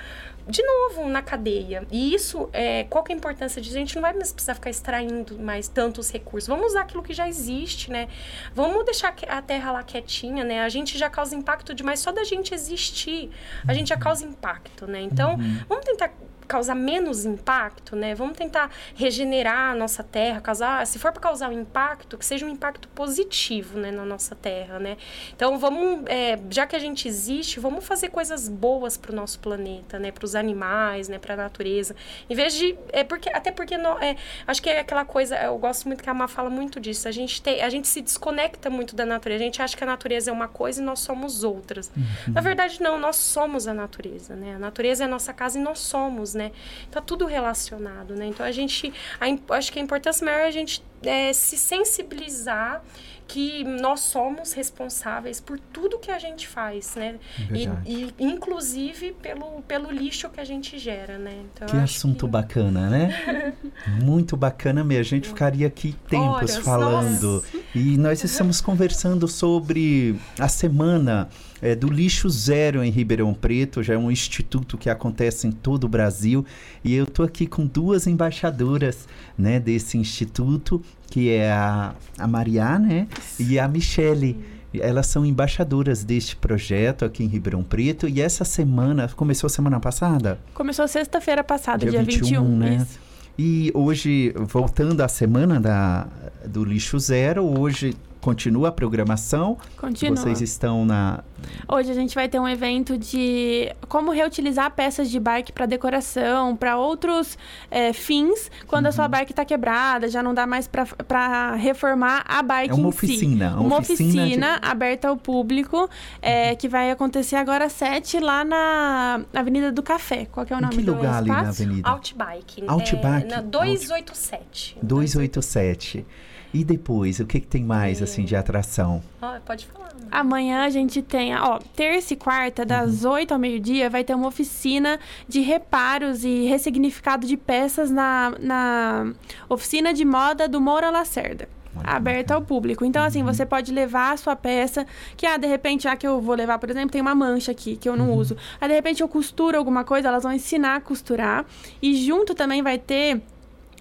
de 0.47 0.61
novo 0.61 1.07
na 1.07 1.21
cadeia. 1.21 1.87
E 1.89 2.13
isso, 2.13 2.49
é, 2.51 2.83
qual 2.85 3.03
que 3.03 3.11
é 3.11 3.15
a 3.15 3.17
importância 3.17 3.61
disso? 3.61 3.75
A 3.75 3.79
gente 3.79 3.95
não 3.95 4.01
vai 4.01 4.13
mais 4.13 4.33
precisar 4.33 4.55
ficar 4.55 4.69
extraindo 4.69 5.39
mais 5.39 5.67
tantos 5.67 6.11
recursos. 6.11 6.47
Vamos 6.47 6.67
usar 6.67 6.81
aquilo 6.81 7.01
que 7.01 7.13
já 7.13 7.27
existe, 7.27 7.89
né? 7.89 8.09
Vamos 8.53 8.83
deixar 8.85 9.15
a 9.27 9.41
terra 9.41 9.71
lá 9.71 9.83
quietinha, 9.83 10.43
né? 10.43 10.61
A 10.61 10.69
gente 10.69 10.97
já 10.97 11.09
causa 11.09 11.35
impacto 11.35 11.73
demais 11.73 11.99
só 11.99 12.11
da 12.11 12.23
gente 12.23 12.53
existir. 12.53 13.29
A 13.67 13.73
gente 13.73 13.89
já 13.89 13.97
causa 13.97 14.25
impacto, 14.25 14.85
né? 14.85 15.01
Então, 15.01 15.37
vamos 15.67 15.85
tentar 15.85 16.11
causar 16.45 16.75
menos 16.75 17.25
impacto, 17.25 17.95
né? 17.95 18.15
Vamos 18.15 18.37
tentar 18.37 18.69
regenerar 18.95 19.71
a 19.71 19.75
nossa 19.75 20.03
terra, 20.03 20.41
causar, 20.41 20.85
se 20.87 20.99
for 20.99 21.11
para 21.11 21.21
causar 21.21 21.49
um 21.49 21.59
impacto, 21.59 22.17
que 22.17 22.25
seja 22.25 22.45
um 22.45 22.49
impacto 22.49 22.87
positivo, 22.89 23.79
né, 23.79 23.91
na 23.91 24.05
nossa 24.05 24.35
terra, 24.35 24.79
né? 24.79 24.97
Então 25.35 25.57
vamos, 25.57 26.03
é, 26.07 26.39
já 26.49 26.65
que 26.65 26.75
a 26.75 26.79
gente 26.79 27.07
existe, 27.07 27.59
vamos 27.59 27.85
fazer 27.85 28.09
coisas 28.09 28.47
boas 28.49 28.97
para 28.97 29.11
o 29.11 29.15
nosso 29.15 29.39
planeta, 29.39 29.99
né, 29.99 30.11
para 30.11 30.25
os 30.25 30.35
animais, 30.35 31.07
né, 31.09 31.17
para 31.17 31.33
a 31.33 31.37
natureza, 31.37 31.95
em 32.29 32.35
vez 32.35 32.53
de, 32.53 32.77
é 32.91 33.03
porque 33.03 33.29
até 33.29 33.51
porque 33.51 33.77
não, 33.77 33.99
é, 33.99 34.15
acho 34.47 34.61
que 34.61 34.69
é 34.69 34.79
aquela 34.79 35.05
coisa, 35.05 35.35
eu 35.37 35.57
gosto 35.57 35.87
muito 35.87 36.03
que 36.03 36.09
a 36.09 36.13
Má 36.13 36.27
fala 36.27 36.49
muito 36.49 36.79
disso. 36.79 37.07
A 37.07 37.11
gente 37.11 37.41
tem, 37.41 37.61
a 37.61 37.69
gente 37.69 37.87
se 37.87 38.01
desconecta 38.01 38.69
muito 38.69 38.95
da 38.95 39.05
natureza. 39.05 39.43
A 39.43 39.45
gente 39.45 39.61
acha 39.61 39.75
que 39.75 39.83
a 39.83 39.87
natureza 39.87 40.29
é 40.29 40.33
uma 40.33 40.47
coisa 40.47 40.81
e 40.81 40.85
nós 40.85 40.99
somos 40.99 41.43
outras. 41.43 41.91
Na 42.27 42.41
verdade 42.41 42.81
não, 42.81 42.99
nós 42.99 43.15
somos 43.15 43.67
a 43.67 43.73
natureza, 43.73 44.35
né? 44.35 44.55
A 44.55 44.59
natureza 44.59 45.03
é 45.03 45.05
a 45.05 45.09
nossa 45.09 45.33
casa 45.33 45.57
e 45.57 45.61
nós 45.61 45.79
somos, 45.79 46.32
né? 46.33 46.51
Tá 46.91 47.01
tudo 47.01 47.25
relacionado, 47.25 48.15
né? 48.15 48.27
Então 48.27 48.45
a 48.45 48.51
gente, 48.51 48.93
a, 49.19 49.55
acho 49.55 49.71
que 49.71 49.79
a 49.79 49.81
importância 49.81 50.25
maior 50.25 50.39
é 50.41 50.47
a 50.47 50.51
gente 50.51 50.83
é, 51.03 51.33
se 51.33 51.57
sensibilizar 51.57 52.81
que 53.27 53.63
nós 53.63 54.01
somos 54.01 54.53
responsáveis 54.53 55.39
por 55.39 55.59
tudo 55.59 55.97
que 55.97 56.11
a 56.11 56.19
gente 56.19 56.47
faz, 56.47 56.95
né? 56.95 57.15
E, 57.51 57.67
e, 57.85 58.13
inclusive 58.19 59.13
pelo, 59.13 59.61
pelo 59.63 59.89
lixo 59.89 60.29
que 60.29 60.39
a 60.39 60.43
gente 60.43 60.77
gera, 60.77 61.17
né? 61.17 61.43
Então, 61.53 61.67
Que 61.67 61.77
assunto 61.77 62.25
que- 62.25 62.31
bacana, 62.31 62.89
né? 62.89 63.53
Muito 64.03 64.35
bacana 64.35 64.83
mesmo. 64.83 65.01
A 65.01 65.03
gente 65.17 65.27
ficaria 65.29 65.67
aqui 65.67 65.93
tempos 66.07 66.51
Horas, 66.51 66.57
falando. 66.57 67.43
E 67.73 67.97
nós 67.97 68.23
estamos 68.23 68.59
conversando 68.61 69.27
sobre 69.27 70.19
a 70.37 70.47
semana 70.47 71.29
eh, 71.63 71.75
do 71.75 71.89
lixo 71.89 72.29
zero 72.29 72.83
em 72.83 72.91
Ribeirão 72.91 73.33
Preto. 73.33 73.81
Já 73.81 73.93
é 73.93 73.97
um 73.97 74.11
instituto 74.11 74.77
que 74.77 74.89
acontece 74.89 75.47
em 75.47 75.51
todo 75.51 75.85
o 75.85 75.87
Brasil. 75.87 76.45
E 76.83 76.93
eu 76.93 77.05
estou 77.05 77.25
aqui 77.25 77.47
com 77.47 77.65
duas 77.65 78.05
embaixadoras 78.05 79.07
né, 79.37 79.61
desse 79.61 79.97
instituto, 79.97 80.83
que 81.09 81.29
é 81.29 81.49
a, 81.49 81.95
a 82.19 82.27
Mariá 82.27 82.77
né, 82.77 83.07
e 83.39 83.57
a 83.57 83.65
Michele. 83.65 84.37
Elas 84.73 85.07
são 85.07 85.25
embaixadoras 85.25 86.03
deste 86.03 86.35
projeto 86.35 87.05
aqui 87.05 87.23
em 87.23 87.27
Ribeirão 87.27 87.63
Preto. 87.63 88.09
E 88.09 88.19
essa 88.19 88.43
semana, 88.43 89.07
começou 89.15 89.49
semana 89.49 89.79
passada? 89.79 90.37
Começou 90.53 90.85
sexta-feira 90.85 91.45
passada, 91.45 91.89
Dia 91.89 92.03
dia, 92.03 92.03
21, 92.03 92.41
21, 92.41 92.57
né? 92.57 92.75
isso. 92.75 92.99
E 93.39 93.71
hoje, 93.73 94.33
voltando 94.35 95.01
à 95.01 95.07
semana 95.07 95.59
da, 95.59 96.07
do 96.45 96.65
lixo 96.65 96.99
zero, 96.99 97.43
hoje 97.43 97.95
continua 98.23 98.69
a 98.69 98.71
programação. 98.71 99.57
Continua. 99.77 100.15
Vocês 100.15 100.39
estão 100.41 100.85
na. 100.85 101.23
Hoje 101.67 101.91
a 101.91 101.93
gente 101.93 102.15
vai 102.15 102.29
ter 102.29 102.39
um 102.39 102.47
evento 102.47 102.97
de 102.97 103.69
como 103.89 104.11
reutilizar 104.11 104.71
peças 104.71 105.11
de 105.11 105.19
bike 105.19 105.51
para 105.51 105.65
decoração, 105.65 106.55
para 106.55 106.77
outros 106.77 107.37
é, 107.69 107.91
fins, 107.91 108.49
quando 108.65 108.85
a 108.85 108.89
Uhum. 108.89 108.93
sua 108.95 109.07
bike 109.09 109.33
está 109.33 109.43
quebrada, 109.43 110.07
já 110.07 110.23
não 110.23 110.33
dá 110.33 110.47
mais 110.47 110.69
para 110.69 111.55
reformar 111.55 112.23
a 112.25 112.41
bike 112.41 112.71
É 112.71 112.73
uma 112.73 112.83
em 112.83 112.87
oficina, 112.87 113.49
si. 113.49 113.55
uma 113.55 113.61
Uma 113.61 113.77
oficina 113.79 114.23
oficina, 114.23 114.59
de- 114.61 114.67
aberta 114.69 115.09
ao 115.09 115.17
público, 115.17 115.89
é, 116.21 116.55
que 116.55 116.69
vai 116.69 116.91
acontecer 116.91 117.35
agora 117.35 117.65
às 117.65 117.73
7 117.73 118.19
lá 118.21 118.45
na 118.45 119.19
Avenida 119.33 119.69
do 119.69 119.83
Café. 119.83 120.25
Qual 120.31 120.45
que 120.45 120.53
é 120.53 120.55
o 120.55 120.59
Em 120.59 120.61
nome 120.61 120.75
que 120.77 120.81
do 120.81 120.93
lugar 120.95 121.15
ali 121.17 121.27
na 121.29 121.41
espaço? 121.41 121.63
avenida? 121.63 121.89
Outbike. 121.89 122.63
Outback, 122.67 123.25
É, 123.25 123.35
na 123.35 123.41
287. 123.41 124.77
287. 124.81 126.05
E 126.53 126.63
depois, 126.63 127.19
o 127.19 127.25
que, 127.25 127.39
que 127.39 127.47
tem 127.47 127.63
mais 127.63 128.01
assim 128.01 128.23
de 128.23 128.35
atração? 128.35 129.01
Ah, 129.21 129.39
pode 129.43 129.65
falar. 129.65 129.91
né? 129.95 130.07
Amanhã 130.11 130.63
a 130.63 130.69
gente 130.69 131.01
tem, 131.01 131.35
ó, 131.35 131.57
terça 131.75 132.13
e 132.13 132.17
quarta, 132.17 132.63
das 132.63 133.03
Uhum. 133.03 133.11
8 133.13 133.31
ao 133.33 133.39
meio-dia, 133.39 133.89
vai 133.89 134.03
ter 134.03 134.13
uma 134.13 134.27
oficina 134.27 134.99
de 135.27 135.41
reparos 135.41 136.23
e 136.23 136.45
ressignificado 136.45 137.25
de 137.25 137.35
peças 137.35 137.89
na, 137.89 138.33
na 138.39 139.13
oficina 139.49 139.93
de 139.93 140.05
moda 140.05 140.47
do 140.47 140.61
Moura 140.61 140.89
Lacerda. 140.91 141.49
Aberta 141.83 142.35
ao 142.35 142.41
público. 142.43 142.85
Então, 142.85 143.03
assim, 143.03 143.23
você 143.23 143.47
pode 143.47 143.71
levar 143.73 144.11
a 144.13 144.17
sua 144.17 144.35
peça, 144.35 144.85
que, 145.17 145.25
ah, 145.25 145.37
de 145.37 145.47
repente, 145.47 145.83
já 145.85 145.95
que 145.95 146.05
eu 146.05 146.21
vou 146.21 146.35
levar, 146.35 146.59
por 146.59 146.69
exemplo, 146.69 146.91
tem 146.91 147.01
uma 147.01 147.15
mancha 147.15 147.51
aqui 147.51 147.75
que 147.75 147.89
eu 147.89 147.95
não 147.97 148.13
uso. 148.13 148.37
Aí, 148.61 148.67
de 148.69 148.75
repente, 148.75 149.01
eu 149.01 149.07
costuro 149.07 149.57
alguma 149.57 149.83
coisa, 149.83 150.07
elas 150.07 150.21
vão 150.21 150.31
ensinar 150.31 150.75
a 150.75 150.79
costurar. 150.81 151.43
E 151.81 151.95
junto 151.95 152.35
também 152.35 152.61
vai 152.61 152.77
ter 152.77 153.23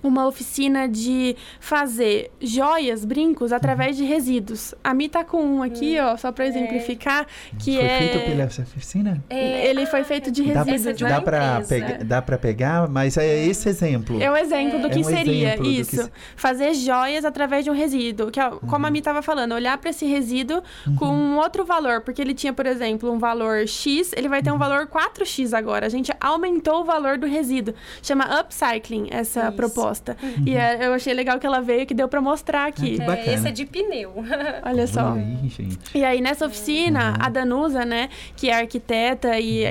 uma 0.03 0.27
oficina 0.27 0.89
de 0.89 1.37
fazer 1.61 2.31
joias, 2.41 3.05
brincos, 3.05 3.53
através 3.53 3.97
de 3.97 4.05
resíduos. 4.05 4.75
A 4.83 4.93
Mi 4.93 5.09
tá 5.09 5.23
com 5.25 5.43
um 5.43 5.63
aqui, 5.63 5.99
ó, 6.01 6.17
só 6.17 6.33
pra 6.33 6.47
exemplificar, 6.47 7.27
que 7.59 7.77
Foi 7.77 7.85
é... 7.85 7.99
feito 7.99 8.25
pela 8.27 8.43
essa 8.43 8.63
oficina? 8.63 9.23
É, 9.31 9.67
Ele 9.69 9.87
foi 9.87 10.05
feito 10.05 10.31
de 10.31 10.43
resíduos, 10.43 11.01
né? 11.01 11.09
dá, 11.09 11.19
empresa. 11.19 11.69
pega- 11.69 12.05
dá 12.05 12.23
pra 12.23 12.37
pegar, 12.39 12.89
mas 12.89 13.17
é 13.17 13.45
esse 13.47 13.69
exemplo. 13.69 14.21
É 14.23 14.31
um 14.31 14.37
exemplo 14.37 14.79
do 14.81 14.87
É 14.87 14.91
que 14.91 14.99
um 15.01 15.05
seria 15.05 15.57
do 15.57 15.63
que 15.63 15.69
isso. 15.81 15.97
se- 16.05 16.11
Fazer 16.37 16.75
joias 16.75 17.25
através 17.25 17.65
de 17.65 17.71
um 17.71 17.75
resíduo. 17.75 18.31
Que, 18.31 18.41
ó, 18.41 18.51
Como 18.59 18.87
a 18.87 18.91
Mi 18.91 18.99
estava 18.99 19.23
falando, 19.23 19.53
olhar 19.55 19.77
para 19.79 19.91
esse 19.91 20.05
resíduo 20.07 20.63
com 20.99 21.07
um 21.07 21.37
outro 21.37 21.65
valor. 21.65 22.01
Porque 22.01 22.21
ele 22.21 22.35
tinha, 22.35 22.53
por 22.53 22.67
exemplo, 22.67 23.11
um 23.13 23.19
valor 23.19 23.67
X, 23.69 24.13
ele 24.17 24.29
vai 24.29 24.43
ter 24.43 24.51
um 24.53 24.59
valor 24.59 24.87
4X 24.87 25.53
agora. 25.53 25.87
A 25.87 25.89
gente 25.89 26.11
aumentou 26.21 26.81
o 26.81 26.85
valor 26.85 27.19
do 27.19 27.27
resíduo. 27.27 27.75
Chama 28.03 28.25
upcycling 28.41 29.09
essa 29.11 29.45
Isso. 29.49 29.53
proposta. 29.53 29.92
E 30.47 30.55
é, 30.57 30.87
eu 30.87 30.93
achei 30.95 31.13
legal 31.15 31.39
que 31.39 31.47
ela 31.47 31.61
veio, 31.61 31.87
que 31.87 31.95
deu 31.95 32.09
para 32.09 32.21
mostrar 32.21 32.67
aqui. 32.67 32.97
que 32.97 33.03
é, 33.03 33.35
esse 33.35 33.49
é 33.49 33.51
de 33.51 33.65
pneu. 33.67 34.13
Olha 34.65 34.87
só. 34.87 35.13
Olha 35.13 35.23
aí, 35.23 35.49
gente. 35.49 35.79
E 35.95 36.05
aí, 36.05 36.21
nessa 36.21 36.47
oficina, 36.47 37.15
a 37.19 37.29
Danusa, 37.29 37.85
né, 37.85 38.09
que 38.37 38.49
é 38.49 38.55
arquiteta 38.61 39.39
e 39.39 39.65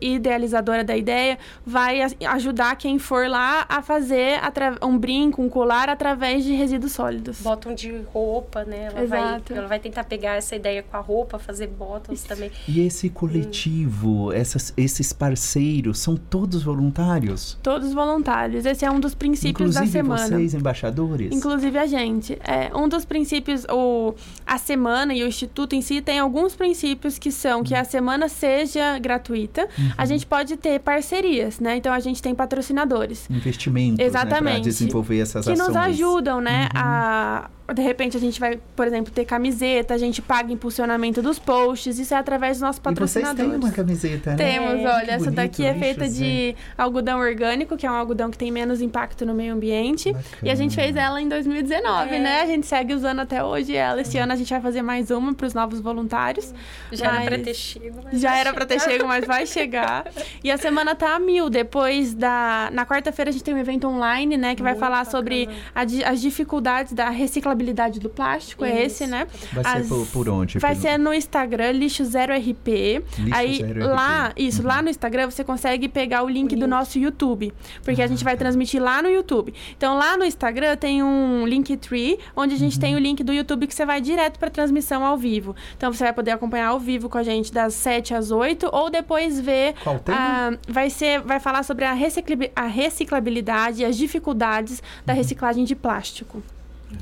idealizadora 0.00 0.84
da 0.84 0.96
ideia, 0.96 1.38
vai 1.64 2.00
ajudar 2.28 2.76
quem 2.76 2.98
for 2.98 3.28
lá 3.28 3.64
a 3.68 3.82
fazer 3.82 4.38
um 4.82 4.96
brinco, 4.98 5.42
um 5.42 5.48
colar 5.48 5.88
através 5.88 6.44
de 6.44 6.52
resíduos 6.54 6.92
sólidos. 6.92 7.40
Bottom 7.40 7.74
de 7.74 7.90
roupa, 8.12 8.64
né? 8.64 8.86
Ela 8.94 9.06
vai, 9.06 9.20
Exato. 9.20 9.54
ela 9.54 9.66
vai 9.68 9.78
tentar 9.78 10.04
pegar 10.04 10.34
essa 10.36 10.54
ideia 10.56 10.82
com 10.82 10.96
a 10.96 11.00
roupa, 11.00 11.38
fazer 11.38 11.66
bottoms 11.68 12.22
também. 12.24 12.50
E 12.68 12.80
esse 12.86 13.08
coletivo, 13.10 14.32
essas- 14.32 14.72
esses 14.76 15.12
parceiros, 15.12 15.98
são 15.98 16.16
todos 16.16 16.62
voluntários? 16.62 17.58
Todos 17.62 17.92
voluntários. 17.92 18.66
Esse 18.66 18.84
é 18.84 18.90
um 18.90 19.00
dos 19.00 19.14
princípios 19.14 19.63
da 19.72 19.84
Inclusive 19.84 19.90
semana. 19.90 20.26
vocês, 20.28 20.54
embaixadores? 20.54 21.32
Inclusive 21.32 21.78
a 21.78 21.86
gente. 21.86 22.38
É, 22.44 22.70
um 22.74 22.88
dos 22.88 23.04
princípios, 23.04 23.64
o, 23.70 24.14
a 24.46 24.58
semana 24.58 25.14
e 25.14 25.22
o 25.22 25.26
Instituto 25.26 25.74
em 25.74 25.82
si 25.82 26.00
tem 26.00 26.18
alguns 26.18 26.54
princípios 26.54 27.18
que 27.18 27.30
são 27.30 27.62
que 27.62 27.74
a 27.74 27.84
semana 27.84 28.28
seja 28.28 28.98
gratuita. 28.98 29.68
A 29.96 30.04
gente 30.06 30.26
pode 30.26 30.56
ter 30.56 30.80
parcerias, 30.80 31.60
né? 31.60 31.76
Então 31.76 31.92
a 31.92 32.00
gente 32.00 32.22
tem 32.22 32.34
patrocinadores. 32.34 33.28
Investimentos, 33.30 33.98
né, 33.98 34.10
para 34.10 34.20
Exatamente. 34.20 34.64
desenvolver 34.64 35.18
essas 35.18 35.44
que 35.44 35.52
ações. 35.52 35.68
nos 35.68 35.76
ajudam, 35.76 36.40
né? 36.40 36.68
A 36.74 37.48
de 37.72 37.80
repente 37.82 38.16
a 38.16 38.20
gente 38.20 38.38
vai, 38.38 38.58
por 38.76 38.86
exemplo, 38.86 39.12
ter 39.12 39.24
camiseta, 39.24 39.94
a 39.94 39.98
gente 39.98 40.20
paga 40.20 40.52
impulsionamento 40.52 41.22
dos 41.22 41.38
posts, 41.38 41.98
isso 41.98 42.12
é 42.12 42.16
através 42.16 42.58
dos 42.58 42.62
nossos 42.62 42.78
E 42.78 42.82
vocês 42.94 43.24
patrocinadores. 43.24 43.50
têm 43.50 43.60
uma 43.60 43.70
camiseta, 43.72 44.30
né? 44.30 44.36
Temos, 44.36 44.80
É, 44.80 44.86
olha, 44.88 45.10
essa 45.12 45.18
bonito, 45.24 45.30
daqui 45.34 45.64
é 45.64 45.74
feita 45.74 46.08
de 46.08 46.54
algodão 46.76 47.18
orgânico, 47.18 47.76
que 47.76 47.86
é 47.86 47.90
um 47.90 47.94
algodão 47.94 48.30
que 48.30 48.36
tem 48.36 48.50
menos 48.50 48.80
impacto 48.82 49.24
no 49.24 49.34
meio 49.34 49.54
ambiente. 49.54 50.14
E 50.42 50.50
a 50.50 50.54
gente 50.54 50.74
fez 50.74 50.94
ela 50.96 51.20
em 51.20 51.28
2019, 51.28 52.14
É. 52.16 52.18
né? 52.18 52.42
A 52.42 52.46
gente 52.46 52.66
segue 52.66 52.92
usando 52.94 53.20
até 53.20 53.42
hoje 53.42 53.74
ela. 53.74 54.00
Esse 54.00 54.18
ano 54.18 54.32
a 54.32 54.36
gente 54.36 54.50
vai 54.50 54.60
fazer 54.60 54.82
mais 54.82 55.10
uma 55.10 55.32
para 55.32 55.46
os 55.46 55.54
novos 55.54 55.80
voluntários. 55.80 56.52
Já 56.92 57.06
era 57.06 57.22
pra 57.24 57.30
Mas- 57.38 57.42
ter 57.46 57.54
chego. 57.54 58.00
mas 58.04 58.20
Já 58.20 58.30
vai 58.30 58.40
era 58.40 58.52
pra 58.52 58.66
ter 58.66 58.78
chegar. 58.80 58.92
chego, 58.92 59.06
mas 59.08 59.24
vai 59.26 59.46
chegar. 59.46 60.04
E 60.42 60.50
a 60.50 60.56
semana 60.58 60.94
tá 60.94 61.14
a 61.14 61.18
mil. 61.18 61.48
Depois 61.48 62.14
da. 62.14 62.68
Na 62.72 62.84
quarta-feira 62.84 63.30
a 63.30 63.32
gente 63.32 63.42
tem 63.44 63.54
um 63.54 63.58
evento 63.58 63.86
online, 63.86 64.36
né? 64.36 64.54
Que 64.54 64.62
vai 64.62 64.72
Muito 64.72 64.80
falar 64.80 64.98
bacana. 65.04 65.10
sobre 65.10 65.48
a 65.74 65.84
di- 65.84 66.04
as 66.04 66.20
dificuldades 66.20 66.92
da 66.92 67.08
reciclabilidade 67.54 68.00
do 68.00 68.08
plástico. 68.08 68.64
É 68.64 68.84
esse, 68.84 69.04
Isso. 69.04 69.10
né? 69.12 69.26
Vai 69.52 69.64
ser 69.64 69.78
As- 69.80 69.88
por, 69.88 70.06
por 70.08 70.28
onde? 70.28 70.58
Vai 70.58 70.72
Pelo- 70.72 70.82
ser 70.82 70.98
no 70.98 71.14
Instagram, 71.14 71.72
lixo 71.72 72.04
zero 72.04 72.32
RP. 72.34 73.02
Lixo 73.18 73.34
Aí 73.34 73.56
Zero 73.56 73.80
RP. 73.80 73.86
lá, 73.88 74.32
isso, 74.36 74.62
lá 74.62 74.82
no 74.82 74.88
Instagram 74.90 75.30
você 75.30 75.44
consegue 75.44 75.88
pegar 75.88 76.22
o 76.22 76.28
link 76.28 76.50
do 76.50 76.60
link. 76.62 76.66
nosso 76.68 76.98
YouTube, 76.98 77.52
porque 77.82 78.02
a 78.02 78.06
gente 78.06 78.22
Ah, 78.22 78.24
vai 78.24 78.34
tá. 78.34 78.40
transmitir 78.40 78.82
lá 78.82 79.00
no 79.02 79.08
YouTube. 79.08 79.54
Então 79.76 79.96
lá 79.96 80.16
no 80.16 80.24
Instagram 80.24 80.76
tem 80.76 81.02
um 81.02 81.46
Linktree, 81.46 82.18
onde 82.36 82.54
a 82.54 82.58
gente 82.58 82.74
Uhum. 82.74 82.80
tem 82.80 82.94
o 82.96 82.98
link 82.98 83.22
do 83.22 83.32
YouTube 83.32 83.66
que 83.66 83.74
você 83.74 83.86
vai 83.86 84.00
direto 84.00 84.38
para 84.38 84.50
transmissão 84.50 85.04
ao 85.04 85.16
vivo. 85.16 85.54
Então 85.76 85.92
você 85.92 86.04
vai 86.04 86.12
poder 86.12 86.32
acompanhar 86.32 86.68
ao 86.68 86.80
vivo 86.80 87.08
com 87.08 87.18
a 87.18 87.22
gente 87.22 87.52
das 87.52 87.74
7 87.74 88.14
às 88.14 88.30
8 88.30 88.68
ou 88.72 88.90
depois 88.90 89.40
ver 89.40 89.74
Qual 89.82 89.98
tema? 89.98 90.18
ah, 90.18 90.50
vai 90.68 90.90
ser 90.90 91.20
vai 91.20 91.38
falar 91.40 91.62
sobre 91.62 91.84
a, 91.84 91.92
recicli- 91.92 92.50
a 92.54 92.66
reciclabilidade 92.66 93.82
e 93.82 93.84
as 93.84 93.96
dificuldades 93.96 94.82
da 95.04 95.12
Uhum. 95.12 95.18
reciclagem 95.18 95.64
de 95.64 95.74
plástico. 95.76 96.42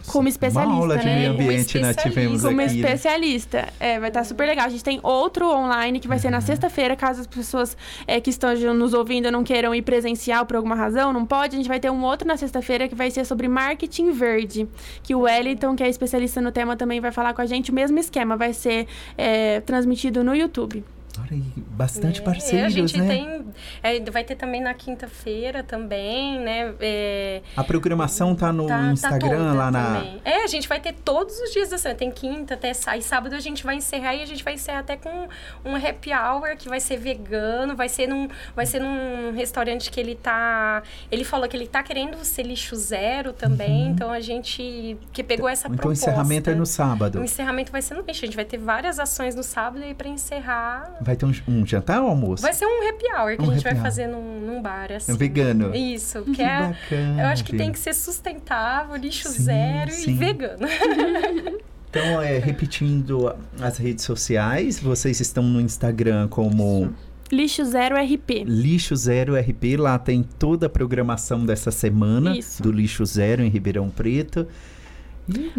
Como 0.06 0.28
especialista, 0.28 0.72
Uma 0.72 0.80
aula 0.80 0.98
de 0.98 1.06
né? 1.06 1.14
meio 1.16 1.32
Como 1.32 1.42
ambiente 1.44 1.78
nós 1.78 1.96
tivemos 1.96 2.44
especialista. 2.44 2.48
Como 2.48 2.60
aqui. 2.60 2.74
né? 2.74 2.80
especialista. 2.80 3.68
É, 3.80 4.00
vai 4.00 4.08
estar 4.08 4.24
super 4.24 4.46
legal. 4.46 4.66
A 4.66 4.68
gente 4.68 4.84
tem 4.84 5.00
outro 5.02 5.48
online 5.48 6.00
que 6.00 6.08
vai 6.08 6.18
ser 6.18 6.30
na 6.30 6.40
sexta-feira, 6.40 6.96
caso 6.96 7.20
as 7.20 7.26
pessoas 7.26 7.76
é, 8.06 8.20
que 8.20 8.30
estão 8.30 8.54
nos 8.74 8.94
ouvindo 8.94 9.30
não 9.30 9.42
queiram 9.44 9.74
ir 9.74 9.82
presencial 9.82 10.46
por 10.46 10.56
alguma 10.56 10.74
razão, 10.74 11.12
não 11.12 11.24
pode. 11.24 11.54
A 11.54 11.58
gente 11.58 11.68
vai 11.68 11.80
ter 11.80 11.90
um 11.90 12.02
outro 12.02 12.26
na 12.26 12.36
sexta-feira 12.36 12.88
que 12.88 12.94
vai 12.94 13.10
ser 13.10 13.24
sobre 13.24 13.48
marketing 13.48 14.12
verde. 14.12 14.68
Que 15.02 15.14
o 15.14 15.20
Wellington, 15.20 15.74
que 15.74 15.82
é 15.82 15.88
especialista 15.88 16.40
no 16.40 16.52
tema, 16.52 16.76
também 16.76 17.00
vai 17.00 17.12
falar 17.12 17.34
com 17.34 17.42
a 17.42 17.46
gente. 17.46 17.70
O 17.70 17.74
mesmo 17.74 17.98
esquema 17.98 18.36
vai 18.36 18.52
ser 18.52 18.86
é, 19.16 19.60
transmitido 19.60 20.22
no 20.24 20.34
YouTube. 20.34 20.84
Olha 21.20 21.28
aí, 21.32 21.42
bastante 21.56 22.20
É, 22.20 22.24
parceiros, 22.24 22.66
a 22.66 22.76
gente 22.76 22.98
né? 22.98 23.06
tem. 23.06 23.44
é, 23.82 24.00
vai 24.10 24.24
ter 24.24 24.34
também 24.34 24.60
na 24.62 24.72
quinta-feira 24.74 25.62
também, 25.62 26.40
né? 26.40 26.74
É, 26.80 27.42
A 27.56 27.62
programação 27.62 28.34
tá 28.34 28.52
no 28.52 28.66
tá- 28.66 28.78
tá 28.78 28.92
Instagram, 28.92 29.28
toda 29.38 29.52
lá 29.52 29.70
na... 29.70 29.94
também. 29.96 30.20
É, 30.24 30.42
a 30.44 30.46
gente 30.46 30.66
vai 30.68 30.80
ter 30.80 30.94
todos 30.94 31.38
os 31.38 31.52
dias 31.52 31.68
da 31.68 31.76
semana. 31.78 31.98
Tem 31.98 32.10
quinta 32.10 32.54
até 32.54 32.72
sai 32.72 33.02
sábado 33.02 33.34
a 33.34 33.40
gente 33.40 33.62
vai 33.64 33.76
encerrar 33.76 34.14
e 34.14 34.22
a 34.22 34.26
gente 34.26 34.42
vai 34.42 34.54
encerrar 34.54 34.78
até 34.80 34.96
com 34.96 35.28
um 35.64 35.76
happy 35.76 36.10
hour 36.12 36.56
que 36.56 36.68
vai 36.68 36.80
ser 36.80 36.96
vegano, 36.96 37.76
vai 37.76 37.88
ser 37.88 38.06
num, 38.08 38.28
vai 38.56 38.64
ser 38.66 38.80
num 38.80 39.32
restaurante 39.32 39.90
que 39.90 40.00
ele 40.00 40.14
tá. 40.14 40.82
Ele 41.10 41.24
falou 41.24 41.46
que 41.48 41.56
ele 41.56 41.66
tá 41.66 41.82
querendo 41.82 42.24
ser 42.24 42.42
lixo 42.44 42.74
zero 42.76 43.32
também. 43.32 43.88
Então 43.88 44.10
a 44.10 44.20
gente 44.20 44.96
que 45.12 45.22
pegou 45.22 45.48
essa 45.48 45.68
Uhum. 45.68 45.74
Então 45.74 45.90
o 45.90 45.94
proposta. 45.94 46.10
encerramento 46.10 46.50
é 46.50 46.54
no 46.54 46.66
sábado. 46.66 47.20
O 47.20 47.24
encerramento 47.24 47.70
vai 47.70 47.82
ser 47.82 47.94
no 47.94 48.00
lixo. 48.02 48.24
A 48.24 48.26
gente 48.26 48.36
vai 48.36 48.44
ter 48.44 48.56
várias 48.58 48.98
ações 48.98 49.34
no 49.34 49.42
sábado 49.42 49.84
e 49.84 49.94
para 49.94 50.08
encerrar 50.08 51.01
Vai 51.02 51.16
ter 51.16 51.26
um, 51.26 51.32
um 51.48 51.66
jantar 51.66 52.00
ou 52.02 52.08
almoço? 52.08 52.42
Vai 52.42 52.52
ser 52.52 52.66
um 52.66 52.88
happy 52.88 53.04
hour 53.14 53.36
que 53.36 53.42
Um 53.42 53.50
a 53.50 53.54
gente 53.54 53.64
vai 53.64 53.74
hour. 53.74 53.82
fazer 53.82 54.06
num, 54.06 54.40
num 54.40 54.62
bar, 54.62 54.92
assim. 54.92 55.12
Um 55.12 55.16
vegano. 55.16 55.74
Isso, 55.74 56.22
que, 56.22 56.34
Que 56.34 56.42
é. 56.42 56.60
bacana, 56.68 57.22
Eu 57.22 57.26
acho 57.28 57.44
que 57.44 57.56
tem 57.56 57.70
que 57.72 57.78
ser 57.78 57.94
sustentável, 57.94 58.96
lixo 58.96 59.28
Sim, 59.28 59.42
zero 59.42 59.90
sim. 59.90 60.10
e 60.10 60.14
vegano. 60.14 60.66
Então, 61.94 62.22
é, 62.22 62.38
repetindo 62.38 63.34
as 63.60 63.76
redes 63.76 64.06
sociais, 64.06 64.80
vocês 64.80 65.20
estão 65.20 65.42
no 65.42 65.60
Instagram 65.60 66.26
como 66.26 66.90
Lixo 67.30 67.62
Zero 67.66 67.96
RP. 67.96 68.44
Lixo 68.46 68.96
Zero 68.96 69.34
RP, 69.38 69.76
lá 69.78 69.98
tem 69.98 70.22
toda 70.22 70.68
a 70.68 70.70
programação 70.70 71.44
dessa 71.44 71.70
semana 71.70 72.34
Isso. 72.34 72.62
do 72.62 72.72
Lixo 72.72 73.04
Zero 73.04 73.42
em 73.42 73.48
Ribeirão 73.50 73.90
Preto. 73.90 74.46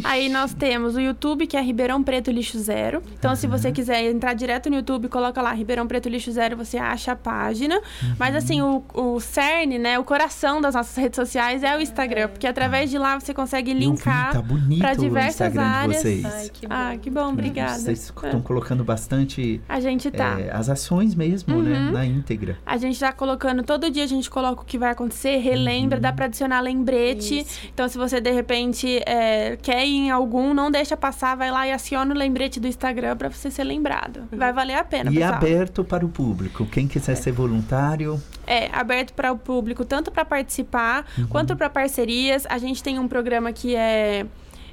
Aí 0.04 0.30
nós 0.30 0.54
temos 0.54 0.96
o 0.96 1.00
YouTube, 1.00 1.48
que 1.48 1.58
é 1.58 1.62
Ribeirão 1.62 2.04
Preto 2.04 2.32
Lixo 2.32 2.60
Zero. 2.60 3.02
Então, 3.18 3.36
se 3.36 3.48
você 3.48 3.72
quiser 3.72 4.04
entrar 4.10 4.34
direto 4.34 4.70
no 4.70 4.78
YouTube, 4.78 5.08
coloca 5.08 5.42
lá 5.42 5.52
Ribeirão 5.54 5.88
Preto 5.88 6.10
Lixo 6.10 6.32
Zero, 6.32 6.58
você 6.58 6.78
acha 6.78 7.14
a 7.14 7.16
página. 7.16 7.80
Mas 8.18 8.36
assim, 8.36 8.62
o, 8.62 8.84
o 8.94 9.20
cerne, 9.20 9.78
né, 9.78 9.98
o 10.00 10.04
coração 10.04 10.62
das 10.62 10.76
nossas 10.76 10.96
redes 10.96 11.16
sociais 11.16 11.64
é 11.64 11.76
o 11.78 11.82
Instagram, 11.82 12.30
porque 12.30 12.48
através 12.48 12.90
de 12.90 12.98
lá 12.98 13.20
você 13.20 13.34
consegue 13.34 13.74
vi, 13.74 13.80
linkar 13.80 14.34
tá 14.34 14.40
o 14.40 14.98
diversas 14.98 15.58
áreas. 15.58 16.04
de 16.04 16.10
vocês. 16.10 16.26
Ai, 16.26 16.50
que 16.50 16.68
bom. 16.68 16.76
Ah, 16.76 16.98
que 17.02 17.10
bom, 17.10 17.30
obrigada. 17.30 17.80
Vocês 17.80 18.00
estão 18.04 18.42
colocando 18.42 18.84
bastante 18.84 19.62
A 19.68 19.80
gente 19.80 20.10
tá. 20.12 20.40
é, 20.40 20.52
as 20.52 20.70
ações 20.70 21.16
mesmo, 21.16 21.62
né? 21.62 21.78
Uhum. 21.78 21.92
Na 21.92 22.06
íntegra. 22.06 22.58
A 22.66 22.78
gente 22.78 23.00
tá 23.00 23.12
colocando, 23.12 23.64
todo 23.64 23.90
dia 23.90 24.04
a 24.04 24.08
gente 24.08 24.30
coloca 24.30 24.62
o 24.62 24.66
que 24.66 24.78
vai 24.78 24.92
acontecer, 24.92 25.38
relembra, 25.38 26.00
dá 26.00 26.12
pra 26.12 26.26
adicionar 26.26 26.62
lembrete. 26.62 27.40
Isso. 27.40 27.60
Então, 27.74 27.88
se 27.88 27.98
você 27.98 28.20
de 28.20 28.32
repente 28.32 29.02
é, 29.06 29.58
quer 29.64 29.84
ir 29.86 29.96
em 29.98 30.12
algum, 30.12 30.54
não 30.54 30.70
deixa 30.70 30.96
passar, 30.96 31.36
vai 31.36 31.50
lá 31.50 31.66
e 31.68 31.72
aciona 31.72 32.14
o 32.14 32.18
lembrete 32.18 32.60
do 32.60 32.68
Instagram 32.68 33.18
pra 33.18 33.30
você 33.30 33.50
ser 33.50 33.64
lembrado. 33.64 34.28
Vai 34.32 34.54
valer 34.54 34.76
a 34.76 34.84
pena, 34.84 35.10
E 35.10 35.18
é 35.18 35.20
pessoal. 35.22 35.34
aberto 35.38 35.84
para 35.84 36.06
o 36.06 36.10
público. 36.10 36.66
Quem 36.68 36.88
quiser 36.88 37.16
ser 37.16 37.32
voluntário, 37.32 38.22
É, 38.46 38.70
aberto 38.72 39.14
para 39.14 39.32
o 39.32 39.38
público, 39.38 39.84
tanto 39.86 40.12
para 40.12 40.26
participar 40.26 41.06
Uhum. 41.18 41.28
quanto 41.28 41.56
para 41.56 41.70
parcerias. 41.70 42.46
A 42.50 42.58
gente 42.58 42.84
tem 42.84 43.00
um 43.00 43.08
programa 43.08 43.52
que 43.54 43.76
é, 43.76 44.26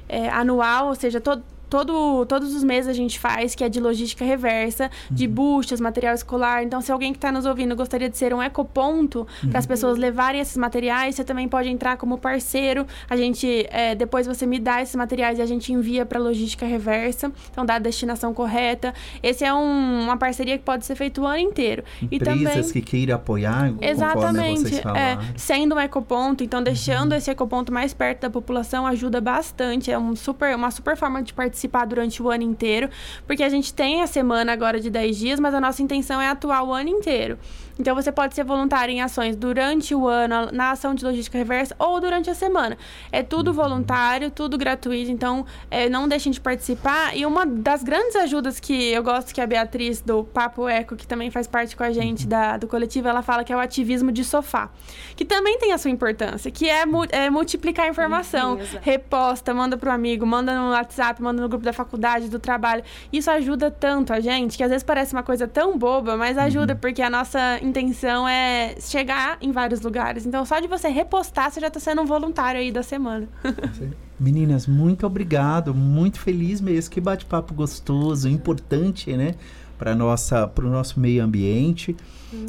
é 0.09 0.29
anual, 0.29 0.89
ou 0.89 0.95
seja, 0.95 1.19
todo. 1.21 1.41
Todo, 1.71 2.25
todos 2.25 2.53
os 2.53 2.65
meses 2.65 2.89
a 2.89 2.93
gente 2.93 3.17
faz, 3.17 3.55
que 3.55 3.63
é 3.63 3.69
de 3.69 3.79
logística 3.79 4.25
reversa, 4.25 4.91
de 5.09 5.25
Uhum. 5.25 5.31
buchas, 5.33 5.79
material 5.79 6.13
escolar. 6.13 6.63
Então, 6.63 6.81
se 6.81 6.91
alguém 6.91 7.13
que 7.13 7.17
está 7.17 7.31
nos 7.31 7.45
ouvindo 7.45 7.73
gostaria 7.77 8.09
de 8.09 8.17
ser 8.17 8.33
um 8.33 8.43
ecoponto 8.43 9.25
para 9.39 9.47
Uhum. 9.47 9.57
as 9.57 9.65
pessoas 9.65 9.97
levarem 9.97 10.41
esses 10.41 10.57
materiais, 10.57 11.15
você 11.15 11.23
também 11.23 11.47
pode 11.47 11.69
entrar 11.69 11.95
como 11.95 12.17
parceiro. 12.17 12.85
A 13.09 13.15
gente, 13.15 13.65
é, 13.69 13.95
depois 13.95 14.27
você 14.27 14.45
me 14.45 14.59
dá 14.59 14.81
esses 14.81 14.95
materiais 14.97 15.39
e 15.39 15.41
a 15.41 15.45
gente 15.45 15.71
envia 15.71 16.05
para 16.05 16.19
logística 16.19 16.65
reversa. 16.65 17.31
Então, 17.49 17.65
dá 17.65 17.75
a 17.75 17.79
destinação 17.79 18.33
correta. 18.33 18.93
Esse 19.23 19.45
é 19.45 19.53
um- 19.53 20.03
uma 20.03 20.17
parceria 20.17 20.57
que 20.57 20.65
pode 20.65 20.85
ser 20.85 20.95
feita 20.95 21.21
o 21.21 21.25
ano 21.25 21.37
inteiro. 21.39 21.85
e 22.11 22.17
empresas 22.17 22.43
também 22.67 22.71
que 22.73 22.81
queiram 22.81 23.15
apoiar, 23.15 23.73
Exatamente. 23.79 24.61
vocês 24.61 24.81
É, 24.85 25.17
sendo 25.37 25.75
um 25.75 25.79
ecoponto, 25.79 26.43
então 26.43 26.61
deixando 26.61 27.13
esse 27.13 27.31
ecoponto 27.31 27.71
mais 27.71 27.93
perto 27.93 28.21
da 28.21 28.29
população 28.29 28.85
ajuda 28.85 29.21
bastante. 29.21 29.89
É 29.89 29.97
um 29.97 30.15
super, 30.17 30.53
uma 30.55 30.69
super 30.69 30.97
forma 30.97 31.21
de 31.23 31.33
participar 31.61 31.85
durante 31.85 32.21
o 32.23 32.29
ano 32.29 32.43
inteiro, 32.43 32.89
porque 33.27 33.43
a 33.43 33.49
gente 33.49 33.73
tem 33.73 34.01
a 34.01 34.07
semana 34.07 34.51
agora 34.53 34.79
de 34.79 34.89
10 34.89 35.17
dias, 35.17 35.39
mas 35.39 35.53
a 35.53 35.61
nossa 35.61 35.81
intenção 35.81 36.19
é 36.21 36.27
atuar 36.27 36.63
o 36.63 36.73
ano 36.73 36.89
inteiro. 36.89 37.37
Então 37.79 37.95
você 37.95 38.11
pode 38.11 38.35
ser 38.35 38.43
voluntário 38.43 38.91
em 38.91 39.01
ações 39.01 39.35
durante 39.35 39.95
o 39.95 40.07
ano, 40.07 40.49
na 40.51 40.71
ação 40.71 40.93
de 40.93 41.03
logística 41.03 41.35
reversa 41.37 41.75
ou 41.79 41.99
durante 41.99 42.29
a 42.29 42.35
semana. 42.35 42.77
É 43.11 43.23
tudo 43.23 43.51
voluntário, 43.53 44.29
tudo 44.29 44.55
gratuito, 44.57 45.09
então 45.09 45.45
é, 45.71 45.89
não 45.89 46.07
deixem 46.07 46.31
de 46.31 46.39
participar. 46.39 47.17
E 47.17 47.25
uma 47.25 47.43
das 47.45 47.81
grandes 47.81 48.15
ajudas 48.17 48.59
que 48.59 48.91
eu 48.91 49.01
gosto 49.01 49.33
que 49.33 49.41
a 49.41 49.47
Beatriz 49.47 49.99
do 50.01 50.23
Papo 50.23 50.67
Eco, 50.67 50.95
que 50.95 51.07
também 51.07 51.31
faz 51.31 51.47
parte 51.47 51.75
com 51.75 51.83
a 51.83 51.91
gente 51.91 52.27
da, 52.27 52.57
do 52.57 52.67
coletivo, 52.67 53.07
ela 53.07 53.23
fala 53.23 53.43
que 53.43 53.51
é 53.51 53.55
o 53.55 53.59
ativismo 53.59 54.11
de 54.11 54.23
sofá. 54.23 54.69
Que 55.15 55.25
também 55.25 55.57
tem 55.57 55.71
a 55.73 55.77
sua 55.79 55.89
importância, 55.89 56.51
que 56.51 56.69
é, 56.69 56.85
mu- 56.85 57.07
é 57.09 57.29
multiplicar 57.31 57.85
a 57.87 57.89
informação. 57.89 58.55
Uhum, 58.55 58.61
exato. 58.61 58.83
Reposta, 58.85 59.53
manda 59.55 59.75
pro 59.75 59.89
amigo, 59.89 60.23
manda 60.25 60.53
no 60.55 60.69
WhatsApp, 60.71 61.19
manda 61.21 61.41
no 61.41 61.49
grupo 61.51 61.63
da 61.65 61.73
faculdade, 61.73 62.29
do 62.29 62.39
trabalho. 62.39 62.83
Isso 63.11 63.29
ajuda 63.29 63.69
tanto 63.69 64.11
a 64.13 64.19
gente, 64.19 64.57
que 64.57 64.63
às 64.63 64.69
vezes 64.69 64.83
parece 64.83 65.13
uma 65.13 65.23
coisa 65.23 65.47
tão 65.47 65.77
boba, 65.77 66.17
mas 66.17 66.37
ajuda, 66.37 66.75
porque 66.75 67.01
a 67.01 67.09
nossa 67.09 67.59
intenção 67.61 68.27
é 68.27 68.75
chegar 68.79 69.37
em 69.41 69.51
vários 69.51 69.81
lugares. 69.81 70.25
Então, 70.25 70.43
só 70.45 70.59
de 70.59 70.67
você 70.67 70.87
repostar, 70.87 71.51
você 71.51 71.61
já 71.61 71.69
tá 71.69 71.79
sendo 71.79 72.01
um 72.01 72.05
voluntário 72.05 72.59
aí 72.59 72.71
da 72.71 72.81
semana. 72.83 73.27
Meninas, 74.19 74.67
muito 74.67 75.05
obrigado. 75.05 75.73
Muito 75.73 76.19
feliz 76.19 76.61
mesmo. 76.61 76.91
Que 76.91 77.01
bate-papo 77.01 77.53
gostoso, 77.53 78.29
importante, 78.29 79.15
né? 79.15 79.35
para 79.81 79.95
nossa 79.95 80.47
para 80.47 80.63
o 80.63 80.69
nosso 80.69 80.99
meio 80.99 81.23
ambiente 81.23 81.97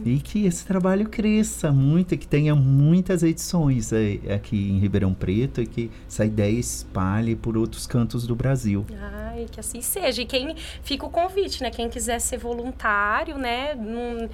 E 0.04 0.18
que 0.20 0.46
esse 0.46 0.64
trabalho 0.64 1.08
cresça 1.08 1.72
muito, 1.72 2.14
e 2.14 2.18
que 2.18 2.26
tenha 2.26 2.54
muitas 2.54 3.22
edições 3.22 3.92
eh, 3.92 4.18
aqui 4.34 4.70
em 4.70 4.78
Ribeirão 4.78 5.12
Preto 5.12 5.60
e 5.60 5.66
que 5.66 5.90
essa 6.08 6.24
ideia 6.24 6.58
espalhe 6.58 7.34
por 7.34 7.56
outros 7.56 7.86
cantos 7.86 8.26
do 8.26 8.34
Brasil. 8.34 8.84
Ai, 9.00 9.46
que 9.50 9.58
assim 9.60 9.80
seja. 9.80 10.22
E 10.22 10.26
quem 10.26 10.54
fica 10.82 11.06
o 11.06 11.10
convite, 11.10 11.62
né? 11.62 11.70
Quem 11.70 11.88
quiser 11.88 12.18
ser 12.20 12.38
voluntário, 12.38 13.38
né? 13.38 13.74
Não- 13.74 14.28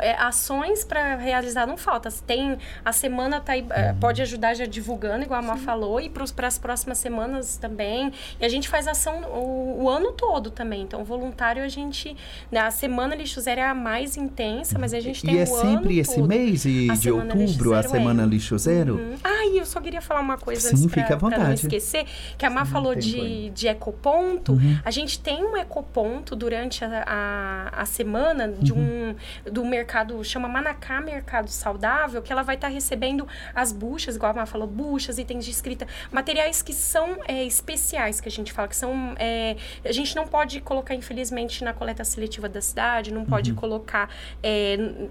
é, 0.00 0.14
ações 0.18 0.84
para 0.84 1.16
realizar 1.16 1.66
não 1.66 1.76
falta. 1.76 2.10
Tem 2.26 2.58
a 2.84 2.92
semana 2.92 3.40
tá 3.40 3.52
aí, 3.52 3.64
eh, 3.70 3.94
pode 4.00 4.22
ajudar 4.22 4.54
já 4.54 4.66
divulgando, 4.66 5.24
igual 5.24 5.40
a 5.40 5.42
Má 5.42 5.56
falou, 5.56 6.00
e 6.00 6.08
para 6.08 6.46
as 6.46 6.58
próximas 6.58 6.98
semanas 6.98 7.56
também. 7.56 8.12
E 8.40 8.44
a 8.44 8.48
gente 8.48 8.68
faz 8.68 8.86
ação 8.86 9.22
o, 9.24 9.82
o 9.84 9.88
ano 9.88 10.12
todo 10.12 10.50
também. 10.50 10.82
Então, 10.82 11.04
voluntário 11.04 11.62
a 11.62 11.68
gente, 11.68 12.16
né, 12.50 12.60
a 12.60 12.70
semana 12.70 13.14
lixo 13.14 13.40
zero 13.40 13.60
é 13.60 13.66
a 13.66 13.74
mais 13.74 14.16
intensa, 14.16 14.78
mas 14.78 14.91
a 14.94 15.00
gente 15.00 15.22
tem 15.22 15.34
E 15.34 15.38
é 15.38 15.46
sempre 15.46 15.98
esse 15.98 16.14
todo. 16.16 16.28
mês 16.28 16.62
de, 16.62 16.90
A 16.90 16.94
de 16.94 17.10
Lixo 17.10 17.14
outubro, 17.14 17.74
a 17.74 17.78
é. 17.78 17.82
Semana 17.82 18.24
Lixo 18.24 18.58
Zero? 18.58 18.96
Uhum. 18.96 19.14
Ah, 19.22 19.46
e 19.46 19.58
eu 19.58 19.66
só 19.66 19.80
queria 19.80 20.00
falar 20.00 20.20
uma 20.20 20.36
coisa 20.38 20.60
Sim, 20.68 20.76
antes 20.76 20.84
fica 20.92 21.06
pra, 21.06 21.14
à 21.16 21.18
pra 21.18 21.30
não 21.30 21.36
vontade. 21.38 21.60
esquecer, 21.62 22.04
que 22.38 22.44
a 22.46 22.50
Má 22.50 22.64
falou 22.64 22.94
de, 22.94 23.50
de 23.50 23.68
ecoponto. 23.68 24.52
Uhum. 24.52 24.78
A 24.84 24.90
gente 24.90 25.18
tem 25.20 25.44
um 25.44 25.56
ecoponto 25.56 26.34
durante 26.36 26.84
a, 26.84 27.04
a, 27.06 27.82
a 27.82 27.84
semana 27.86 28.48
de 28.48 28.72
Uhum. 28.72 29.14
um 29.46 29.50
do 29.50 29.64
mercado, 29.64 30.22
chama 30.24 30.48
Manacá 30.48 31.00
Mercado 31.00 31.48
Saudável, 31.48 32.22
que 32.22 32.32
ela 32.32 32.42
vai 32.42 32.54
estar 32.54 32.68
recebendo 32.68 33.26
as 33.54 33.72
buchas, 33.72 34.16
igual 34.16 34.32
a 34.32 34.34
Má 34.34 34.46
falou, 34.46 34.66
buchas, 34.66 35.18
itens 35.18 35.44
de 35.44 35.50
escrita, 35.50 35.86
materiais 36.10 36.62
que 36.62 36.72
são 36.72 37.16
é, 37.28 37.44
especiais, 37.44 38.20
que 38.20 38.28
a 38.28 38.32
gente 38.32 38.52
fala, 38.52 38.68
que 38.68 38.76
são... 38.76 39.14
é, 39.18 39.56
a 39.84 39.92
gente 39.92 40.14
não 40.16 40.26
pode 40.26 40.60
colocar, 40.60 40.94
infelizmente, 40.94 41.62
na 41.64 41.72
coleta 41.72 42.04
seletiva 42.04 42.48
da 42.48 42.60
cidade, 42.60 43.12
não 43.12 43.24
pode 43.24 43.50
Uhum. 43.50 43.56
colocar 43.56 44.08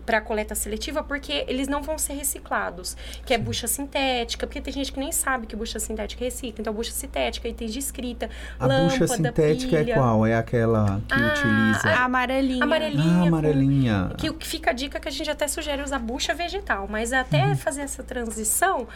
para 0.05 0.21
coleta 0.21 0.55
seletiva, 0.55 1.03
porque 1.03 1.45
eles 1.47 1.67
não 1.67 1.81
vão 1.81 1.97
ser 1.97 2.13
reciclados, 2.13 2.95
que 3.25 3.33
é 3.33 3.37
bucha 3.37 3.67
sintética, 3.67 4.45
porque 4.47 4.61
tem 4.61 4.73
gente 4.73 4.91
que 4.91 4.99
nem 4.99 5.11
sabe 5.11 5.47
que 5.47 5.55
bucha 5.55 5.79
sintética 5.79 6.23
recicla, 6.23 6.61
então 6.61 6.73
bucha 6.73 6.91
sintética, 6.91 7.47
itens 7.47 7.73
de 7.73 7.79
escrita, 7.79 8.29
A 8.59 8.65
lâmpada, 8.67 8.99
bucha 8.99 9.07
sintética 9.07 9.77
pilha. 9.77 9.91
é 9.93 9.95
qual? 9.95 10.25
É 10.25 10.35
aquela 10.35 11.01
que 11.07 11.13
Ah, 11.13 11.27
utiliza. 11.33 11.89
A 11.89 12.03
amarelinha. 12.05 12.63
Amarelinha. 12.63 13.03
Ah, 13.03 13.19
com- 13.21 13.27
amarelinha. 13.27 14.11
Que 14.17 14.29
o 14.29 14.33
que 14.33 14.47
fica 14.47 14.71
a 14.71 14.73
dica 14.73 14.97
é 14.97 15.01
que 15.01 15.07
a 15.07 15.11
gente 15.11 15.29
até 15.29 15.47
sugere 15.47 15.81
usar 15.81 15.99
bucha 15.99 16.33
vegetal, 16.33 16.87
mas 16.89 17.13
até 17.13 17.55
fazer 17.55 17.81
essa 17.81 18.03
transição, 18.03 18.87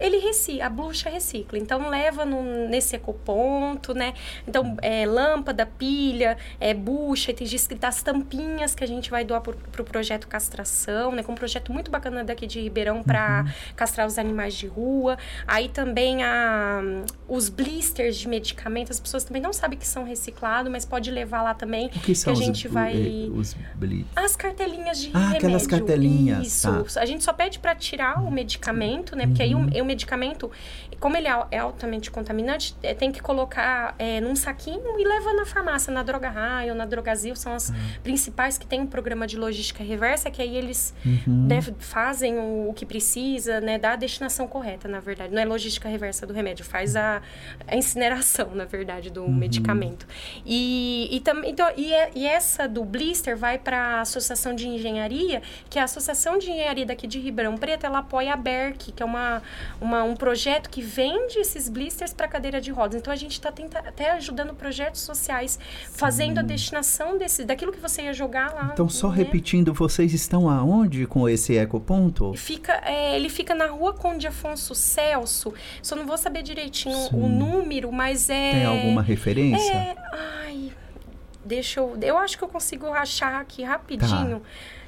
ele 0.00 0.18
recicla, 0.18 0.66
a 0.66 0.68
bucha 0.70 1.08
recicla. 1.10 1.58
Então 1.58 1.88
leva 1.88 2.24
no- 2.24 2.68
nesse 2.68 2.96
ecoponto, 2.96 3.94
né? 3.94 4.14
Então, 4.46 4.76
é, 4.82 5.06
lâmpada, 5.06 5.64
pilha, 5.66 6.36
é, 6.60 6.74
bucha, 6.74 7.30
itens 7.30 7.50
de 7.50 7.56
escrita, 7.56 7.88
as 7.88 8.02
tampinhas 8.02 8.74
que 8.74 8.84
a 8.84 8.86
gente 8.86 9.10
vai 9.10 9.24
doar 9.24 9.40
pro, 9.40 9.54
pro 9.54 9.84
projeto 9.84 10.11
castração, 10.18 11.12
né? 11.12 11.22
Com 11.22 11.32
um 11.32 11.34
projeto 11.34 11.72
muito 11.72 11.90
bacana 11.90 12.22
daqui 12.24 12.46
de 12.46 12.60
Ribeirão 12.60 13.02
para 13.02 13.44
castrar 13.76 14.06
os 14.06 14.18
animais 14.18 14.54
de 14.54 14.66
rua. 14.66 15.16
Aí 15.46 15.68
também 15.68 16.22
a, 16.22 16.80
os 17.28 17.48
blisters 17.48 18.16
de 18.16 18.28
medicamentos, 18.28 18.92
as 18.92 19.00
pessoas 19.00 19.24
também 19.24 19.40
não 19.42 19.52
sabem 19.52 19.78
que 19.78 19.86
são 19.86 20.04
reciclados, 20.04 20.70
mas 20.70 20.84
pode 20.84 21.10
levar 21.10 21.42
lá 21.42 21.54
também. 21.54 21.86
O 21.86 22.00
que 22.00 22.14
são 22.14 22.32
a 22.32 22.36
os, 22.36 22.44
gente 22.44 22.66
o- 22.68 22.70
vai- 22.70 23.26
eh, 23.26 23.30
os 23.30 23.54
blitz? 23.74 24.06
As 24.16 24.36
cartelinhas 24.36 24.98
de 25.00 25.10
Ah, 25.14 25.18
remédio. 25.18 25.36
aquelas 25.38 25.66
cartelinhas, 25.66 26.46
Isso. 26.46 26.84
tá. 26.94 27.00
A 27.00 27.06
gente 27.06 27.24
só 27.24 27.32
pede 27.32 27.58
para 27.58 27.74
tirar 27.74 28.22
o 28.22 28.30
medicamento, 28.30 29.16
né? 29.16 29.26
Porque 29.26 29.42
aí 29.42 29.54
Uhum. 29.54 29.68
o, 29.74 29.82
o 29.82 29.84
medicamento, 29.84 30.50
como 31.00 31.16
ele 31.16 31.28
é 31.28 31.32
é 31.50 31.58
altamente 31.58 32.10
contaminante, 32.10 32.76
é, 32.82 32.94
tem 32.94 33.10
que 33.10 33.20
colocar 33.20 33.94
é, 33.98 34.20
num 34.20 34.36
saquinho 34.36 34.98
e 34.98 35.04
leva 35.04 35.32
na 35.32 35.44
farmácia, 35.46 35.92
na 35.92 36.02
Droga 36.02 36.28
Raio, 36.28 36.74
na 36.74 36.84
Drogazil, 36.84 37.34
são 37.34 37.52
Uhum. 37.52 37.56
as 37.56 37.72
principais 38.02 38.56
que 38.58 38.66
tem 38.66 38.80
um 38.80 38.86
programa 38.86 39.26
de 39.26 39.36
logística 39.36 39.82
reversa, 39.92 40.30
que 40.30 40.40
aí 40.42 40.56
eles 40.56 40.94
Uhum. 41.04 41.46
né, 41.48 41.60
fazem 41.78 42.38
o, 42.38 42.70
o 42.70 42.74
que 42.74 42.84
precisa, 42.86 43.60
né? 43.60 43.78
Dá 43.78 43.92
a 43.92 43.96
destinação 43.96 44.46
correta, 44.48 44.88
na 44.88 45.00
verdade. 45.00 45.32
Não 45.34 45.40
é 45.40 45.44
logística 45.44 45.88
reversa 45.88 46.26
do 46.26 46.32
remédio, 46.32 46.64
faz 46.64 46.96
a, 46.96 47.22
a 47.66 47.76
incineração, 47.76 48.54
na 48.54 48.64
verdade, 48.64 49.10
do 49.10 49.22
Uhum. 49.22 49.34
medicamento. 49.34 50.06
E, 50.44 51.08
e, 51.10 51.20
tam, 51.20 51.44
então, 51.44 51.68
e, 51.76 51.92
é- 51.92 52.10
e 52.14 52.26
essa 52.26 52.66
do 52.68 52.84
blister 52.84 53.36
vai 53.36 53.58
para 53.58 53.78
a 53.96 54.00
Associação 54.00 54.54
de 54.54 54.66
Engenharia, 54.68 55.42
que 55.70 55.78
é 55.78 55.82
a 55.82 55.84
Associação 55.84 56.38
de 56.38 56.50
Engenharia 56.50 56.86
daqui 56.86 57.06
de 57.06 57.18
Ribeirão 57.18 57.56
Preto, 57.56 57.84
ela 57.86 57.98
apoia 57.98 58.32
a 58.34 58.36
BERC, 58.36 58.92
que 58.92 59.02
é 59.02 59.06
uma, 59.06 59.42
uma, 59.80 60.02
um 60.02 60.14
projeto 60.16 60.68
que 60.70 60.82
vende 60.82 61.38
esses 61.38 61.68
blisters 61.68 62.12
para 62.12 62.26
cadeira 62.28 62.60
de 62.60 62.70
rodas. 62.70 62.96
Então, 63.00 63.12
a 63.12 63.16
gente 63.16 63.32
está 63.32 63.50
até 63.50 64.10
ajudando 64.12 64.54
projetos 64.54 65.00
sociais, 65.00 65.58
fazendo 65.90 66.38
a 66.38 66.42
destinação 66.42 67.18
desse, 67.18 67.44
daquilo 67.44 67.72
que 67.72 67.80
você 67.80 68.02
ia 68.02 68.12
jogar 68.12 68.52
lá. 68.54 68.70
Então, 68.72 68.88
só 68.88 69.08
né? 69.10 69.16
repetindo, 69.16 69.74
vocês 69.82 70.14
estão 70.14 70.48
aonde 70.48 71.06
com 71.06 71.28
esse 71.28 71.54
ecoponto? 71.56 72.32
Fica, 72.34 72.80
é, 72.84 73.16
ele 73.16 73.28
fica 73.28 73.52
na 73.52 73.66
rua 73.66 73.92
Conde 73.92 74.28
Afonso 74.28 74.76
Celso. 74.76 75.52
Só 75.82 75.96
não 75.96 76.06
vou 76.06 76.16
saber 76.16 76.42
direitinho 76.44 77.08
Sim. 77.08 77.16
o 77.16 77.28
número, 77.28 77.90
mas 77.90 78.30
é. 78.30 78.52
Tem 78.52 78.64
alguma 78.64 79.02
referência? 79.02 79.72
É. 79.72 79.96
Ai. 80.44 80.72
Deixa 81.44 81.80
eu. 81.80 81.98
Eu 82.00 82.16
acho 82.16 82.38
que 82.38 82.44
eu 82.44 82.48
consigo 82.48 82.86
achar 82.92 83.40
aqui 83.40 83.64
rapidinho. 83.64 84.40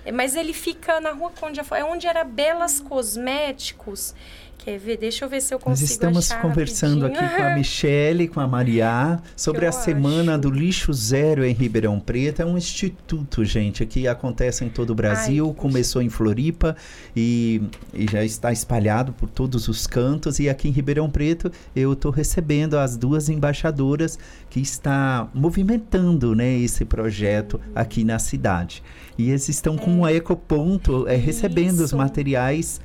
Tá. 0.05 0.13
Mas 0.13 0.37
ele 0.37 0.53
fica 0.53 1.01
na 1.01 1.11
rua 1.11 1.31
Conde 1.31 1.59
Afonso. 1.59 1.81
É 1.81 1.85
onde 1.85 2.07
era 2.07 2.23
Belas 2.23 2.79
Cosméticos. 2.79 4.15
Quer 4.59 4.79
ver? 4.79 4.97
Deixa 4.97 5.25
eu 5.25 5.29
ver 5.29 5.43
se 5.43 5.53
eu 5.53 5.59
Nós 5.59 5.65
consigo 5.65 5.91
estamos 5.91 6.31
achar 6.31 6.41
conversando 6.41 7.03
rapidinho. 7.03 7.27
aqui 7.27 7.37
com 7.37 7.43
a 7.43 7.55
Michele, 7.55 8.29
com 8.29 8.41
a 8.41 8.47
Maria, 8.49 9.21
sobre 9.37 9.61
Que 9.61 9.67
a 9.67 9.69
eu 9.69 9.73
Semana 9.73 10.33
acho. 10.33 10.41
do 10.41 10.51
Lixo 10.51 10.93
Zero 10.93 11.45
em 11.45 11.53
Ribeirão 11.53 12.01
Preto. 12.01 12.41
É 12.41 12.47
um 12.47 12.57
instituto, 12.57 13.45
gente, 13.45 13.85
que 13.85 14.09
acontece 14.09 14.65
em 14.65 14.71
todo 14.71 14.91
o 14.91 14.95
Brasil. 14.95 15.49
Ai, 15.49 15.55
Começou 15.55 16.01
em 16.01 16.09
Floripa 16.09 16.75
e, 17.15 17.61
e 17.93 18.07
já 18.11 18.25
está 18.25 18.53
espalhado 18.53 19.13
por 19.13 19.29
todos 19.29 19.69
os 19.69 19.87
cantos. 19.87 20.39
E 20.39 20.49
aqui 20.49 20.69
em 20.69 20.73
Ribeirão 20.73 21.11
Preto 21.11 21.53
eu 21.77 21.93
estou 21.93 22.11
recebendo 22.11 22.79
as 22.79 22.97
duas 22.97 23.29
embaixadoras 23.29 24.19
que 24.49 24.61
está 24.61 25.29
movimentando 25.35 26.35
né, 26.35 26.57
esse 26.59 26.85
projeto 26.87 27.61
aqui 27.75 28.03
na 28.03 28.19
cidade. 28.19 28.83
E 29.19 29.29
eles 29.29 29.49
estão 29.49 29.77
com 29.77 29.91
um 29.91 30.09
ecoponto 30.09 31.07
é, 31.07 31.17
recebendo 31.17 31.81
os 31.81 31.87
Isso. 31.87 31.97
materiais. 31.97 32.81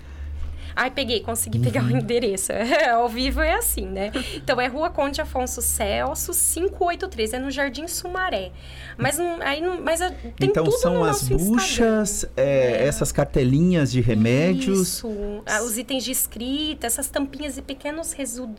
Ai, 0.81 0.89
peguei, 0.91 1.19
consegui 1.19 1.59
pegar 1.59 1.83
Uhum. 1.83 1.93
o 1.93 1.97
endereço. 1.97 2.53
Ao 2.93 3.09
vivo 3.09 3.41
é 3.41 3.53
assim, 3.55 3.85
né? 3.85 4.11
Então 4.35 4.61
é 4.61 4.67
Rua 4.67 4.89
Conde 4.89 5.19
Afonso 5.19 5.61
Celso, 5.61 6.31
583, 6.31 7.33
é 7.33 7.39
no 7.39 7.51
Jardim 7.51 7.85
Sumaré. 7.85 8.51
Mas 8.97 9.17
não, 9.17 9.41
aí 9.41 9.59
não, 9.59 9.81
mas 9.81 10.01
ah, 10.01 10.09
tem 10.37 10.49
então 10.49 10.63
tudo 10.63 10.77
são 10.77 10.93
no 10.99 11.03
as 11.03 11.27
buchas, 11.27 12.25
é, 12.37 12.85
essas 12.87 13.11
cartelinhas 13.11 13.91
de 13.91 13.99
remédios. 13.99 14.79
Isso, 14.87 15.43
ah, 15.45 15.61
os 15.63 15.77
itens 15.77 16.03
de 16.05 16.11
escrita, 16.11 16.87
essas 16.87 17.09
tampinhas 17.09 17.57
e 17.57 17.61
pequenos 17.61 18.13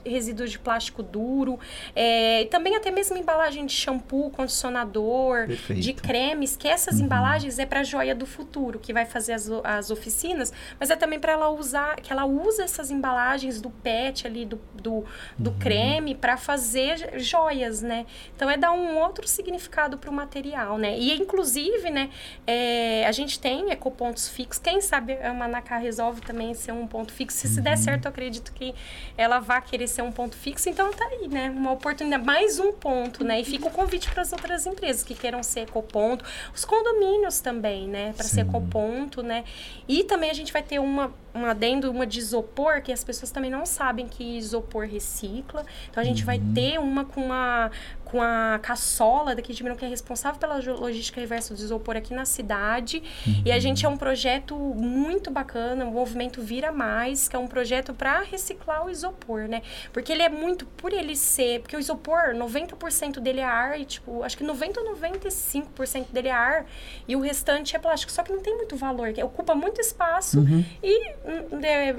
resíduos 0.05 0.51
de 0.51 0.59
plástico 0.59 1.03
duro. 1.03 1.59
é, 1.97 2.43
e 2.43 2.47
também 2.47 2.77
até 2.77 2.91
mesmo 2.91 3.17
embalagem 3.17 3.65
de 3.65 3.73
shampoo, 3.73 4.31
condicionador, 4.31 5.47
Perfeito. 5.47 5.81
de 5.81 5.93
cremes, 5.95 6.57
que 6.57 6.69
essas 6.69 7.01
embalagens 7.01 7.59
é 7.59 7.65
para 7.67 7.83
joia 7.83 8.15
do 8.15 8.27
futuro, 8.27 8.79
que 8.79 8.93
vai 8.93 9.07
fazer 9.07 9.33
as, 9.33 9.51
as 9.65 9.91
oficinas, 9.91 10.53
mas 10.79 10.91
é 10.91 10.97
também 10.97 11.19
para 11.19 11.33
ela 11.33 11.49
usar, 11.51 11.97
que 12.11 12.13
ela 12.13 12.25
usa 12.25 12.65
essas 12.65 12.91
embalagens 12.91 13.61
do 13.61 13.71
PET 13.71 14.27
ali, 14.27 14.45
do, 14.45 14.61
do, 14.75 15.05
do 15.39 15.53
creme, 15.53 16.13
para 16.13 16.37
fazer 16.37 17.21
joias, 17.21 17.83
né? 17.83 18.05
Então 18.35 18.51
é 18.51 18.57
dar 18.57 18.73
um 18.73 18.99
outro 18.99 19.29
significado 19.29 19.97
para 19.97 20.11
o 20.11 20.13
material, 20.13 20.77
né? 20.77 20.99
E 20.99 21.15
inclusive, 21.15 21.89
né, 21.89 22.11
é, 22.45 23.07
a 23.07 23.13
gente 23.13 23.39
tem 23.39 23.71
ecopontos 23.71 24.29
fixos. 24.29 24.61
Quem 24.61 24.81
sabe 24.81 25.13
a 25.23 25.33
Manacá 25.33 25.77
resolve 25.77 26.21
também 26.21 26.53
ser 26.53 26.73
um 26.73 26.85
ponto 26.85 27.13
fixo. 27.13 27.39
Se, 27.39 27.49
se 27.49 27.61
der 27.61 27.79
certo, 27.79 28.07
eu 28.07 28.09
acredito 28.09 28.53
que 28.53 28.75
ela 29.17 29.39
vai 29.39 29.63
querer 29.63 29.87
ser 29.87 30.03
um 30.03 30.11
ponto 30.11 30.37
fixo. 30.37 30.69
Então 30.69 30.93
tá 30.93 31.05
aí, 31.05 31.29
né? 31.29 31.49
Uma 31.51 31.71
oportunidade, 31.71 32.25
mais 32.25 32.59
um 32.59 32.73
ponto, 32.73 33.23
né? 33.23 33.41
E 33.41 33.45
fica 33.45 33.69
o 33.69 33.71
convite 33.71 34.11
para 34.11 34.23
as 34.23 34.33
outras 34.33 34.67
empresas 34.67 35.05
que 35.05 35.15
queiram 35.15 35.45
ser 35.45 35.61
ecoponto, 35.61 36.25
os 36.53 36.65
condomínios 36.65 37.41
também, 37.41 37.87
né? 37.87 38.13
Para 38.17 38.25
ser 38.25 38.41
ecoponto, 38.41 39.23
né? 39.23 39.45
E 39.87 40.03
também 40.03 40.29
a 40.29 40.35
gente 40.35 40.53
vai 40.53 40.63
ter 40.65 40.81
uma 40.81 41.15
um 41.35 41.45
adendo, 41.47 41.91
uma 41.91 42.07
de 42.07 42.19
isopor, 42.19 42.83
que 42.83 42.93
as 42.93 43.05
pessoas 43.05 43.31
também 43.31 43.51
não 43.51 43.65
sabem 43.67 44.07
que 44.09 44.39
isopor 44.39 44.87
recicla. 44.87 45.65
Então 45.91 46.03
a 46.03 46.07
gente 46.07 46.25
vai 46.25 46.41
ter 46.55 46.79
uma 46.79 47.05
com 47.05 47.21
uma 47.25 47.71
com 48.11 48.21
a 48.21 48.59
caçola 48.61 49.37
daqui 49.37 49.53
de 49.53 49.59
Ribeirão, 49.59 49.79
que 49.79 49.85
é 49.85 49.89
responsável 49.89 50.41
pela 50.41 50.57
logística 50.57 51.21
reversa 51.21 51.55
do 51.55 51.61
isopor 51.61 51.97
aqui 51.97 52.13
na 52.13 52.25
cidade. 52.25 53.01
E 53.45 53.53
a 53.53 53.61
gente 53.61 53.87
é 53.87 53.89
um 53.89 53.97
projeto 53.97 54.57
muito 54.57 55.31
bacana, 55.31 55.85
o 55.85 55.93
movimento 55.93 56.43
Vira 56.43 56.73
Mais, 56.73 57.29
que 57.29 57.37
é 57.37 57.39
um 57.39 57.47
projeto 57.47 57.95
para 57.95 58.23
reciclar 58.23 58.85
o 58.85 58.91
isopor, 58.91 59.43
né? 59.43 59.63
Porque 59.93 60.11
ele 60.13 60.25
é 60.25 60.29
muito, 60.29 60.67
por 60.67 60.93
ele 60.93 61.15
ser, 61.15 61.61
porque 61.61 61.77
o 61.77 61.79
isopor, 61.79 62.35
90% 62.35 63.21
dele 63.21 63.39
é 63.39 63.45
ar, 63.45 63.81
e 63.81 63.85
tipo, 63.85 64.25
acho 64.25 64.37
que 64.37 64.43
90 64.43 64.81
ou 64.81 64.97
95% 64.97 66.07
dele 66.11 66.29
é 66.29 66.33
ar, 66.33 66.67
e 67.07 67.15
o 67.15 67.21
restante 67.21 67.77
é 67.77 67.79
plástico. 67.79 68.11
Só 68.11 68.25
que 68.25 68.33
não 68.33 68.41
tem 68.41 68.57
muito 68.57 68.75
valor, 68.75 69.13
que 69.13 69.23
ocupa 69.23 69.55
muito 69.55 69.81
espaço 69.81 70.41
Uhum. 70.41 70.65
e 70.83 71.13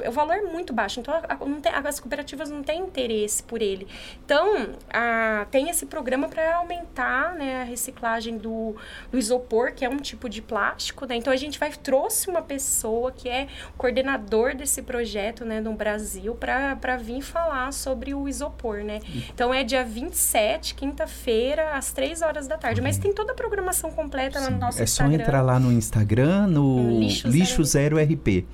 o 0.07 0.11
valor 0.11 0.35
é 0.35 0.41
muito 0.41 0.73
baixo, 0.73 0.99
então 0.99 1.13
a, 1.13 1.45
não 1.45 1.61
tem, 1.61 1.71
as 1.71 1.99
cooperativas 1.99 2.49
não 2.49 2.63
têm 2.63 2.81
interesse 2.81 3.43
por 3.43 3.61
ele. 3.61 3.87
Então, 4.25 4.69
a, 4.89 5.45
tem 5.51 5.69
esse 5.69 5.85
programa 5.85 6.27
para 6.27 6.55
aumentar 6.55 7.35
né, 7.35 7.61
a 7.61 7.63
reciclagem 7.63 8.37
do, 8.37 8.75
do, 9.11 9.17
isopor, 9.17 9.73
que 9.73 9.85
é 9.85 9.89
um 9.89 9.97
tipo 9.97 10.27
de 10.27 10.41
plástico. 10.41 11.05
Né? 11.05 11.15
Então, 11.15 11.31
a 11.31 11.35
gente 11.35 11.59
vai 11.59 11.71
trouxe 11.71 12.29
uma 12.29 12.41
pessoa 12.41 13.11
que 13.11 13.29
é 13.29 13.47
coordenador 13.77 14.55
desse 14.55 14.81
projeto 14.81 15.45
né, 15.45 15.61
no 15.61 15.73
Brasil 15.73 16.35
para 16.35 16.97
vir 16.97 17.21
falar 17.21 17.71
sobre 17.71 18.13
o 18.13 18.27
isopor. 18.27 18.83
Né? 18.83 18.99
Então, 19.33 19.53
é 19.53 19.63
dia 19.63 19.83
27, 19.83 20.73
quinta-feira, 20.73 21.75
às 21.75 21.91
3 21.91 22.21
horas 22.21 22.47
da 22.47 22.57
tarde. 22.57 22.81
Mas 22.81 22.97
tem 22.97 23.13
toda 23.13 23.33
a 23.33 23.35
programação 23.35 23.91
completa 23.91 24.39
Sim. 24.39 24.51
no 24.51 24.57
nosso 24.57 24.79
é 24.79 24.83
Instagram. 24.83 25.13
É 25.13 25.17
só 25.17 25.23
entrar 25.23 25.41
lá 25.41 25.59
no 25.59 25.71
Instagram, 25.71 26.47
no 26.47 26.99
Lixo, 26.99 27.27
Lixo 27.27 27.63
Zero 27.63 27.97
RP. 27.97 28.45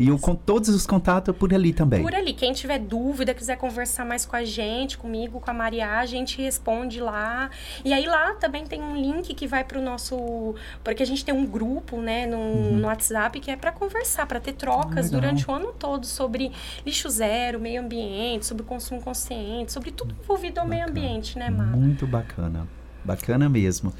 E 0.00 0.08
eu 0.08 0.18
com 0.18 0.34
todos 0.34 0.70
os 0.70 0.86
contatos 0.86 1.36
por 1.36 1.52
ali 1.52 1.74
também. 1.74 2.00
Por 2.00 2.14
ali. 2.14 2.32
Quem 2.32 2.54
tiver 2.54 2.78
dúvida, 2.78 3.34
quiser 3.34 3.58
conversar 3.58 4.06
mais 4.06 4.24
com 4.24 4.34
a 4.34 4.42
gente, 4.42 4.96
comigo, 4.96 5.38
com 5.38 5.50
a 5.50 5.52
Maria, 5.52 5.98
a 5.98 6.06
gente 6.06 6.40
responde 6.40 6.98
lá. 6.98 7.50
E 7.84 7.92
aí 7.92 8.06
lá 8.06 8.32
também 8.36 8.64
tem 8.64 8.80
um 8.80 8.96
link 8.96 9.34
que 9.34 9.46
vai 9.46 9.62
para 9.62 9.78
o 9.78 9.82
nosso. 9.82 10.54
Porque 10.82 11.02
a 11.02 11.06
gente 11.06 11.22
tem 11.22 11.34
um 11.34 11.44
grupo, 11.44 12.00
né, 12.00 12.26
no, 12.26 12.38
uhum. 12.38 12.78
no 12.78 12.86
WhatsApp 12.86 13.38
que 13.40 13.50
é 13.50 13.56
para 13.56 13.72
conversar, 13.72 14.24
para 14.24 14.40
ter 14.40 14.54
trocas 14.54 15.10
durante 15.10 15.46
o 15.46 15.52
ano 15.52 15.74
todo 15.78 16.06
sobre 16.06 16.50
lixo 16.86 17.10
zero, 17.10 17.60
meio 17.60 17.82
ambiente, 17.82 18.46
sobre 18.46 18.64
consumo 18.64 19.02
consciente, 19.02 19.70
sobre 19.70 19.90
tudo 19.90 20.14
envolvido 20.18 20.60
ao 20.60 20.66
bacana. 20.66 20.86
meio 20.86 20.88
ambiente, 20.88 21.38
né, 21.38 21.50
Mar? 21.50 21.76
Muito 21.76 22.06
bacana. 22.06 22.66
Bacana 23.04 23.50
mesmo. 23.50 23.92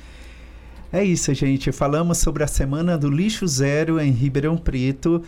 É 0.90 1.04
isso, 1.04 1.32
gente. 1.34 1.70
Falamos 1.70 2.18
sobre 2.18 2.42
a 2.42 2.46
Semana 2.46 2.96
do 2.96 3.10
Lixo 3.10 3.46
Zero 3.46 4.00
em 4.00 4.10
Ribeirão 4.10 4.56
Preto. 4.56 5.22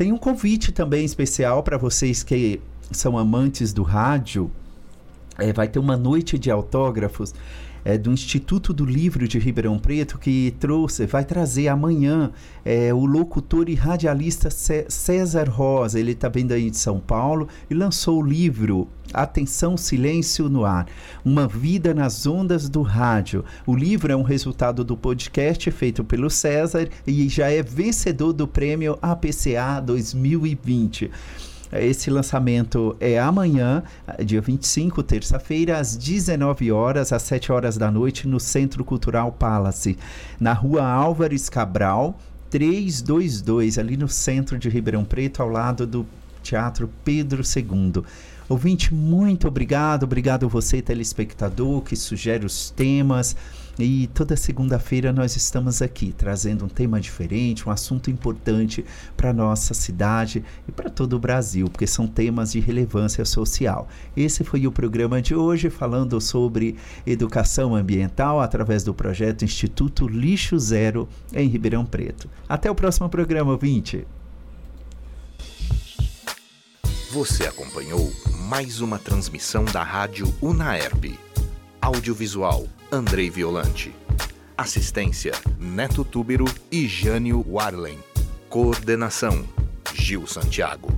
Tem 0.00 0.12
um 0.12 0.16
convite 0.16 0.72
também 0.72 1.04
especial 1.04 1.62
para 1.62 1.76
vocês 1.76 2.22
que 2.22 2.58
são 2.90 3.18
amantes 3.18 3.70
do 3.70 3.82
rádio. 3.82 4.50
É, 5.36 5.52
vai 5.52 5.68
ter 5.68 5.78
uma 5.78 5.94
noite 5.94 6.38
de 6.38 6.50
autógrafos 6.50 7.34
é, 7.84 7.96
do 7.96 8.10
Instituto 8.12 8.72
do 8.72 8.84
Livro 8.84 9.26
de 9.26 9.38
Ribeirão 9.38 9.78
Preto 9.78 10.18
que 10.18 10.54
trouxe, 10.58 11.06
vai 11.06 11.24
trazer 11.24 11.68
amanhã 11.68 12.30
é, 12.64 12.92
o 12.92 13.04
locutor 13.04 13.68
e 13.68 13.74
radialista 13.74 14.48
César 14.50 15.48
Rosa. 15.48 15.98
Ele 15.98 16.12
está 16.12 16.28
vindo 16.28 16.52
aí 16.52 16.70
de 16.70 16.76
São 16.76 17.00
Paulo 17.00 17.48
e 17.68 17.74
lançou 17.74 18.18
o 18.18 18.26
livro 18.26 18.88
Atenção 19.12 19.76
Silêncio 19.76 20.48
no 20.48 20.64
Ar, 20.64 20.86
Uma 21.24 21.48
Vida 21.48 21.92
nas 21.92 22.26
Ondas 22.26 22.68
do 22.68 22.82
Rádio. 22.82 23.44
O 23.66 23.74
livro 23.74 24.12
é 24.12 24.16
um 24.16 24.22
resultado 24.22 24.84
do 24.84 24.96
podcast 24.96 25.70
feito 25.70 26.04
pelo 26.04 26.30
César 26.30 26.88
e 27.06 27.28
já 27.28 27.50
é 27.50 27.62
vencedor 27.62 28.32
do 28.32 28.46
prêmio 28.46 28.98
APCA 29.02 29.80
2020. 29.84 31.10
Esse 31.72 32.10
lançamento 32.10 32.96
é 32.98 33.18
amanhã, 33.18 33.82
dia 34.24 34.40
25, 34.40 35.02
terça-feira, 35.02 35.78
às 35.78 35.96
19 35.96 36.72
horas, 36.72 37.12
às 37.12 37.22
7 37.22 37.52
horas 37.52 37.76
da 37.76 37.90
noite, 37.90 38.26
no 38.26 38.40
Centro 38.40 38.84
Cultural 38.84 39.30
Palace, 39.30 39.96
na 40.40 40.52
rua 40.52 40.84
Álvares 40.84 41.48
Cabral, 41.48 42.18
322, 42.50 43.78
ali 43.78 43.96
no 43.96 44.08
centro 44.08 44.58
de 44.58 44.68
Ribeirão 44.68 45.04
Preto, 45.04 45.40
ao 45.42 45.48
lado 45.48 45.86
do 45.86 46.04
Teatro 46.42 46.90
Pedro 47.04 47.42
II. 47.42 48.02
Ouvinte, 48.48 48.92
muito 48.92 49.46
obrigado. 49.46 50.02
Obrigado 50.02 50.48
você, 50.48 50.82
telespectador, 50.82 51.82
que 51.82 51.94
sugere 51.94 52.44
os 52.44 52.70
temas. 52.70 53.36
E 53.78 54.08
toda 54.08 54.36
segunda-feira 54.36 55.12
nós 55.12 55.36
estamos 55.36 55.80
aqui 55.80 56.12
trazendo 56.16 56.64
um 56.64 56.68
tema 56.68 57.00
diferente, 57.00 57.68
um 57.68 57.72
assunto 57.72 58.10
importante 58.10 58.84
para 59.16 59.32
nossa 59.32 59.74
cidade 59.74 60.44
e 60.68 60.72
para 60.72 60.90
todo 60.90 61.14
o 61.14 61.18
Brasil, 61.18 61.66
porque 61.68 61.86
são 61.86 62.06
temas 62.06 62.52
de 62.52 62.60
relevância 62.60 63.24
social. 63.24 63.88
Esse 64.16 64.44
foi 64.44 64.66
o 64.66 64.72
programa 64.72 65.22
de 65.22 65.34
hoje 65.34 65.70
falando 65.70 66.20
sobre 66.20 66.76
educação 67.06 67.74
ambiental 67.74 68.40
através 68.40 68.82
do 68.82 68.92
projeto 68.92 69.44
Instituto 69.44 70.06
Lixo 70.06 70.58
Zero 70.58 71.08
em 71.32 71.48
Ribeirão 71.48 71.84
Preto. 71.84 72.28
Até 72.48 72.70
o 72.70 72.74
próximo 72.74 73.08
programa, 73.08 73.52
ouvinte. 73.52 74.06
Você 77.12 77.44
acompanhou 77.44 78.12
mais 78.48 78.80
uma 78.80 78.98
transmissão 78.98 79.64
da 79.64 79.82
Rádio 79.82 80.32
Unaerp. 80.40 81.18
Audiovisual 81.80 82.68
Andrei 82.92 83.30
Violante. 83.30 83.94
Assistência 84.58 85.32
Neto 85.60 86.04
Túbero 86.04 86.44
e 86.72 86.88
Jânio 86.88 87.44
Warlen. 87.48 87.96
Coordenação 88.48 89.46
Gil 89.94 90.26
Santiago. 90.26 90.88